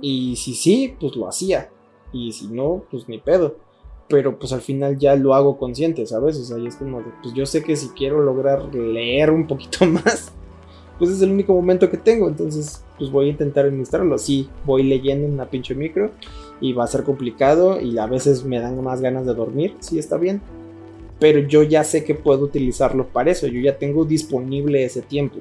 Y 0.00 0.36
si 0.36 0.54
sí, 0.54 0.94
pues 1.00 1.16
lo 1.16 1.28
hacía. 1.28 1.70
Y 2.12 2.32
si 2.32 2.48
no, 2.48 2.84
pues 2.90 3.08
ni 3.08 3.18
pedo 3.18 3.65
pero 4.08 4.38
pues 4.38 4.52
al 4.52 4.60
final 4.60 4.98
ya 4.98 5.16
lo 5.16 5.34
hago 5.34 5.58
consciente, 5.58 6.06
¿sabes? 6.06 6.36
O 6.38 6.44
sea, 6.44 6.58
y 6.58 6.66
es 6.66 6.76
como, 6.76 7.02
pues 7.22 7.34
yo 7.34 7.46
sé 7.46 7.62
que 7.62 7.76
si 7.76 7.88
quiero 7.88 8.22
lograr 8.22 8.74
leer 8.74 9.30
un 9.30 9.46
poquito 9.46 9.84
más, 9.86 10.32
pues 10.98 11.10
es 11.10 11.22
el 11.22 11.32
único 11.32 11.52
momento 11.54 11.90
que 11.90 11.96
tengo, 11.96 12.28
entonces 12.28 12.82
pues 12.98 13.10
voy 13.10 13.26
a 13.26 13.30
intentar 13.30 13.66
administrarlo. 13.66 14.16
Sí, 14.18 14.48
voy 14.64 14.82
leyendo 14.82 15.26
en 15.26 15.34
una 15.34 15.50
pinche 15.50 15.74
micro 15.74 16.10
y 16.60 16.72
va 16.72 16.84
a 16.84 16.88
ser 16.88 17.02
complicado 17.04 17.80
y 17.80 17.98
a 17.98 18.06
veces 18.06 18.44
me 18.44 18.60
dan 18.60 18.82
más 18.82 19.00
ganas 19.00 19.26
de 19.26 19.34
dormir, 19.34 19.74
sí 19.80 19.98
está 19.98 20.16
bien, 20.16 20.40
pero 21.18 21.40
yo 21.40 21.62
ya 21.62 21.84
sé 21.84 22.04
que 22.04 22.14
puedo 22.14 22.44
utilizarlo 22.44 23.06
para 23.08 23.30
eso, 23.30 23.46
yo 23.46 23.60
ya 23.60 23.78
tengo 23.78 24.04
disponible 24.04 24.84
ese 24.84 25.02
tiempo, 25.02 25.38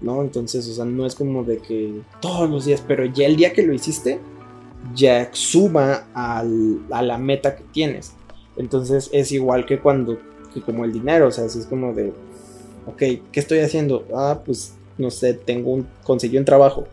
¿no? 0.00 0.22
Entonces, 0.22 0.68
o 0.68 0.72
sea, 0.72 0.84
no 0.84 1.06
es 1.06 1.14
como 1.14 1.44
de 1.44 1.58
que 1.58 2.00
todos 2.20 2.48
los 2.50 2.64
días, 2.64 2.82
pero 2.86 3.04
ya 3.04 3.26
el 3.26 3.36
día 3.36 3.52
que 3.52 3.62
lo 3.62 3.72
hiciste, 3.72 4.18
ya 4.94 5.28
suma 5.32 6.08
al, 6.14 6.80
a 6.90 7.02
la 7.02 7.18
meta 7.18 7.56
que 7.56 7.64
tienes. 7.64 8.14
Entonces 8.56 9.10
es 9.12 9.32
igual 9.32 9.66
que 9.66 9.78
cuando, 9.78 10.18
que 10.52 10.60
como 10.60 10.84
el 10.84 10.92
dinero, 10.92 11.28
o 11.28 11.30
sea, 11.30 11.44
es 11.44 11.66
como 11.68 11.92
de, 11.94 12.12
ok, 12.86 12.98
¿qué 12.98 13.40
estoy 13.40 13.60
haciendo? 13.60 14.06
Ah, 14.14 14.40
pues 14.44 14.74
no 14.96 15.10
sé, 15.10 15.34
tengo 15.34 15.70
un, 15.70 15.86
conseguí 16.02 16.38
un 16.38 16.44
trabajo, 16.44 16.86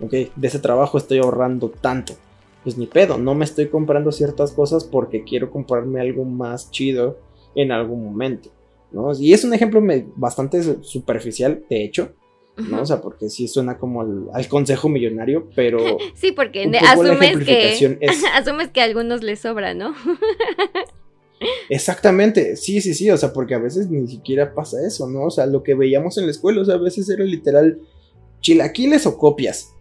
ok, 0.00 0.10
de 0.10 0.48
ese 0.48 0.58
trabajo 0.58 0.98
estoy 0.98 1.18
ahorrando 1.18 1.70
tanto. 1.70 2.14
Pues 2.62 2.76
ni 2.76 2.86
pedo, 2.86 3.16
no 3.16 3.34
me 3.34 3.44
estoy 3.44 3.68
comprando 3.68 4.12
ciertas 4.12 4.52
cosas 4.52 4.84
porque 4.84 5.24
quiero 5.24 5.50
comprarme 5.50 6.00
algo 6.00 6.24
más 6.24 6.70
chido 6.70 7.18
en 7.54 7.72
algún 7.72 8.04
momento. 8.04 8.50
¿no? 8.92 9.12
Y 9.18 9.32
es 9.32 9.44
un 9.44 9.54
ejemplo 9.54 9.82
bastante 10.16 10.62
superficial, 10.82 11.64
de 11.70 11.84
hecho, 11.84 12.12
¿no? 12.68 12.82
O 12.82 12.86
sea, 12.86 13.00
porque 13.00 13.30
sí 13.30 13.48
suena 13.48 13.78
como 13.78 14.02
al, 14.32 14.48
consejo 14.48 14.88
millonario, 14.88 15.48
pero... 15.54 15.78
sí, 16.14 16.32
porque 16.32 16.70
asumes 16.80 17.38
que, 17.44 17.98
asumes 18.34 18.68
que 18.68 18.80
a 18.80 18.84
algunos 18.84 19.22
les 19.22 19.40
sobra, 19.40 19.74
¿no? 19.74 19.94
Exactamente, 21.70 22.56
sí, 22.56 22.80
sí, 22.80 22.92
sí, 22.92 23.10
o 23.10 23.16
sea, 23.16 23.32
porque 23.32 23.54
a 23.54 23.58
veces 23.58 23.88
ni 23.88 24.06
siquiera 24.06 24.54
pasa 24.54 24.86
eso, 24.86 25.08
¿no? 25.08 25.24
O 25.24 25.30
sea, 25.30 25.46
lo 25.46 25.62
que 25.62 25.74
veíamos 25.74 26.18
en 26.18 26.26
la 26.26 26.32
escuela, 26.32 26.60
o 26.60 26.64
sea, 26.64 26.74
a 26.74 26.78
veces 26.78 27.08
era 27.08 27.24
literal 27.24 27.80
chilaquiles 28.40 29.06
o 29.06 29.16
copias, 29.16 29.74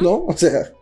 ¿no? 0.00 0.24
O 0.24 0.34
sea, 0.34 0.72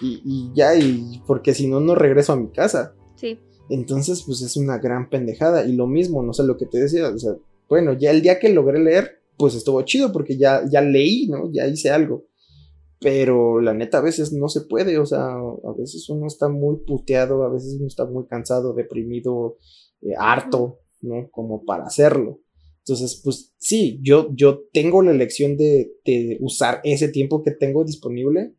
y, 0.00 0.22
y, 0.24 0.52
ya, 0.54 0.76
y 0.76 1.20
porque 1.26 1.54
si 1.54 1.66
no, 1.66 1.80
no 1.80 1.96
regreso 1.96 2.32
a 2.32 2.36
mi 2.36 2.48
casa. 2.48 2.94
Sí. 3.16 3.40
Entonces, 3.68 4.22
pues 4.22 4.42
es 4.42 4.56
una 4.56 4.78
gran 4.78 5.10
pendejada, 5.10 5.66
y 5.66 5.72
lo 5.72 5.86
mismo, 5.86 6.22
no 6.22 6.32
sé 6.32 6.44
lo 6.44 6.56
que 6.56 6.66
te 6.66 6.78
decía, 6.78 7.08
o 7.08 7.18
sea, 7.18 7.34
bueno, 7.68 7.92
ya 7.92 8.10
el 8.10 8.22
día 8.22 8.38
que 8.38 8.48
logré 8.48 8.78
leer, 8.78 9.17
pues 9.38 9.54
estuvo 9.54 9.80
chido 9.82 10.12
porque 10.12 10.36
ya, 10.36 10.62
ya 10.68 10.80
leí, 10.80 11.28
¿no? 11.28 11.50
Ya 11.52 11.66
hice 11.66 11.90
algo. 11.90 12.26
Pero 13.00 13.60
la 13.60 13.72
neta 13.72 13.98
a 13.98 14.02
veces 14.02 14.32
no 14.32 14.48
se 14.48 14.62
puede, 14.62 14.98
o 14.98 15.06
sea, 15.06 15.24
a 15.28 15.72
veces 15.78 16.08
uno 16.08 16.26
está 16.26 16.48
muy 16.48 16.78
puteado, 16.84 17.44
a 17.44 17.48
veces 17.48 17.76
uno 17.78 17.86
está 17.86 18.04
muy 18.04 18.26
cansado, 18.26 18.74
deprimido, 18.74 19.58
eh, 20.02 20.14
harto, 20.18 20.80
¿no? 21.00 21.30
Como 21.30 21.64
para 21.64 21.84
hacerlo. 21.84 22.40
Entonces, 22.80 23.20
pues 23.22 23.54
sí, 23.58 24.00
yo, 24.02 24.30
yo 24.34 24.62
tengo 24.72 25.02
la 25.02 25.12
elección 25.12 25.56
de, 25.56 25.92
de, 26.04 26.38
usar 26.40 26.80
ese 26.84 27.08
tiempo 27.08 27.42
que 27.42 27.52
tengo 27.52 27.84
disponible, 27.84 28.54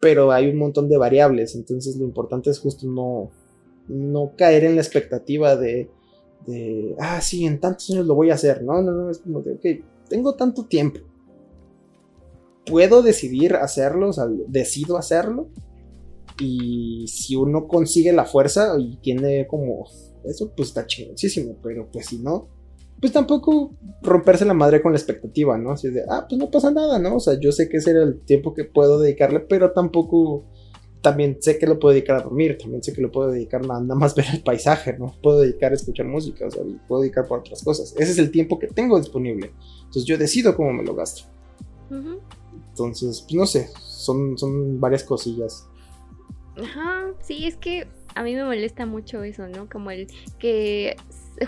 pero 0.00 0.32
hay 0.32 0.48
un 0.48 0.58
montón 0.58 0.88
de 0.88 0.98
variables, 0.98 1.54
entonces 1.54 1.96
lo 1.96 2.04
importante 2.04 2.50
es 2.50 2.58
justo 2.58 2.86
no, 2.86 3.30
no 3.88 4.32
caer 4.36 4.64
en 4.64 4.74
la 4.74 4.82
expectativa 4.82 5.56
de, 5.56 5.88
de, 6.46 6.96
ah, 6.98 7.20
sí, 7.20 7.46
en 7.46 7.60
tantos 7.60 7.90
años 7.90 8.06
lo 8.06 8.14
voy 8.14 8.30
a 8.30 8.34
hacer, 8.34 8.62
no, 8.62 8.82
no, 8.82 8.92
no, 8.92 9.10
es 9.10 9.18
como 9.18 9.40
de, 9.40 9.52
ok, 9.52 9.84
tengo 10.08 10.34
tanto 10.34 10.66
tiempo, 10.66 11.00
puedo 12.66 13.02
decidir 13.02 13.54
hacerlo, 13.56 14.08
o 14.08 14.12
sea, 14.12 14.26
decido 14.48 14.96
hacerlo. 14.96 15.48
Y 16.38 17.06
si 17.06 17.36
uno 17.36 17.68
consigue 17.68 18.12
la 18.12 18.24
fuerza 18.24 18.74
y 18.78 18.96
tiene 18.96 19.46
como 19.46 19.86
eso, 20.24 20.52
pues 20.56 20.68
está 20.68 20.86
chingoncísimo. 20.86 21.56
Pero 21.62 21.88
pues 21.92 22.06
si 22.06 22.18
no, 22.18 22.48
pues 23.00 23.12
tampoco 23.12 23.76
romperse 24.02 24.44
la 24.44 24.54
madre 24.54 24.82
con 24.82 24.92
la 24.92 24.98
expectativa, 24.98 25.58
¿no? 25.58 25.72
Así 25.72 25.90
de, 25.90 26.02
ah, 26.08 26.26
pues 26.28 26.38
no 26.38 26.50
pasa 26.50 26.70
nada, 26.70 26.98
¿no? 26.98 27.16
O 27.16 27.20
sea, 27.20 27.38
yo 27.38 27.52
sé 27.52 27.68
que 27.68 27.76
ese 27.76 27.90
era 27.90 28.02
el 28.02 28.20
tiempo 28.24 28.54
que 28.54 28.64
puedo 28.64 28.98
dedicarle, 28.98 29.40
pero 29.40 29.72
tampoco. 29.72 30.46
También 31.04 31.36
sé 31.38 31.58
que 31.58 31.66
lo 31.66 31.78
puedo 31.78 31.92
dedicar 31.92 32.16
a 32.16 32.22
dormir, 32.22 32.56
también 32.56 32.82
sé 32.82 32.94
que 32.94 33.02
lo 33.02 33.12
puedo 33.12 33.30
dedicar 33.30 33.60
nada, 33.60 33.80
nada 33.80 33.94
más 33.94 34.14
ver 34.16 34.24
el 34.32 34.42
paisaje, 34.42 34.96
¿no? 34.98 35.14
Puedo 35.22 35.40
dedicar 35.40 35.70
a 35.72 35.74
escuchar 35.74 36.06
música, 36.06 36.46
o 36.46 36.50
sea, 36.50 36.62
puedo 36.88 37.02
dedicar 37.02 37.28
por 37.28 37.40
otras 37.40 37.62
cosas. 37.62 37.94
Ese 37.98 38.12
es 38.12 38.18
el 38.18 38.30
tiempo 38.30 38.58
que 38.58 38.68
tengo 38.68 38.98
disponible. 38.98 39.52
Entonces 39.80 40.06
yo 40.06 40.16
decido 40.16 40.56
cómo 40.56 40.72
me 40.72 40.82
lo 40.82 40.94
gasto. 40.94 41.24
Entonces, 42.70 43.20
pues 43.20 43.34
no 43.34 43.46
sé, 43.46 43.68
son, 43.82 44.38
son 44.38 44.80
varias 44.80 45.04
cosillas. 45.04 45.68
Ajá, 46.56 47.12
sí, 47.20 47.46
es 47.46 47.56
que 47.56 47.86
a 48.14 48.22
mí 48.22 48.34
me 48.34 48.44
molesta 48.44 48.86
mucho 48.86 49.22
eso, 49.22 49.46
¿no? 49.48 49.68
Como 49.68 49.90
el 49.90 50.06
que 50.38 50.96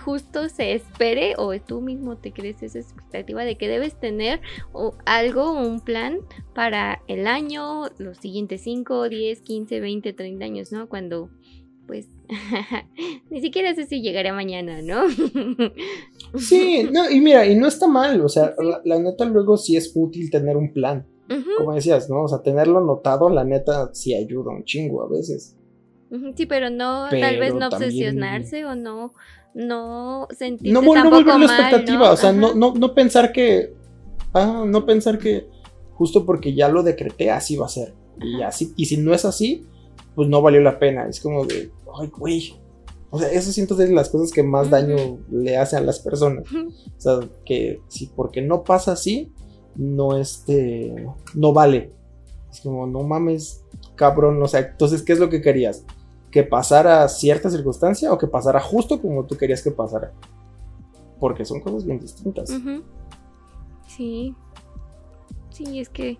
justo 0.04 0.48
se 0.48 0.74
espere 0.74 1.34
o 1.38 1.58
tú 1.60 1.80
mismo 1.80 2.16
te 2.16 2.32
crees 2.32 2.62
esa 2.62 2.78
expectativa 2.78 3.44
de 3.44 3.56
que 3.56 3.68
debes 3.68 3.98
tener 3.98 4.40
o 4.72 4.94
algo, 5.04 5.52
un 5.52 5.80
plan 5.80 6.18
para 6.54 7.02
el 7.06 7.26
año, 7.26 7.84
los 7.98 8.18
siguientes 8.18 8.62
5, 8.62 9.08
10, 9.08 9.40
15, 9.40 9.80
20, 9.80 10.12
30 10.12 10.44
años, 10.44 10.72
¿no? 10.72 10.88
Cuando 10.88 11.30
pues 11.86 12.08
ni 13.30 13.40
siquiera 13.40 13.74
sé 13.74 13.86
si 13.86 14.02
llegaré 14.02 14.32
mañana, 14.32 14.82
¿no? 14.82 15.04
sí, 16.38 16.88
no, 16.92 17.08
y 17.10 17.20
mira, 17.20 17.46
y 17.46 17.54
no 17.54 17.68
está 17.68 17.86
mal, 17.86 18.20
o 18.20 18.28
sea, 18.28 18.54
la, 18.84 18.98
neta 18.98 19.24
luego 19.24 19.56
sí 19.56 19.76
es 19.76 19.92
útil 19.94 20.30
tener 20.30 20.56
un 20.56 20.72
plan, 20.72 21.06
como 21.56 21.74
decías, 21.74 22.10
¿no? 22.10 22.24
O 22.24 22.28
sea, 22.28 22.42
tenerlo 22.42 22.78
anotado, 22.78 23.28
la 23.28 23.44
neta 23.44 23.90
sí 23.94 24.14
ayuda 24.14 24.50
un 24.50 24.64
chingo 24.64 25.02
a 25.02 25.08
veces. 25.08 25.56
Sí, 26.36 26.46
pero 26.46 26.70
no, 26.70 27.08
tal 27.08 27.38
vez 27.38 27.54
no 27.54 27.68
obsesionarse 27.68 28.64
o 28.64 28.74
no, 28.74 29.12
no 29.54 30.28
sentirse 30.36 30.72
no, 30.72 30.80
no 30.82 31.10
volver 31.10 31.38
la 31.40 31.46
expectativa, 31.46 32.12
o 32.12 32.16
sea, 32.16 32.32
no, 32.32 32.54
no, 32.54 32.74
no 32.74 32.94
pensar 32.94 33.32
que, 33.32 33.74
ah, 34.32 34.64
no 34.66 34.86
pensar 34.86 35.18
que 35.18 35.48
justo 35.94 36.24
porque 36.24 36.54
ya 36.54 36.68
lo 36.68 36.82
decreté 36.82 37.30
así 37.30 37.56
va 37.56 37.66
a 37.66 37.70
ser, 37.70 37.94
y 38.20 38.42
así, 38.42 38.72
y 38.76 38.86
si 38.86 38.98
no 38.98 39.14
es 39.14 39.24
así, 39.24 39.66
pues 40.14 40.28
no 40.28 40.42
valió 40.42 40.60
la 40.60 40.78
pena, 40.78 41.06
es 41.08 41.20
como 41.20 41.44
de, 41.44 41.70
ay, 42.00 42.08
güey. 42.08 42.54
O 43.10 43.18
sea, 43.18 43.30
eso 43.30 43.52
siento 43.52 43.76
de 43.76 43.90
las 43.92 44.08
cosas 44.10 44.32
que 44.32 44.42
más 44.42 44.68
daño 44.68 45.18
le 45.30 45.56
hacen 45.56 45.78
a 45.78 45.82
las 45.82 46.00
personas. 46.00 46.44
O 46.52 47.00
sea, 47.00 47.20
que 47.44 47.80
si 47.88 48.06
porque 48.06 48.42
no 48.42 48.64
pasa 48.64 48.92
así, 48.92 49.32
no 49.76 50.18
este, 50.18 51.06
no 51.34 51.52
vale. 51.52 51.92
Es 52.50 52.60
como, 52.60 52.86
no 52.86 53.02
mames, 53.04 53.62
cabrón, 53.94 54.42
o 54.42 54.48
sea, 54.48 54.60
entonces, 54.60 55.02
¿qué 55.02 55.12
es 55.12 55.18
lo 55.18 55.30
que 55.30 55.40
querías? 55.40 55.84
¿Que 56.30 56.42
pasara 56.42 57.08
cierta 57.08 57.50
circunstancia 57.50 58.12
o 58.12 58.18
que 58.18 58.26
pasara 58.26 58.60
justo 58.60 59.00
como 59.00 59.24
tú 59.24 59.36
querías 59.36 59.62
que 59.62 59.70
pasara? 59.70 60.12
Porque 61.18 61.44
son 61.44 61.60
cosas 61.60 61.84
bien 61.84 61.98
distintas. 61.98 62.52
Sí. 63.86 64.34
Sí, 65.50 65.80
es 65.80 65.88
que 65.88 66.18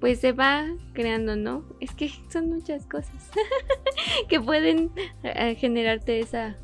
pues 0.00 0.20
se 0.20 0.32
va 0.32 0.66
creando, 0.92 1.34
¿no? 1.34 1.64
Es 1.80 1.94
que 1.94 2.10
son 2.30 2.50
muchas 2.50 2.84
cosas 2.86 3.30
que 4.28 4.38
pueden 4.38 4.90
eh, 5.22 5.54
generarte 5.54 6.20
esa, 6.20 6.58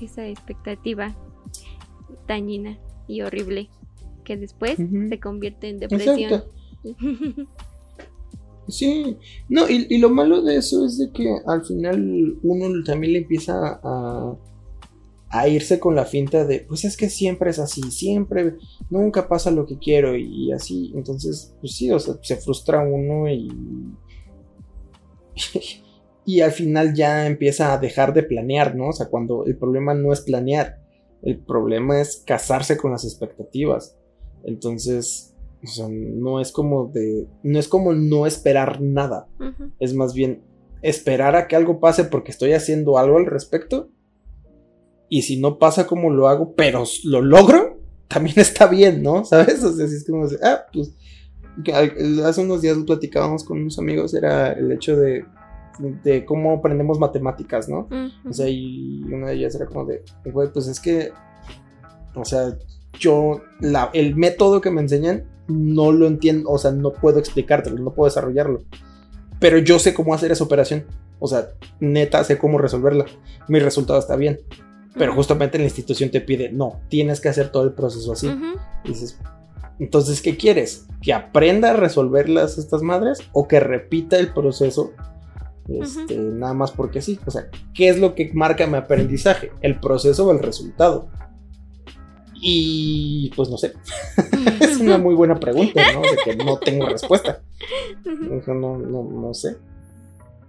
esa 0.00 0.26
expectativa 0.26 1.14
dañina 2.26 2.78
y 3.06 3.22
horrible 3.22 3.70
que 4.24 4.36
después 4.36 4.76
se 4.76 5.20
convierte 5.20 5.68
en 5.68 5.78
depresión. 5.78 6.44
Sí, 8.68 9.16
no, 9.48 9.68
y, 9.68 9.86
y, 9.90 9.98
lo 9.98 10.10
malo 10.10 10.42
de 10.42 10.56
eso 10.56 10.86
es 10.86 10.98
de 10.98 11.10
que 11.12 11.36
al 11.46 11.64
final 11.64 12.38
uno 12.42 12.82
también 12.84 13.12
le 13.12 13.18
empieza 13.20 13.80
a, 13.82 14.36
a 15.34 15.48
irse 15.48 15.80
con 15.80 15.96
la 15.96 16.04
finta 16.04 16.44
de, 16.44 16.60
pues 16.60 16.84
es 16.84 16.96
que 16.96 17.10
siempre 17.10 17.50
es 17.50 17.58
así, 17.58 17.82
siempre, 17.90 18.54
nunca 18.88 19.26
pasa 19.26 19.50
lo 19.50 19.66
que 19.66 19.78
quiero 19.78 20.16
y, 20.16 20.52
así, 20.52 20.92
entonces, 20.94 21.52
pues 21.60 21.74
sí, 21.74 21.90
o 21.90 21.98
sea, 21.98 22.14
se 22.22 22.36
frustra 22.36 22.80
uno 22.80 23.28
y... 23.28 23.50
y 26.24 26.40
al 26.40 26.52
final 26.52 26.94
ya 26.94 27.26
empieza 27.26 27.74
a 27.74 27.78
dejar 27.78 28.14
de 28.14 28.22
planear, 28.22 28.76
¿no? 28.76 28.90
O 28.90 28.92
sea, 28.92 29.06
cuando 29.06 29.44
el 29.44 29.58
problema 29.58 29.92
no 29.92 30.12
es 30.12 30.20
planear, 30.20 30.80
el 31.22 31.40
problema 31.40 32.00
es 32.00 32.22
casarse 32.24 32.76
con 32.76 32.92
las 32.92 33.04
expectativas. 33.04 33.98
Entonces, 34.44 35.33
o 35.64 35.66
sea, 35.66 35.88
no 35.88 36.40
es 36.40 36.52
como 36.52 36.88
de, 36.88 37.26
no 37.42 37.58
es 37.58 37.68
como 37.68 37.92
no 37.92 38.26
esperar 38.26 38.80
nada, 38.80 39.28
es 39.80 39.94
más 39.94 40.14
bien 40.14 40.42
esperar 40.82 41.34
a 41.36 41.48
que 41.48 41.56
algo 41.56 41.80
pase 41.80 42.04
porque 42.04 42.30
estoy 42.30 42.52
haciendo 42.52 42.98
algo 42.98 43.16
al 43.16 43.26
respecto 43.26 43.88
y 45.08 45.22
si 45.22 45.38
no 45.38 45.58
pasa 45.58 45.86
como 45.86 46.10
lo 46.10 46.28
hago, 46.28 46.54
pero 46.54 46.84
lo 47.04 47.22
logro, 47.22 47.78
también 48.08 48.38
está 48.40 48.66
bien, 48.66 49.02
¿no? 49.02 49.24
¿Sabes? 49.24 49.62
O 49.64 49.72
sea, 49.72 49.86
si 49.86 49.96
es 49.96 50.06
como, 50.06 50.26
ah, 50.42 50.62
pues, 50.72 50.94
hace 52.24 52.40
unos 52.40 52.62
días 52.62 52.76
platicábamos 52.84 53.44
con 53.44 53.60
unos 53.60 53.78
amigos, 53.78 54.14
era 54.14 54.52
el 54.52 54.72
hecho 54.72 54.96
de, 54.96 55.24
de 56.02 56.24
cómo 56.24 56.54
aprendemos 56.54 56.98
matemáticas, 56.98 57.68
¿no? 57.68 57.88
O 58.28 58.32
sea, 58.32 58.48
y 58.48 59.02
una 59.04 59.28
de 59.28 59.34
ellas 59.34 59.54
era 59.54 59.66
como 59.66 59.84
de, 59.84 60.02
güey, 60.24 60.52
pues 60.52 60.66
es 60.66 60.80
que, 60.80 61.12
o 62.14 62.24
sea, 62.24 62.56
yo, 62.98 63.40
la, 63.60 63.90
el 63.92 64.16
método 64.16 64.60
que 64.60 64.70
me 64.70 64.80
enseñan, 64.80 65.24
no 65.48 65.92
lo 65.92 66.06
entiendo, 66.06 66.50
o 66.50 66.58
sea, 66.58 66.70
no 66.70 66.92
puedo 66.92 67.18
explicártelo, 67.18 67.76
no 67.78 67.92
puedo 67.92 68.08
desarrollarlo. 68.08 68.62
Pero 69.38 69.58
yo 69.58 69.78
sé 69.78 69.94
cómo 69.94 70.14
hacer 70.14 70.32
esa 70.32 70.44
operación. 70.44 70.84
O 71.18 71.26
sea, 71.26 71.48
neta, 71.80 72.22
sé 72.24 72.38
cómo 72.38 72.58
resolverla. 72.58 73.06
Mi 73.48 73.58
resultado 73.58 73.98
está 73.98 74.16
bien. 74.16 74.40
Pero 74.96 75.14
justamente 75.14 75.58
la 75.58 75.64
institución 75.64 76.10
te 76.10 76.20
pide, 76.20 76.52
no, 76.52 76.80
tienes 76.88 77.20
que 77.20 77.28
hacer 77.28 77.50
todo 77.50 77.64
el 77.64 77.72
proceso 77.72 78.12
así. 78.12 78.30
dices, 78.84 79.18
entonces, 79.78 80.22
¿qué 80.22 80.36
quieres? 80.36 80.86
¿Que 81.02 81.12
aprenda 81.12 81.70
a 81.70 81.76
resolverlas 81.76 82.58
estas 82.58 82.82
madres 82.82 83.18
o 83.32 83.48
que 83.48 83.58
repita 83.58 84.18
el 84.18 84.32
proceso 84.32 84.92
este, 85.68 86.16
nada 86.16 86.54
más 86.54 86.70
porque 86.70 87.02
sí? 87.02 87.18
O 87.26 87.30
sea, 87.30 87.48
¿qué 87.72 87.88
es 87.88 87.98
lo 87.98 88.14
que 88.14 88.30
marca 88.34 88.66
mi 88.66 88.76
aprendizaje? 88.76 89.50
¿El 89.62 89.80
proceso 89.80 90.26
o 90.26 90.32
el 90.32 90.38
resultado? 90.38 91.08
Y 92.46 93.30
pues 93.34 93.48
no 93.48 93.56
sé. 93.56 93.72
es 94.60 94.76
una 94.78 94.98
muy 94.98 95.14
buena 95.14 95.40
pregunta, 95.40 95.80
¿no? 95.94 96.02
De 96.02 96.16
que 96.22 96.36
no 96.36 96.58
tengo 96.58 96.86
respuesta. 96.86 97.40
No, 98.04 98.76
no, 98.76 99.02
no 99.02 99.32
sé. 99.32 99.56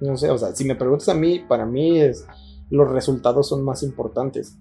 No 0.01 0.17
sé, 0.17 0.29
o 0.29 0.37
sea, 0.37 0.53
si 0.53 0.65
me 0.65 0.75
preguntas 0.75 1.07
a 1.07 1.13
mí, 1.13 1.39
para 1.39 1.65
mí 1.65 2.01
es 2.01 2.25
los 2.69 2.91
resultados 2.91 3.47
son 3.47 3.63
más 3.63 3.81
importantes. 3.81 4.57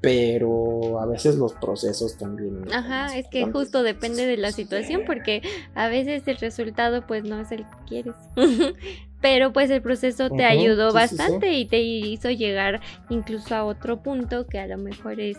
Pero 0.00 1.00
a 1.00 1.06
veces 1.06 1.36
los 1.36 1.52
procesos 1.54 2.16
también. 2.16 2.64
Ajá, 2.72 3.16
es 3.18 3.26
que 3.28 3.44
justo 3.50 3.82
depende 3.82 4.26
de 4.26 4.36
la 4.36 4.52
situación 4.52 5.02
porque 5.06 5.42
a 5.74 5.88
veces 5.88 6.22
el 6.26 6.36
resultado 6.36 7.06
pues 7.06 7.24
no 7.24 7.38
es 7.40 7.50
el 7.50 7.64
que 7.64 7.76
quieres. 7.86 8.14
pero 9.20 9.52
pues 9.52 9.70
el 9.70 9.82
proceso 9.82 10.30
te 10.30 10.44
ayudó 10.44 10.92
bastante 10.92 11.52
y 11.54 11.66
te 11.66 11.80
hizo 11.80 12.30
llegar 12.30 12.80
incluso 13.10 13.54
a 13.54 13.64
otro 13.64 14.02
punto 14.02 14.46
que 14.46 14.58
a 14.58 14.66
lo 14.66 14.78
mejor 14.78 15.20
es 15.20 15.38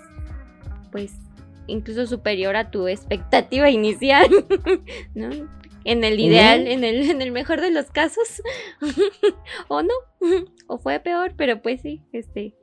pues 0.91 1.15
incluso 1.67 2.07
superior 2.07 2.55
a 2.55 2.71
tu 2.71 2.87
expectativa 2.87 3.69
inicial, 3.69 4.27
¿no? 5.15 5.29
En 5.83 6.03
el 6.03 6.19
ideal, 6.19 6.67
en, 6.67 6.83
el, 6.83 7.09
en 7.09 7.21
el 7.21 7.31
mejor 7.31 7.61
de 7.61 7.71
los 7.71 7.91
casos, 7.91 8.41
o 9.69 9.83
no, 9.83 9.93
o 10.67 10.79
fue 10.79 10.99
peor, 10.99 11.33
pero 11.37 11.61
pues 11.61 11.81
sí, 11.81 12.01
este, 12.11 12.55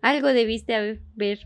algo 0.00 0.28
debiste 0.28 0.74
haber 0.74 1.40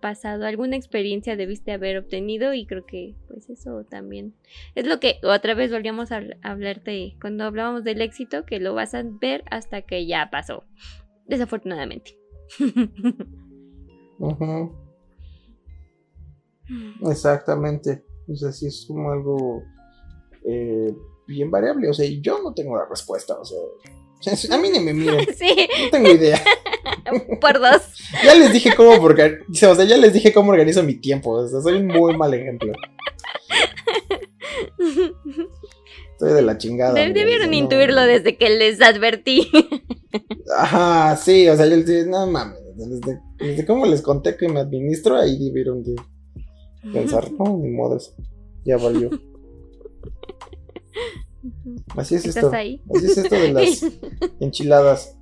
pasado, 0.00 0.46
alguna 0.46 0.76
experiencia 0.76 1.36
debiste 1.36 1.72
haber 1.72 1.98
obtenido 1.98 2.54
y 2.54 2.66
creo 2.66 2.86
que 2.86 3.16
pues 3.26 3.50
eso 3.50 3.84
también 3.90 4.34
es 4.76 4.86
lo 4.86 5.00
que 5.00 5.18
otra 5.24 5.54
vez 5.54 5.72
volvíamos 5.72 6.12
a 6.12 6.22
hablarte 6.42 7.16
cuando 7.20 7.44
hablábamos 7.44 7.82
del 7.82 8.00
éxito, 8.00 8.44
que 8.44 8.60
lo 8.60 8.74
vas 8.74 8.94
a 8.94 9.02
ver 9.04 9.42
hasta 9.50 9.82
que 9.82 10.06
ya 10.06 10.30
pasó, 10.30 10.64
desafortunadamente. 11.26 12.16
Exactamente. 17.10 18.04
O 18.28 18.36
sea, 18.36 18.52
sí 18.52 18.66
es 18.66 18.84
como 18.86 19.10
algo 19.10 19.62
eh, 20.44 20.94
bien 21.26 21.50
variable. 21.50 21.88
O 21.88 21.94
sea, 21.94 22.08
yo 22.20 22.42
no 22.42 22.54
tengo 22.54 22.76
la 22.76 22.86
respuesta. 22.88 23.34
O 23.38 23.44
sea, 23.44 23.58
a 24.56 24.58
mí 24.58 24.70
ni 24.70 24.80
me 24.80 24.92
miren. 24.92 25.26
Sí. 25.36 25.68
No 25.84 25.90
tengo 25.90 26.10
idea. 26.10 26.40
Por 27.40 27.60
dos. 27.60 27.82
ya 28.24 28.34
les 28.34 28.52
dije 28.52 28.74
cómo 28.74 29.00
porque, 29.00 29.38
o 29.48 29.54
sea, 29.54 29.84
ya 29.84 29.96
les 29.96 30.12
dije 30.12 30.32
cómo 30.32 30.50
organizo 30.50 30.82
mi 30.82 30.94
tiempo. 30.94 31.30
O 31.32 31.48
sea, 31.48 31.60
soy 31.60 31.74
un 31.74 31.86
muy 31.86 32.16
mal 32.16 32.34
ejemplo. 32.34 32.72
Estoy 36.12 36.32
de 36.32 36.42
la 36.42 36.58
chingada. 36.58 36.94
Debieron 36.94 37.52
intuirlo 37.54 38.00
desde 38.02 38.36
que 38.36 38.50
les 38.50 38.80
advertí. 38.80 39.50
Ajá, 40.56 41.16
sí, 41.16 41.48
o 41.48 41.56
sea, 41.56 41.66
yo 41.66 41.76
les 41.76 41.86
dije, 41.86 42.06
no 42.06 42.26
mames, 42.26 42.58
desde, 42.76 43.20
desde 43.38 43.66
cómo 43.66 43.86
les 43.86 44.02
conté 44.02 44.36
que 44.36 44.48
me 44.48 44.60
administro, 44.60 45.16
ahí 45.16 45.38
debieron 45.38 45.82
de 45.82 45.94
pensar, 46.92 47.30
no, 47.32 47.58
ni 47.58 47.70
modo, 47.70 47.98
ya 48.64 48.76
valió. 48.76 49.10
Así 51.96 52.16
es 52.16 52.26
esto. 52.26 52.48
Así 52.48 52.80
es 52.90 53.18
esto 53.18 53.34
de 53.34 53.52
las 53.52 53.86
enchiladas. 54.40 55.16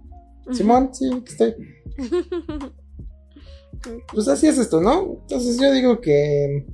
Simón, 0.53 0.95
sí, 0.95 1.11
que 1.25 1.33
estoy. 1.33 1.55
Pues 4.15 4.29
así 4.29 4.47
es 4.47 4.57
esto, 4.57 4.81
¿no? 4.81 5.19
Entonces 5.21 5.61
yo 5.61 5.71
digo 5.71 6.01
que 6.01 6.65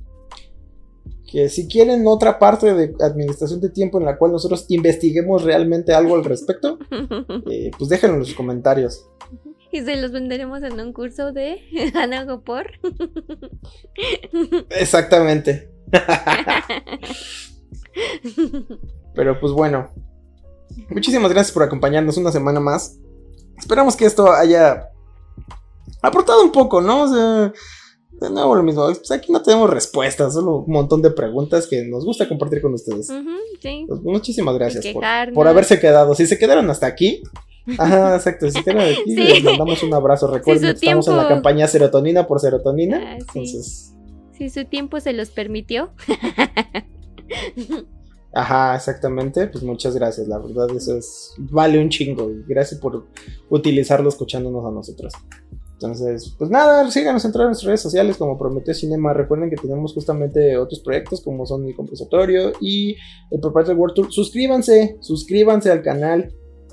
que 1.31 1.47
si 1.47 1.67
quieren 1.67 2.05
otra 2.07 2.37
parte 2.37 2.73
de 2.73 2.93
administración 2.99 3.61
de 3.61 3.69
tiempo 3.69 3.99
en 3.99 4.05
la 4.05 4.17
cual 4.17 4.33
nosotros 4.33 4.65
investiguemos 4.67 5.43
realmente 5.43 5.93
algo 5.93 6.15
al 6.15 6.25
respecto, 6.25 6.77
eh, 7.49 7.71
pues 7.77 7.89
déjenlo 7.89 8.15
en 8.15 8.19
los 8.19 8.33
comentarios. 8.33 9.07
Y 9.71 9.81
se 9.81 9.95
los 9.95 10.11
venderemos 10.11 10.61
en 10.63 10.79
un 10.79 10.93
curso 10.93 11.31
de 11.31 11.61
Ana 11.95 12.25
Gopor. 12.25 12.71
Exactamente. 14.69 15.71
Pero 19.15 19.39
pues 19.39 19.53
bueno. 19.53 19.89
Muchísimas 20.89 21.31
gracias 21.31 21.53
por 21.53 21.63
acompañarnos 21.63 22.17
una 22.17 22.31
semana 22.31 22.59
más. 22.59 22.97
Esperamos 23.57 23.95
que 23.95 24.05
esto 24.05 24.31
haya 24.31 24.89
aportado 26.01 26.43
un 26.43 26.51
poco, 26.51 26.81
¿no? 26.81 27.03
O 27.03 27.07
sea, 27.07 27.53
de 28.11 28.29
nuevo 28.29 28.55
lo 28.55 28.63
mismo. 28.63 28.85
Pues 28.85 29.11
aquí 29.11 29.31
no 29.31 29.41
tenemos 29.41 29.69
respuestas, 29.69 30.33
solo 30.33 30.59
un 30.59 30.73
montón 30.73 31.01
de 31.01 31.11
preguntas 31.11 31.67
que 31.67 31.85
nos 31.85 32.05
gusta 32.05 32.27
compartir 32.27 32.61
con 32.61 32.73
ustedes. 32.73 33.11
Pues, 33.61 34.01
muchísimas 34.01 34.55
gracias 34.55 34.85
por, 35.33 35.47
haberse 35.47 35.79
quedado. 35.79 36.15
Si 36.15 36.27
se 36.27 36.37
quedaron 36.37 36.69
hasta 36.69 36.87
aquí. 36.87 37.23
Ajá, 37.77 38.15
exacto. 38.15 38.49
Si 38.49 38.63
quedaron 38.63 38.83
aquí, 38.83 39.15
les 39.15 39.43
mandamos 39.43 39.83
un 39.83 39.93
abrazo. 39.93 40.27
Recuerden 40.27 40.73
que 40.73 40.85
estamos 40.85 41.07
en 41.07 41.17
la 41.17 41.27
campaña 41.27 41.67
Serotonina 41.67 42.27
por 42.27 42.39
Serotonina. 42.39 43.01
Ah, 43.03 43.17
entonces. 43.19 43.93
Si 44.37 44.49
su 44.49 44.65
tiempo 44.65 44.99
se 44.99 45.13
los 45.13 45.29
permitió. 45.29 45.91
Ajá, 48.33 48.75
exactamente. 48.75 49.47
Pues 49.47 49.63
muchas 49.63 49.95
gracias. 49.95 50.27
La 50.27 50.39
verdad, 50.39 50.67
eso 50.75 50.97
es. 50.97 51.33
Vale 51.37 51.79
un 51.79 51.89
chingo. 51.89 52.31
Gracias 52.47 52.79
por 52.79 53.07
utilizarlo 53.49 54.09
escuchándonos 54.09 54.65
a 54.65 54.71
nosotros. 54.71 55.13
Entonces, 55.81 56.35
pues 56.37 56.51
nada, 56.51 56.91
síganos 56.91 57.25
en 57.25 57.31
todas 57.31 57.47
nuestras 57.47 57.65
redes 57.65 57.81
sociales 57.81 58.15
como 58.15 58.37
Prometeo 58.37 58.75
Cinema. 58.75 59.13
Recuerden 59.13 59.49
que 59.49 59.55
tenemos 59.55 59.93
justamente 59.93 60.55
otros 60.55 60.79
proyectos 60.81 61.21
como 61.21 61.47
son 61.47 61.65
el 61.65 61.75
compositorio 61.75 62.51
y 62.61 62.95
el 63.31 63.39
Proprietary 63.39 63.75
World 63.75 63.95
Tour. 63.95 64.13
Suscríbanse, 64.13 64.97
suscríbanse 64.99 65.71
al 65.71 65.81
canal, 65.81 66.31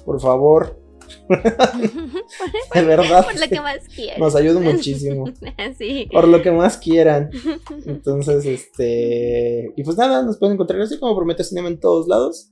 por 0.09 0.23
favor. 0.23 0.81
de 1.29 2.83
verdad. 2.83 3.27
Por 3.27 3.39
lo 3.39 3.47
que 3.47 3.61
más 3.61 3.87
quieran. 3.95 4.21
Nos 4.21 4.35
ayuda 4.35 4.59
muchísimo. 4.59 5.27
sí. 5.79 6.09
Por 6.11 6.27
lo 6.27 6.41
que 6.41 6.51
más 6.51 6.79
quieran. 6.79 7.29
Entonces, 7.85 8.47
este. 8.47 9.71
Y 9.77 9.85
pues 9.85 9.99
nada, 9.99 10.23
nos 10.23 10.39
pueden 10.39 10.55
encontrar 10.55 10.81
así 10.81 10.99
como 10.99 11.15
Prometeo 11.15 11.45
Cinema 11.45 11.69
en 11.69 11.79
todos 11.79 12.09
lados. 12.09 12.51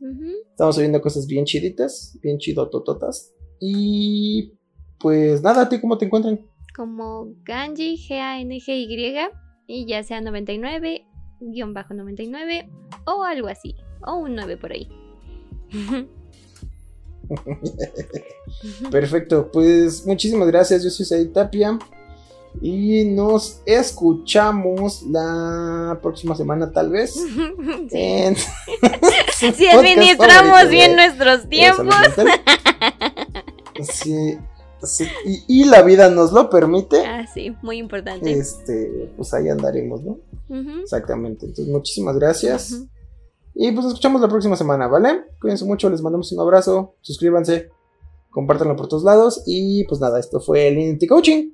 Estamos 0.50 0.74
subiendo 0.74 1.00
cosas 1.00 1.26
bien 1.26 1.46
chiditas, 1.46 2.18
bien 2.22 2.36
chidotototas. 2.36 3.32
Y 3.58 4.52
pues 5.00 5.40
nada, 5.42 5.62
¿a 5.62 5.68
ti 5.70 5.80
cómo 5.80 5.96
te 5.96 6.04
encuentran? 6.04 6.46
Como 6.76 7.32
Ganji, 7.42 7.96
G-A-N-G-Y, 7.96 9.16
y 9.66 9.86
ya 9.86 10.02
sea 10.02 10.20
99, 10.20 11.06
guion 11.40 11.72
bajo 11.72 11.94
99, 11.94 12.68
o 13.06 13.22
algo 13.24 13.48
así, 13.48 13.74
o 14.06 14.16
un 14.16 14.34
9 14.34 14.58
por 14.58 14.72
ahí. 14.72 14.90
Perfecto, 18.90 19.50
pues 19.50 20.04
muchísimas 20.06 20.48
gracias, 20.48 20.84
yo 20.84 20.90
soy 20.90 21.06
Said 21.06 21.30
Tapia. 21.30 21.78
Y 22.62 23.04
nos 23.04 23.60
escuchamos 23.66 25.02
la 25.02 25.98
próxima 26.00 26.34
semana, 26.34 26.72
tal 26.72 26.88
vez. 26.88 27.14
si 29.38 29.68
administramos 29.68 30.68
bien 30.70 30.96
nuestros 30.96 31.46
tiempos. 31.50 31.94
Sí, 33.82 34.38
y, 35.48 35.64
la 35.64 35.82
vida 35.82 36.10
nos 36.10 36.32
lo 36.32 36.48
permite. 36.48 37.04
Ah, 37.04 37.26
sí, 37.32 37.54
muy 37.62 37.78
importante. 37.78 38.30
Este, 38.32 39.10
pues 39.16 39.34
ahí 39.34 39.48
andaremos, 39.48 40.02
¿no? 40.02 40.18
Exactamente. 40.80 41.46
Entonces, 41.46 41.72
muchísimas 41.72 42.16
gracias. 42.16 42.82
Y 43.58 43.72
pues 43.72 43.84
nos 43.84 43.94
escuchamos 43.94 44.20
la 44.20 44.28
próxima 44.28 44.54
semana, 44.54 44.86
¿vale? 44.86 45.24
Cuídense 45.40 45.64
mucho, 45.64 45.88
les 45.88 46.02
mandamos 46.02 46.30
un 46.30 46.40
abrazo, 46.40 46.96
suscríbanse, 47.00 47.70
compártanlo 48.30 48.76
por 48.76 48.86
todos 48.86 49.02
lados. 49.02 49.42
Y 49.46 49.84
pues 49.84 49.98
nada, 49.98 50.20
esto 50.20 50.40
fue 50.40 50.68
el 50.68 50.78
Identity 50.78 51.06
Coaching. 51.06 51.52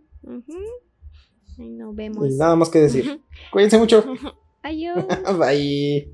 Ahí 1.58 1.70
nos 1.70 1.94
vemos. 1.94 2.26
Y 2.26 2.34
nada 2.36 2.56
más 2.56 2.70
que 2.70 2.80
decir. 2.80 3.20
Cuídense 3.52 3.78
mucho. 3.78 4.04
Adiós. 4.64 5.04
Bye. 5.38 6.12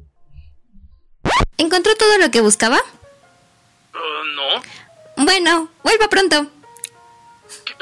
¿Encontró 1.57 1.95
todo 1.97 2.19
lo 2.19 2.31
que 2.31 2.43
buscaba? 2.43 2.77
Uh, 3.95 4.37
no. 4.37 5.25
Bueno, 5.25 5.71
vuelva 5.83 6.09
pronto. 6.09 6.47
¿Qué, 7.65 7.73